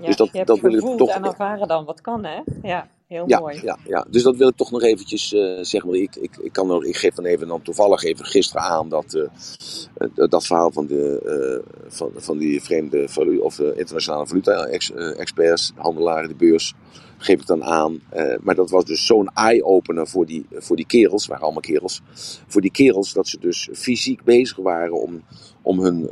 [0.00, 2.40] Ja, Dus dat- je hebt dat wil ik toch- en ervaren dan wat kan, hè?
[2.62, 3.60] Ja, heel Ja, mooi.
[3.62, 5.90] ja, ja, dus dat wil ik toch nog eventjes uh, zeggen.
[5.90, 8.88] Want ik, ik, ik, kan er, ik geef dan even dan toevallig even gisteren aan
[8.88, 11.20] dat, uh, dat verhaal van, de,
[11.66, 16.74] uh, van, van die vreemde valu of internationale valuta-experts, handelaren, de beurs,
[17.18, 18.00] geef ik dan aan.
[18.40, 22.00] maar dat was dus zo'n eye-opener voor die, voor die kerels, waren allemaal kerels,
[22.46, 25.22] voor die kerels dat ze dus fysiek bezig waren om,
[25.62, 26.08] om hun.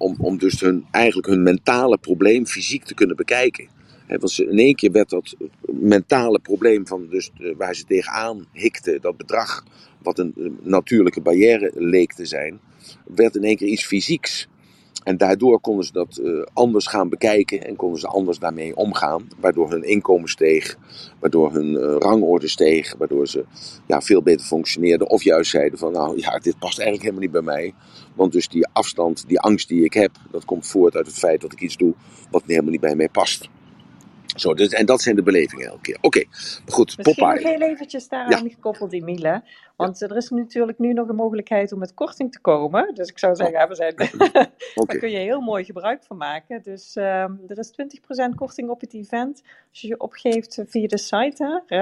[0.00, 3.68] Om, om dus hun, eigenlijk hun mentale probleem fysiek te kunnen bekijken.
[4.06, 5.36] He, want in één keer werd dat
[5.66, 9.64] mentale probleem van dus, waar ze tegenaan hikten, dat bedrag,
[10.02, 12.60] wat een natuurlijke barrière leek te zijn,
[13.14, 14.48] werd in één keer iets fysieks.
[15.02, 19.28] En daardoor konden ze dat uh, anders gaan bekijken en konden ze anders daarmee omgaan.
[19.40, 20.78] Waardoor hun inkomen steeg,
[21.18, 23.44] waardoor hun rangorde steeg, waardoor ze
[23.86, 25.08] ja, veel beter functioneerden.
[25.08, 27.74] Of juist zeiden van nou ja, dit past eigenlijk helemaal niet bij mij.
[28.14, 31.40] Want dus die afstand, die angst die ik heb, dat komt voort uit het feit
[31.40, 31.94] dat ik iets doe
[32.30, 33.48] wat helemaal niet bij mij past.
[34.40, 35.96] Zo, dus, en dat zijn de belevingen elke keer.
[35.96, 36.26] Oké, okay,
[36.66, 36.96] goed.
[36.96, 37.42] Misschien Popeye.
[37.42, 38.50] nog heel eventjes daaraan ja.
[38.50, 39.42] gekoppeld, Emile.
[39.76, 42.94] Want er is natuurlijk nu nog een mogelijkheid om met korting te komen.
[42.94, 43.68] Dus ik zou zeggen, oh.
[43.68, 44.50] we zijn, okay.
[44.74, 46.62] daar kun je heel mooi gebruik van maken.
[46.62, 47.72] Dus uh, er is
[48.30, 49.42] 20% korting op het event.
[49.70, 51.78] Als je je opgeeft via de site, hè,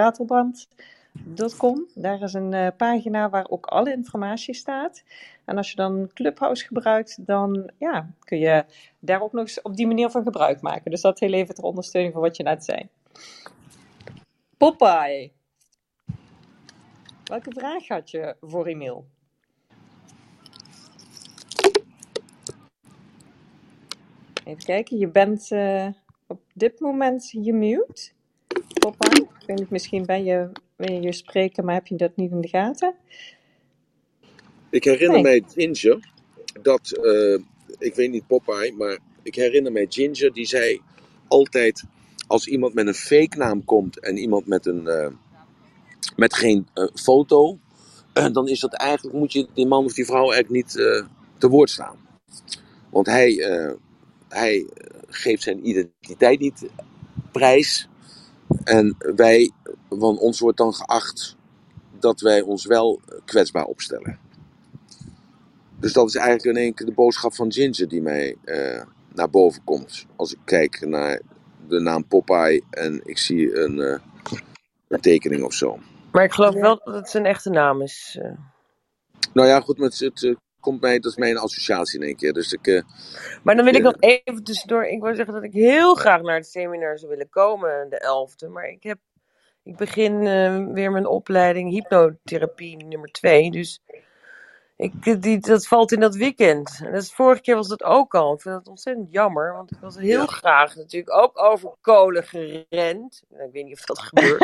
[1.14, 1.86] ratelband.com.
[1.94, 5.02] Daar is een uh, pagina waar ook alle informatie staat.
[5.44, 8.64] En als je dan Clubhouse gebruikt, dan ja, kun je
[8.98, 10.90] daar ook nog op die manier van gebruik maken.
[10.90, 12.88] Dus dat heel even ter ondersteuning van wat je net zei.
[14.56, 15.32] Popeye.
[17.24, 19.06] Welke vraag had je voor Emiel?
[24.44, 25.86] Even kijken, je bent uh,
[26.26, 28.10] op dit moment gemute.
[28.78, 32.48] Popeye, ik misschien ben je, je je spreken, maar heb je dat niet in de
[32.48, 32.94] gaten?
[34.70, 35.40] Ik herinner nee.
[35.40, 36.12] mij Ginger
[36.62, 37.38] dat, uh,
[37.78, 40.80] ik weet niet Popeye, maar ik herinner mij Ginger die zei
[41.28, 41.84] altijd
[42.26, 45.10] als iemand met een fake naam komt en iemand met, een, eh,
[46.16, 47.58] met geen eh, foto,
[48.12, 51.04] eh, dan is dat eigenlijk, moet je die man of die vrouw eigenlijk niet eh,
[51.38, 51.96] te woord staan.
[52.90, 53.72] Want hij, eh,
[54.28, 54.66] hij
[55.08, 56.66] geeft zijn identiteit niet
[57.32, 57.88] prijs.
[58.64, 59.50] En wij,
[59.88, 61.36] van ons wordt dan geacht
[61.98, 64.18] dat wij ons wel kwetsbaar opstellen.
[65.80, 68.82] Dus dat is eigenlijk in één keer de boodschap van Ginger die mij eh,
[69.14, 70.06] naar boven komt.
[70.16, 71.20] Als ik kijk naar
[71.68, 73.98] de naam Popeye en ik zie een, eh,
[74.88, 75.78] een tekening of zo.
[76.12, 78.18] Maar ik geloof wel dat het zijn echte naam is.
[78.22, 78.30] eh.
[79.32, 82.32] Nou ja, goed, maar het, het, komt mij, dat is mijn associatie in één keer.
[82.32, 82.82] Dus ik, eh,
[83.42, 83.90] Maar dan wil ik Ja.
[83.90, 84.84] nog even tussendoor.
[84.84, 88.48] Ik wil zeggen dat ik heel graag naar het seminar zou willen komen, de 11e.
[88.48, 88.98] Maar ik, heb,
[89.62, 93.50] ik begin eh, weer mijn opleiding hypnotherapie nummer 2.
[93.50, 93.80] Dus
[94.76, 96.80] ik, die, dat valt in dat weekend.
[96.84, 98.34] En dat is, vorige keer was dat ook al.
[98.34, 99.52] Ik vind dat ontzettend jammer.
[99.52, 100.26] Want ik was heel Ja.
[100.26, 103.22] graag natuurlijk ook over kolen gerend.
[103.28, 104.40] Nou, Ik weet niet of dat gebeurt.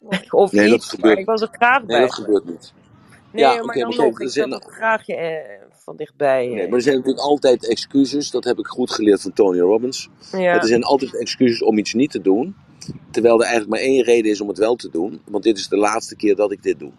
[0.00, 0.88] Maar, of Nee, dat iets.
[0.88, 2.00] gebeurt- Maar ik was er graag nee, bij.
[2.00, 2.72] dat gebeurt niet.
[3.32, 4.20] Nee, Ja, maar oké, dan nog.
[4.20, 5.36] Ik zou het graag eh,
[5.70, 6.46] van dichtbij.
[6.48, 8.30] eh, Nee, maar er zijn natuurlijk altijd excuses.
[8.30, 10.08] Dat heb ik goed geleerd van Tony Robbins.
[10.32, 10.54] ja.
[10.60, 12.56] Er zijn altijd excuses om iets niet te doen.
[13.10, 15.20] Terwijl er eigenlijk maar één reden is om het wel te doen.
[15.30, 16.90] Want dit is de laatste keer dat ik dit doe.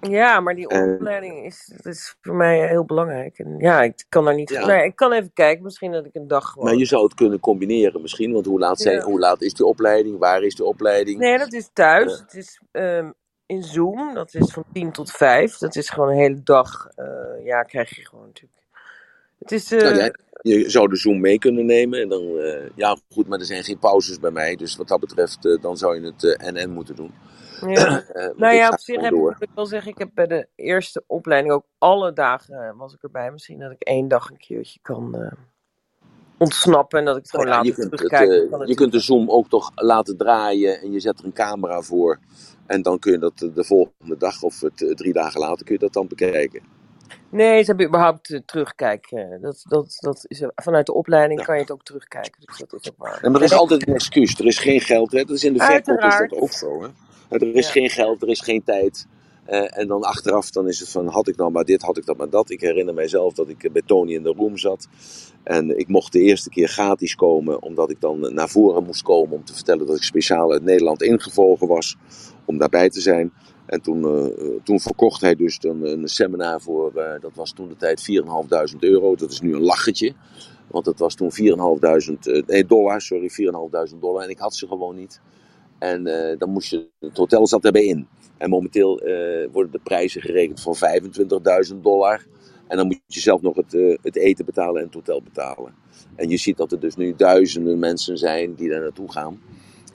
[0.00, 3.38] Ja, maar die opleiding is, is voor mij heel belangrijk.
[3.38, 4.50] En ja, ik kan daar niet.
[4.50, 4.66] Ja.
[4.66, 5.62] Nee, ik kan even kijken.
[5.64, 6.68] Misschien dat ik een dag gewoon.
[6.68, 8.32] Maar je zou het kunnen combineren misschien.
[8.32, 9.02] Want hoe laat, zijn, Ja.
[9.04, 10.18] hoe laat is die opleiding?
[10.18, 11.18] Waar is die opleiding?
[11.18, 12.12] Nee, dat is thuis.
[12.12, 12.22] Ja.
[12.24, 13.10] Het is ehm,
[13.48, 14.14] in Zoom.
[14.14, 15.58] Dat is van 10 tot 5.
[15.58, 16.88] Dat is gewoon een hele dag.
[16.94, 18.62] eh, ja, krijg je gewoon natuurlijk.
[19.38, 19.70] Het is.
[19.70, 20.10] Nou ja,
[20.42, 22.00] je zou de Zoom mee kunnen nemen.
[22.00, 24.56] En dan, eh, ja, goed, maar er zijn geen pauzes bij mij.
[24.56, 27.14] Dus wat dat betreft, dan zou je het NN moeten doen.
[27.66, 28.04] ja.
[28.36, 29.30] Nou ja, op zich heb ik, door.
[29.38, 33.02] moet ik wel zeggen, ik heb bij de eerste opleiding ook alle dagen was ik
[33.02, 33.30] erbij.
[33.30, 35.10] Misschien dat ik één dag een keertje kan
[36.38, 38.30] ontsnappen en dat ik het gewoon ja, je, later terugkijk.
[38.30, 41.80] eh, je kunt de Zoom ook toch laten draaien en je zet er een camera
[41.82, 42.18] voor.
[42.66, 45.64] En dan kun je dat eh, de volgende dag of het, eh, drie dagen later
[45.64, 46.62] kun je dat dan bekijken.
[47.30, 49.40] Nee, ze hebben überhaupt terugkijken.
[49.40, 51.44] Dat, dat, dat is, vanuit de opleiding Ja.
[51.46, 52.42] kan je het ook terugkijken.
[52.46, 53.18] Dus dat is ook waar.
[53.22, 54.38] En er is altijd een excuus.
[54.38, 55.12] Er is geen geld.
[55.12, 55.24] Hè?
[55.24, 56.82] Dat is in de verkoop is dat ook zo.
[56.82, 56.88] Hè?
[57.28, 57.72] Er is Ja.
[57.72, 59.06] geen geld, er is geen tijd.
[59.48, 62.06] Eh, en dan achteraf dan is het van, had ik dan maar dit, had ik
[62.06, 62.50] dan maar dat.
[62.50, 64.88] Ik herinner mijzelf dat ik eh, bij Tony in de room zat.
[65.42, 69.02] En ik mocht de eerste keer gratis komen, omdat ik dan eh, naar voren moest
[69.02, 71.96] komen om te vertellen dat ik speciaal uit Nederland ingevlogen was
[72.44, 73.32] om daarbij te zijn.
[73.66, 74.32] En toen,
[74.64, 78.08] toen verkocht hij dus een, een seminar voor, dat was toen de tijd
[78.72, 79.14] 4.500 euro.
[79.16, 80.14] Dat is nu een lachetje.
[80.70, 84.22] Want het was toen 4.500, eh, nee dollar, sorry, 4.500 dollar.
[84.22, 85.20] En ik had ze gewoon niet.
[85.78, 86.04] En
[86.38, 88.08] dan moest je, het hotel zat erbij in.
[88.38, 90.76] En momenteel eh, worden de prijzen gerekend van
[91.70, 92.26] 25.000 dollar.
[92.68, 95.74] En dan moet je zelf nog het, eh, het eten betalen en het hotel betalen.
[96.16, 99.40] En je ziet dat er dus nu duizenden mensen zijn die daar naartoe gaan.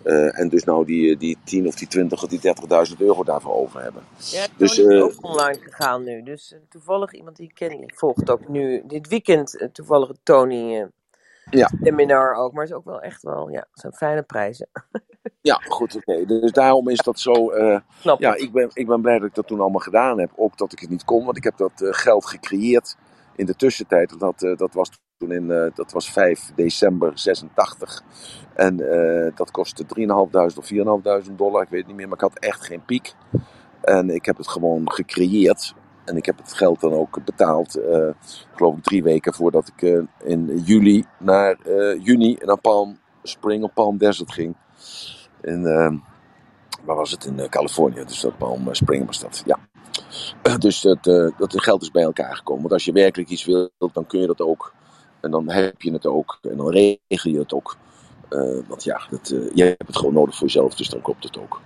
[0.04, 3.54] Eh, en dus nou die, die 10 of die 20 of die 30.000 euro daarvoor
[3.54, 4.04] over hebben.
[4.32, 6.24] Ja, Dus, is ook online gegaan nu.
[6.24, 10.88] Dus toevallig iemand die ik ken, volgt ook nu dit weekend toevallig Tony
[11.50, 11.70] Ja.
[11.84, 12.54] seminar ook.
[12.54, 14.68] Maar het is ook wel echt wel, ja, het zijn fijne prijzen.
[15.42, 16.26] Ja, goed, oké.
[16.26, 17.34] Dus daarom is dat zo.
[18.00, 20.32] Snap ja, ik ben, ik ben blij dat ik dat toen allemaal gedaan heb.
[20.36, 22.96] Ook dat ik het niet kon, want ik heb dat eh, geld gecreëerd
[23.36, 24.20] in de tussentijd.
[24.20, 28.04] Dat, eh, dat was toen in, dat was 5 december 86.
[28.54, 28.78] En
[29.36, 32.08] dat kostte 3.500 of 4.500 dollar, ik weet het niet meer.
[32.08, 33.14] Maar ik had echt geen piek.
[33.82, 35.74] En ik heb het gewoon gecreëerd.
[36.06, 38.10] En ik heb het geld dan ook betaald, eh,
[38.56, 43.64] geloof ik drie weken voordat ik eh, in juli naar eh, juni naar Palm Spring
[43.64, 44.56] of Palm Desert ging.
[45.42, 45.64] In,
[46.84, 47.26] waar was het?
[47.26, 48.04] In Californië.
[48.06, 49.60] Dus dat Palm Spring was dat, ja.
[50.58, 51.04] Dus dat,
[51.38, 52.62] dat geld is bij elkaar gekomen.
[52.62, 54.74] Want als je werkelijk iets wilt, dan kun je dat ook.
[55.22, 56.38] En dan heb je het ook.
[56.42, 57.78] En dan regel je het ook.
[58.68, 61.62] Want ja, dat, je hebt het gewoon nodig voor jezelf, dus dan klopt het ook.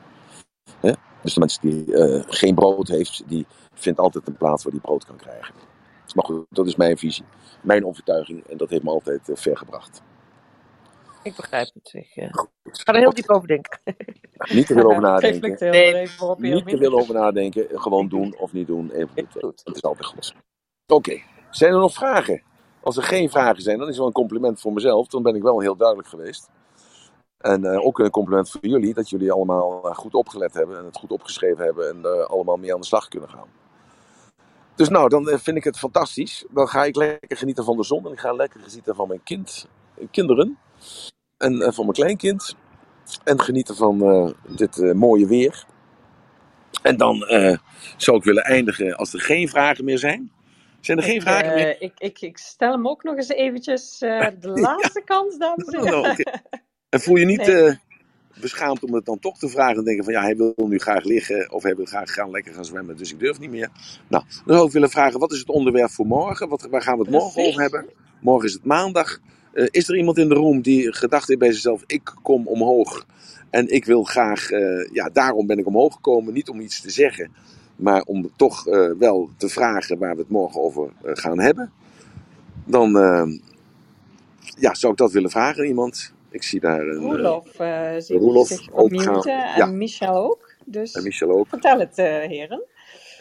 [0.80, 0.92] Hè?
[1.22, 1.86] Dus de mensen die
[2.28, 3.46] geen brood heeft, die
[3.80, 5.54] vindt altijd een plaats waar die brood kan krijgen.
[6.16, 7.26] Maar goed, dat is mijn visie,
[7.62, 10.02] mijn overtuiging en dat heeft me altijd eh, ver gebracht.
[11.24, 11.94] Ik begrijp het.
[11.94, 12.30] Ik eh,
[12.64, 13.80] ga er heel diep over denken.
[14.54, 15.70] Niet te veel over nadenken.
[15.72, 15.94] Nee.
[15.94, 17.68] even op, Niet te veel over nadenken.
[17.80, 18.92] Gewoon doen of niet doen.
[18.92, 19.28] Even.
[19.40, 19.62] Goed.
[19.64, 20.36] Het is altijd goed.
[20.88, 22.42] Oké, zijn er nog vragen?
[22.82, 25.08] Als er geen vragen zijn, dan is het wel een compliment voor mezelf.
[25.08, 26.50] Dan ben ik wel heel duidelijk geweest.
[27.38, 30.86] En eh, ook een compliment voor jullie, dat jullie allemaal eh, goed opgelet hebben en
[30.86, 33.48] het goed opgeschreven hebben en er allemaal mee aan de slag kunnen gaan.
[34.78, 36.46] Dus nou, dan eh, vind ik het fantastisch.
[36.52, 39.24] Dan ga ik lekker genieten van de zon en ik ga lekker genieten van mijn
[39.24, 39.68] kind,
[40.12, 40.60] kinderen
[41.38, 42.56] en eh, van mijn kleinkind.
[43.24, 45.66] En genieten van eh, dit eh, mooie weer.
[46.82, 47.58] En dan eh,
[47.98, 50.32] zou ik willen eindigen als er geen vragen meer zijn.
[50.82, 51.76] Zijn er geen vragen meer?
[51.76, 55.68] Eh, ik, ik, ik stel hem ook nog eens eventjes eh, de laatste kans, dames
[55.68, 56.42] en Oh, heren.
[56.90, 57.80] En voel je niet, Nee.
[58.42, 59.78] Beschaamd om het dan toch te vragen.
[59.78, 61.52] En denken van ja, hij wil nu graag liggen.
[61.52, 62.98] Of hij wil graag gaan, lekker gaan zwemmen.
[62.98, 63.70] Dus ik durf niet meer.
[64.08, 66.50] Nou, dan zou ik willen vragen, wat is het onderwerp voor morgen?
[66.50, 67.86] Wat, waar gaan we het morgen over hebben?
[68.22, 69.20] Morgen is het maandag.
[69.58, 73.06] Eh, is er iemand in de room die gedacht heeft bij zichzelf, ik kom omhoog.
[73.50, 76.34] En ik wil graag, eh, ja, daarom ben ik omhoog gekomen.
[76.34, 77.32] Niet om iets te zeggen,
[77.76, 81.72] maar om toch eh, wel te vragen waar we het morgen over gaan hebben.
[82.66, 82.92] Dan
[84.60, 86.14] ja, zou ik dat willen vragen aan iemand.
[86.38, 89.44] Ik zie daar een, eh, Roelof uh, ziet Roelof zich ook opmuten gaan.
[89.46, 89.66] en Ja.
[89.66, 90.54] Michel ook.
[90.66, 91.48] Dus en Michel ook.
[91.48, 92.64] vertel het, eh, heren.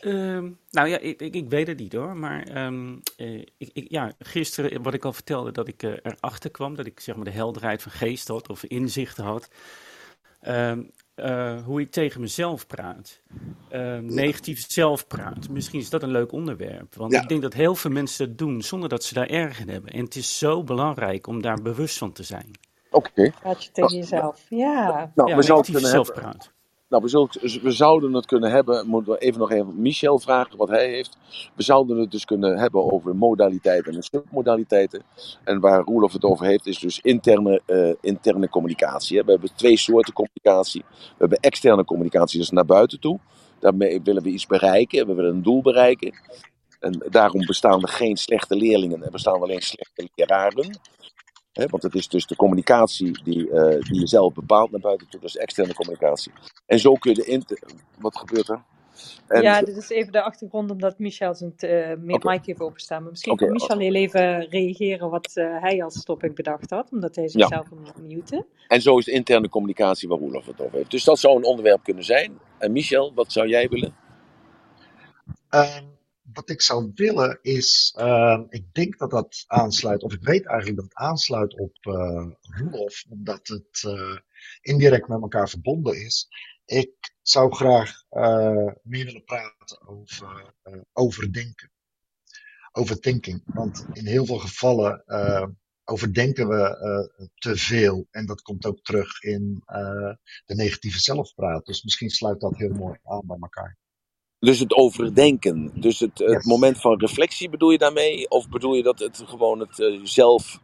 [0.00, 2.16] Ehm, nou ja, ik, ik, ik weet het niet hoor.
[2.16, 6.50] Maar ehm, eh, ik, ik, ja, gisteren, wat ik al vertelde, dat ik eh, erachter
[6.50, 6.74] kwam.
[6.76, 9.48] Dat ik zeg maar de helderheid van geest had of inzichten had.
[10.40, 10.82] Ehm,
[11.14, 13.20] eh, hoe ik tegen mezelf praat.
[13.68, 15.48] Ehm, negatief zelfpraat.
[15.48, 16.94] Misschien is dat een leuk onderwerp.
[16.94, 17.22] Want Ja.
[17.22, 19.92] ik denk dat heel veel mensen dat doen zonder dat ze daar erg in hebben.
[19.92, 22.50] En het is zo belangrijk om daar bewust van te zijn.
[22.90, 23.32] Oké.
[23.40, 24.46] Praat je tegen jezelf.
[24.48, 25.10] Ja.
[25.14, 26.36] Nou, ja, we zouden kunnen hebben.
[26.88, 28.86] Nou, we, zullen- we zouden het kunnen hebben.
[28.86, 31.16] Moeten we even nog even Michel vragen wat hij heeft.
[31.54, 35.02] We zouden het dus kunnen hebben over modaliteiten en submodaliteiten.
[35.44, 39.18] En waar Roelof het over heeft, is dus interne, eh, interne communicatie.
[39.18, 39.24] hè.
[39.24, 40.84] We hebben twee soorten communicatie.
[40.90, 43.18] We hebben externe communicatie, dus naar buiten toe.
[43.58, 45.06] Daarmee willen we iets bereiken.
[45.06, 46.14] We willen een doel bereiken.
[46.80, 49.04] En daarom bestaan er geen slechte leerlingen.
[49.04, 50.78] Er bestaan alleen slechte leraren.
[51.56, 55.08] Hè, want het is dus de communicatie die, eh, die je zelf bepaalt naar buiten
[55.08, 55.20] toe.
[55.20, 56.32] Dat is externe communicatie.
[56.66, 57.58] En zo kun je de inter...
[57.98, 58.62] Wat gebeurt er?
[59.26, 62.28] En, ja, dit is even de achtergrond omdat Michel zijn eh Oké.
[62.28, 63.02] mic heeft openstaan.
[63.02, 66.88] Maar misschien kan Michel heel even reageren wat eh, hij als topic bedacht had.
[66.92, 68.46] Omdat hij zichzelf moet muten.
[68.68, 70.90] en zo is de interne communicatie waar Roelof het over heeft.
[70.90, 72.38] Dus dat zou een onderwerp kunnen zijn.
[72.58, 73.94] En Michel, wat zou jij willen?
[75.48, 75.84] Ehm,
[76.36, 80.76] wat ik zou willen is, ehm, ik denk dat dat aansluit, of ik weet eigenlijk
[80.76, 84.16] dat het aansluit op eh Roelof, omdat het eh,
[84.60, 86.28] indirect met elkaar verbonden is.
[86.64, 90.54] Ik zou graag eh, meer willen praten over
[90.92, 91.70] overdenken,
[92.72, 93.42] overthinking.
[93.44, 95.46] Want in heel veel gevallen eh,
[95.84, 99.62] overdenken we te veel en dat komt ook terug in
[100.44, 101.66] de negatieve zelfpraat.
[101.66, 103.78] Dus misschien sluit dat heel mooi aan bij elkaar.
[104.40, 105.72] Dus het overdenken.
[105.80, 106.44] Dus het, het Yes.
[106.44, 108.30] moment van reflectie bedoel je daarmee?
[108.30, 110.60] Of bedoel je dat het gewoon het eh, zelf...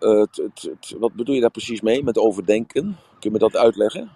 [0.00, 2.82] eh, het, het, het- wat bedoel je daar precies mee met overdenken?
[2.84, 4.12] Kun je me dat uitleggen?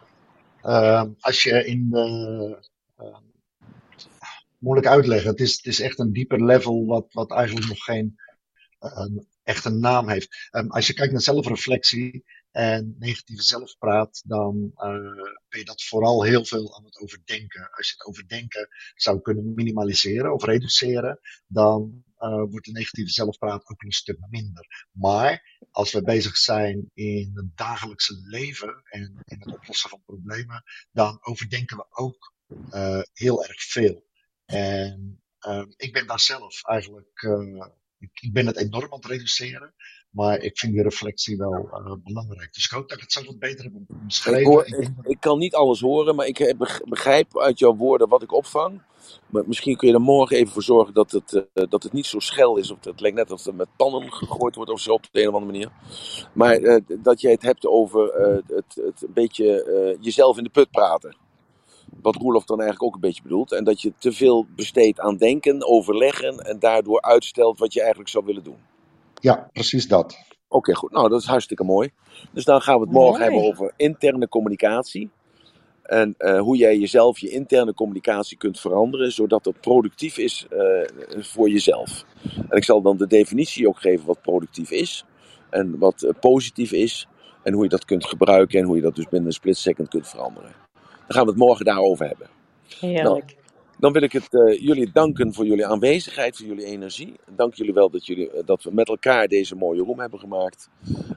[0.63, 2.59] Ehm, als je in de.
[2.97, 3.23] ehm,
[4.59, 5.31] moeilijk uitleggen.
[5.31, 8.17] Het is, het is echt een dieper level wat, wat eigenlijk nog geen
[8.79, 9.07] eh,
[9.45, 10.49] echt een naam heeft.
[10.51, 14.91] Ehm, als je kijkt naar zelfreflectie en negatieve zelfpraat, dan eh,
[15.49, 17.71] ben je dat vooral heel veel aan het overdenken.
[17.71, 23.69] Als je het overdenken zou kunnen minimaliseren of reduceren, dan eh, wordt de negatieve zelfpraat
[23.69, 24.87] ook een stuk minder.
[24.93, 30.65] Maar als we bezig zijn in het dagelijkse leven en in het oplossen van problemen,
[30.91, 32.35] dan overdenken we ook
[32.71, 34.07] eh, heel erg veel.
[34.45, 37.23] En ehm, ik ben daar zelf eigenlijk,
[37.99, 39.75] ik, ik ben het enorm aan het reduceren,
[40.19, 42.55] maar ik vind die reflectie wel eh, belangrijk.
[42.55, 44.45] Dus ik hoop dat ik het zo wat beter heb Ik, omschreven.
[44.45, 48.09] hoor, Ik ik, ik kan niet alles horen, maar ik beg- begrijp uit jouw woorden
[48.09, 48.83] wat ik opvang.
[49.29, 52.07] Maar misschien kun je er morgen even voor zorgen dat het, eh, dat het niet
[52.07, 52.71] zo schel is.
[52.71, 55.29] Of het lijkt net alsof er met pannen gegooid wordt of zo op de een
[55.29, 55.73] of andere manier.
[56.35, 60.45] Maar eh, dat jij het hebt over eh, het, het een beetje eh, jezelf in
[60.45, 61.17] de put praten.
[62.03, 63.53] Wat Roelof dan eigenlijk ook een beetje bedoelt.
[63.53, 68.11] En dat je te veel besteedt aan denken, overleggen en daardoor uitstelt wat je eigenlijk
[68.11, 68.59] zou willen doen.
[69.21, 70.19] Ja, precies dat.
[70.49, 70.91] Oké, goed.
[70.91, 71.91] Nou, dat is hartstikke mooi.
[72.33, 73.23] Dus dan gaan we het morgen Mooi.
[73.23, 75.11] hebben over interne communicatie.
[75.83, 80.61] En eh, hoe jij jezelf, je interne communicatie kunt veranderen, zodat het productief is eh,
[81.23, 82.05] voor jezelf.
[82.49, 85.05] En ik zal dan de definitie ook geven wat productief is.
[85.51, 87.09] En wat eh, positief is.
[87.43, 89.89] En hoe je dat kunt gebruiken en hoe je dat dus binnen een split second
[89.89, 90.53] kunt veranderen.
[90.73, 92.29] Dan gaan we het morgen daarover hebben.
[92.81, 93.37] Heerlijk.
[93.79, 97.15] Dan wil ik het, eh, jullie danken voor jullie aanwezigheid, voor jullie energie.
[97.37, 100.69] Dank jullie wel dat, jullie, eh, dat we met elkaar deze mooie room hebben gemaakt.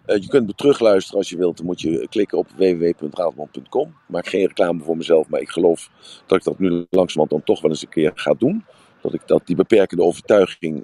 [0.06, 1.58] Eh, je kunt me terugluisteren als je wilt.
[1.58, 3.88] Dan moet je klikken op www.raadman.com.
[3.88, 5.90] Ik maak geen reclame voor mezelf, maar ik geloof
[6.26, 8.66] dat ik dat nu langzamerhand dan toch wel eens een keer ga doen.
[9.02, 10.82] Dat ik dat, die beperkende overtuiging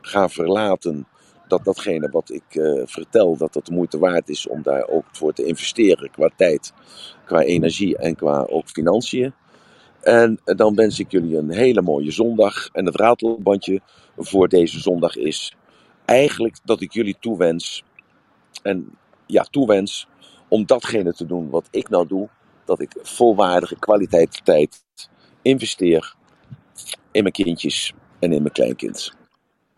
[0.00, 1.06] ga verlaten.
[1.48, 5.32] Dat datgene wat ik vertel, dat dat de moeite waard is om daar ook voor
[5.32, 6.10] te investeren.
[6.10, 6.72] Qua tijd,
[7.24, 9.34] qua energie en qua ook financiën.
[10.02, 12.68] En dan wens ik jullie een hele mooie zondag.
[12.72, 13.80] En het ratelbandje
[14.16, 15.56] voor deze zondag is
[16.04, 17.84] eigenlijk dat ik jullie toewens.
[18.62, 18.90] En
[19.26, 20.08] ja, toewens
[20.48, 22.28] om datgene te doen wat ik nou doe.
[22.64, 24.82] Dat ik volwaardige kwaliteit tijd
[25.42, 26.14] investeer
[27.10, 29.17] in mijn kindjes en in mijn kleinkind.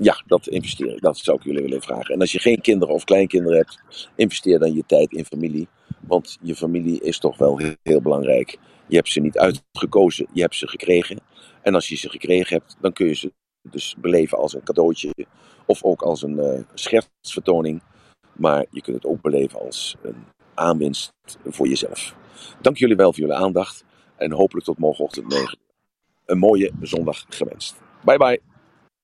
[0.03, 1.01] Ja, dat investeer ik.
[1.01, 2.15] Dat zou ik jullie willen vragen.
[2.15, 5.69] En als je geen kinderen of kleinkinderen hebt, investeer dan je tijd in familie.
[6.01, 8.59] Want je familie is toch wel heel, belangrijk.
[8.87, 11.19] Je hebt ze niet uitgekozen, je hebt ze gekregen.
[11.63, 13.33] En als je ze gekregen hebt, dan kun je ze
[13.63, 15.11] dus beleven als een cadeautje.
[15.67, 17.83] Of ook als een eh schertsvertoning.
[18.33, 20.25] Maar je kunt het ook beleven als een
[20.55, 21.13] aanwinst
[21.45, 22.15] voor jezelf.
[22.61, 23.85] Dank jullie wel voor jullie aandacht.
[24.17, 25.57] En hopelijk tot morgenochtend 9 uur.
[26.27, 27.81] Een mooie zondag gewenst.
[28.05, 28.50] Bye bye.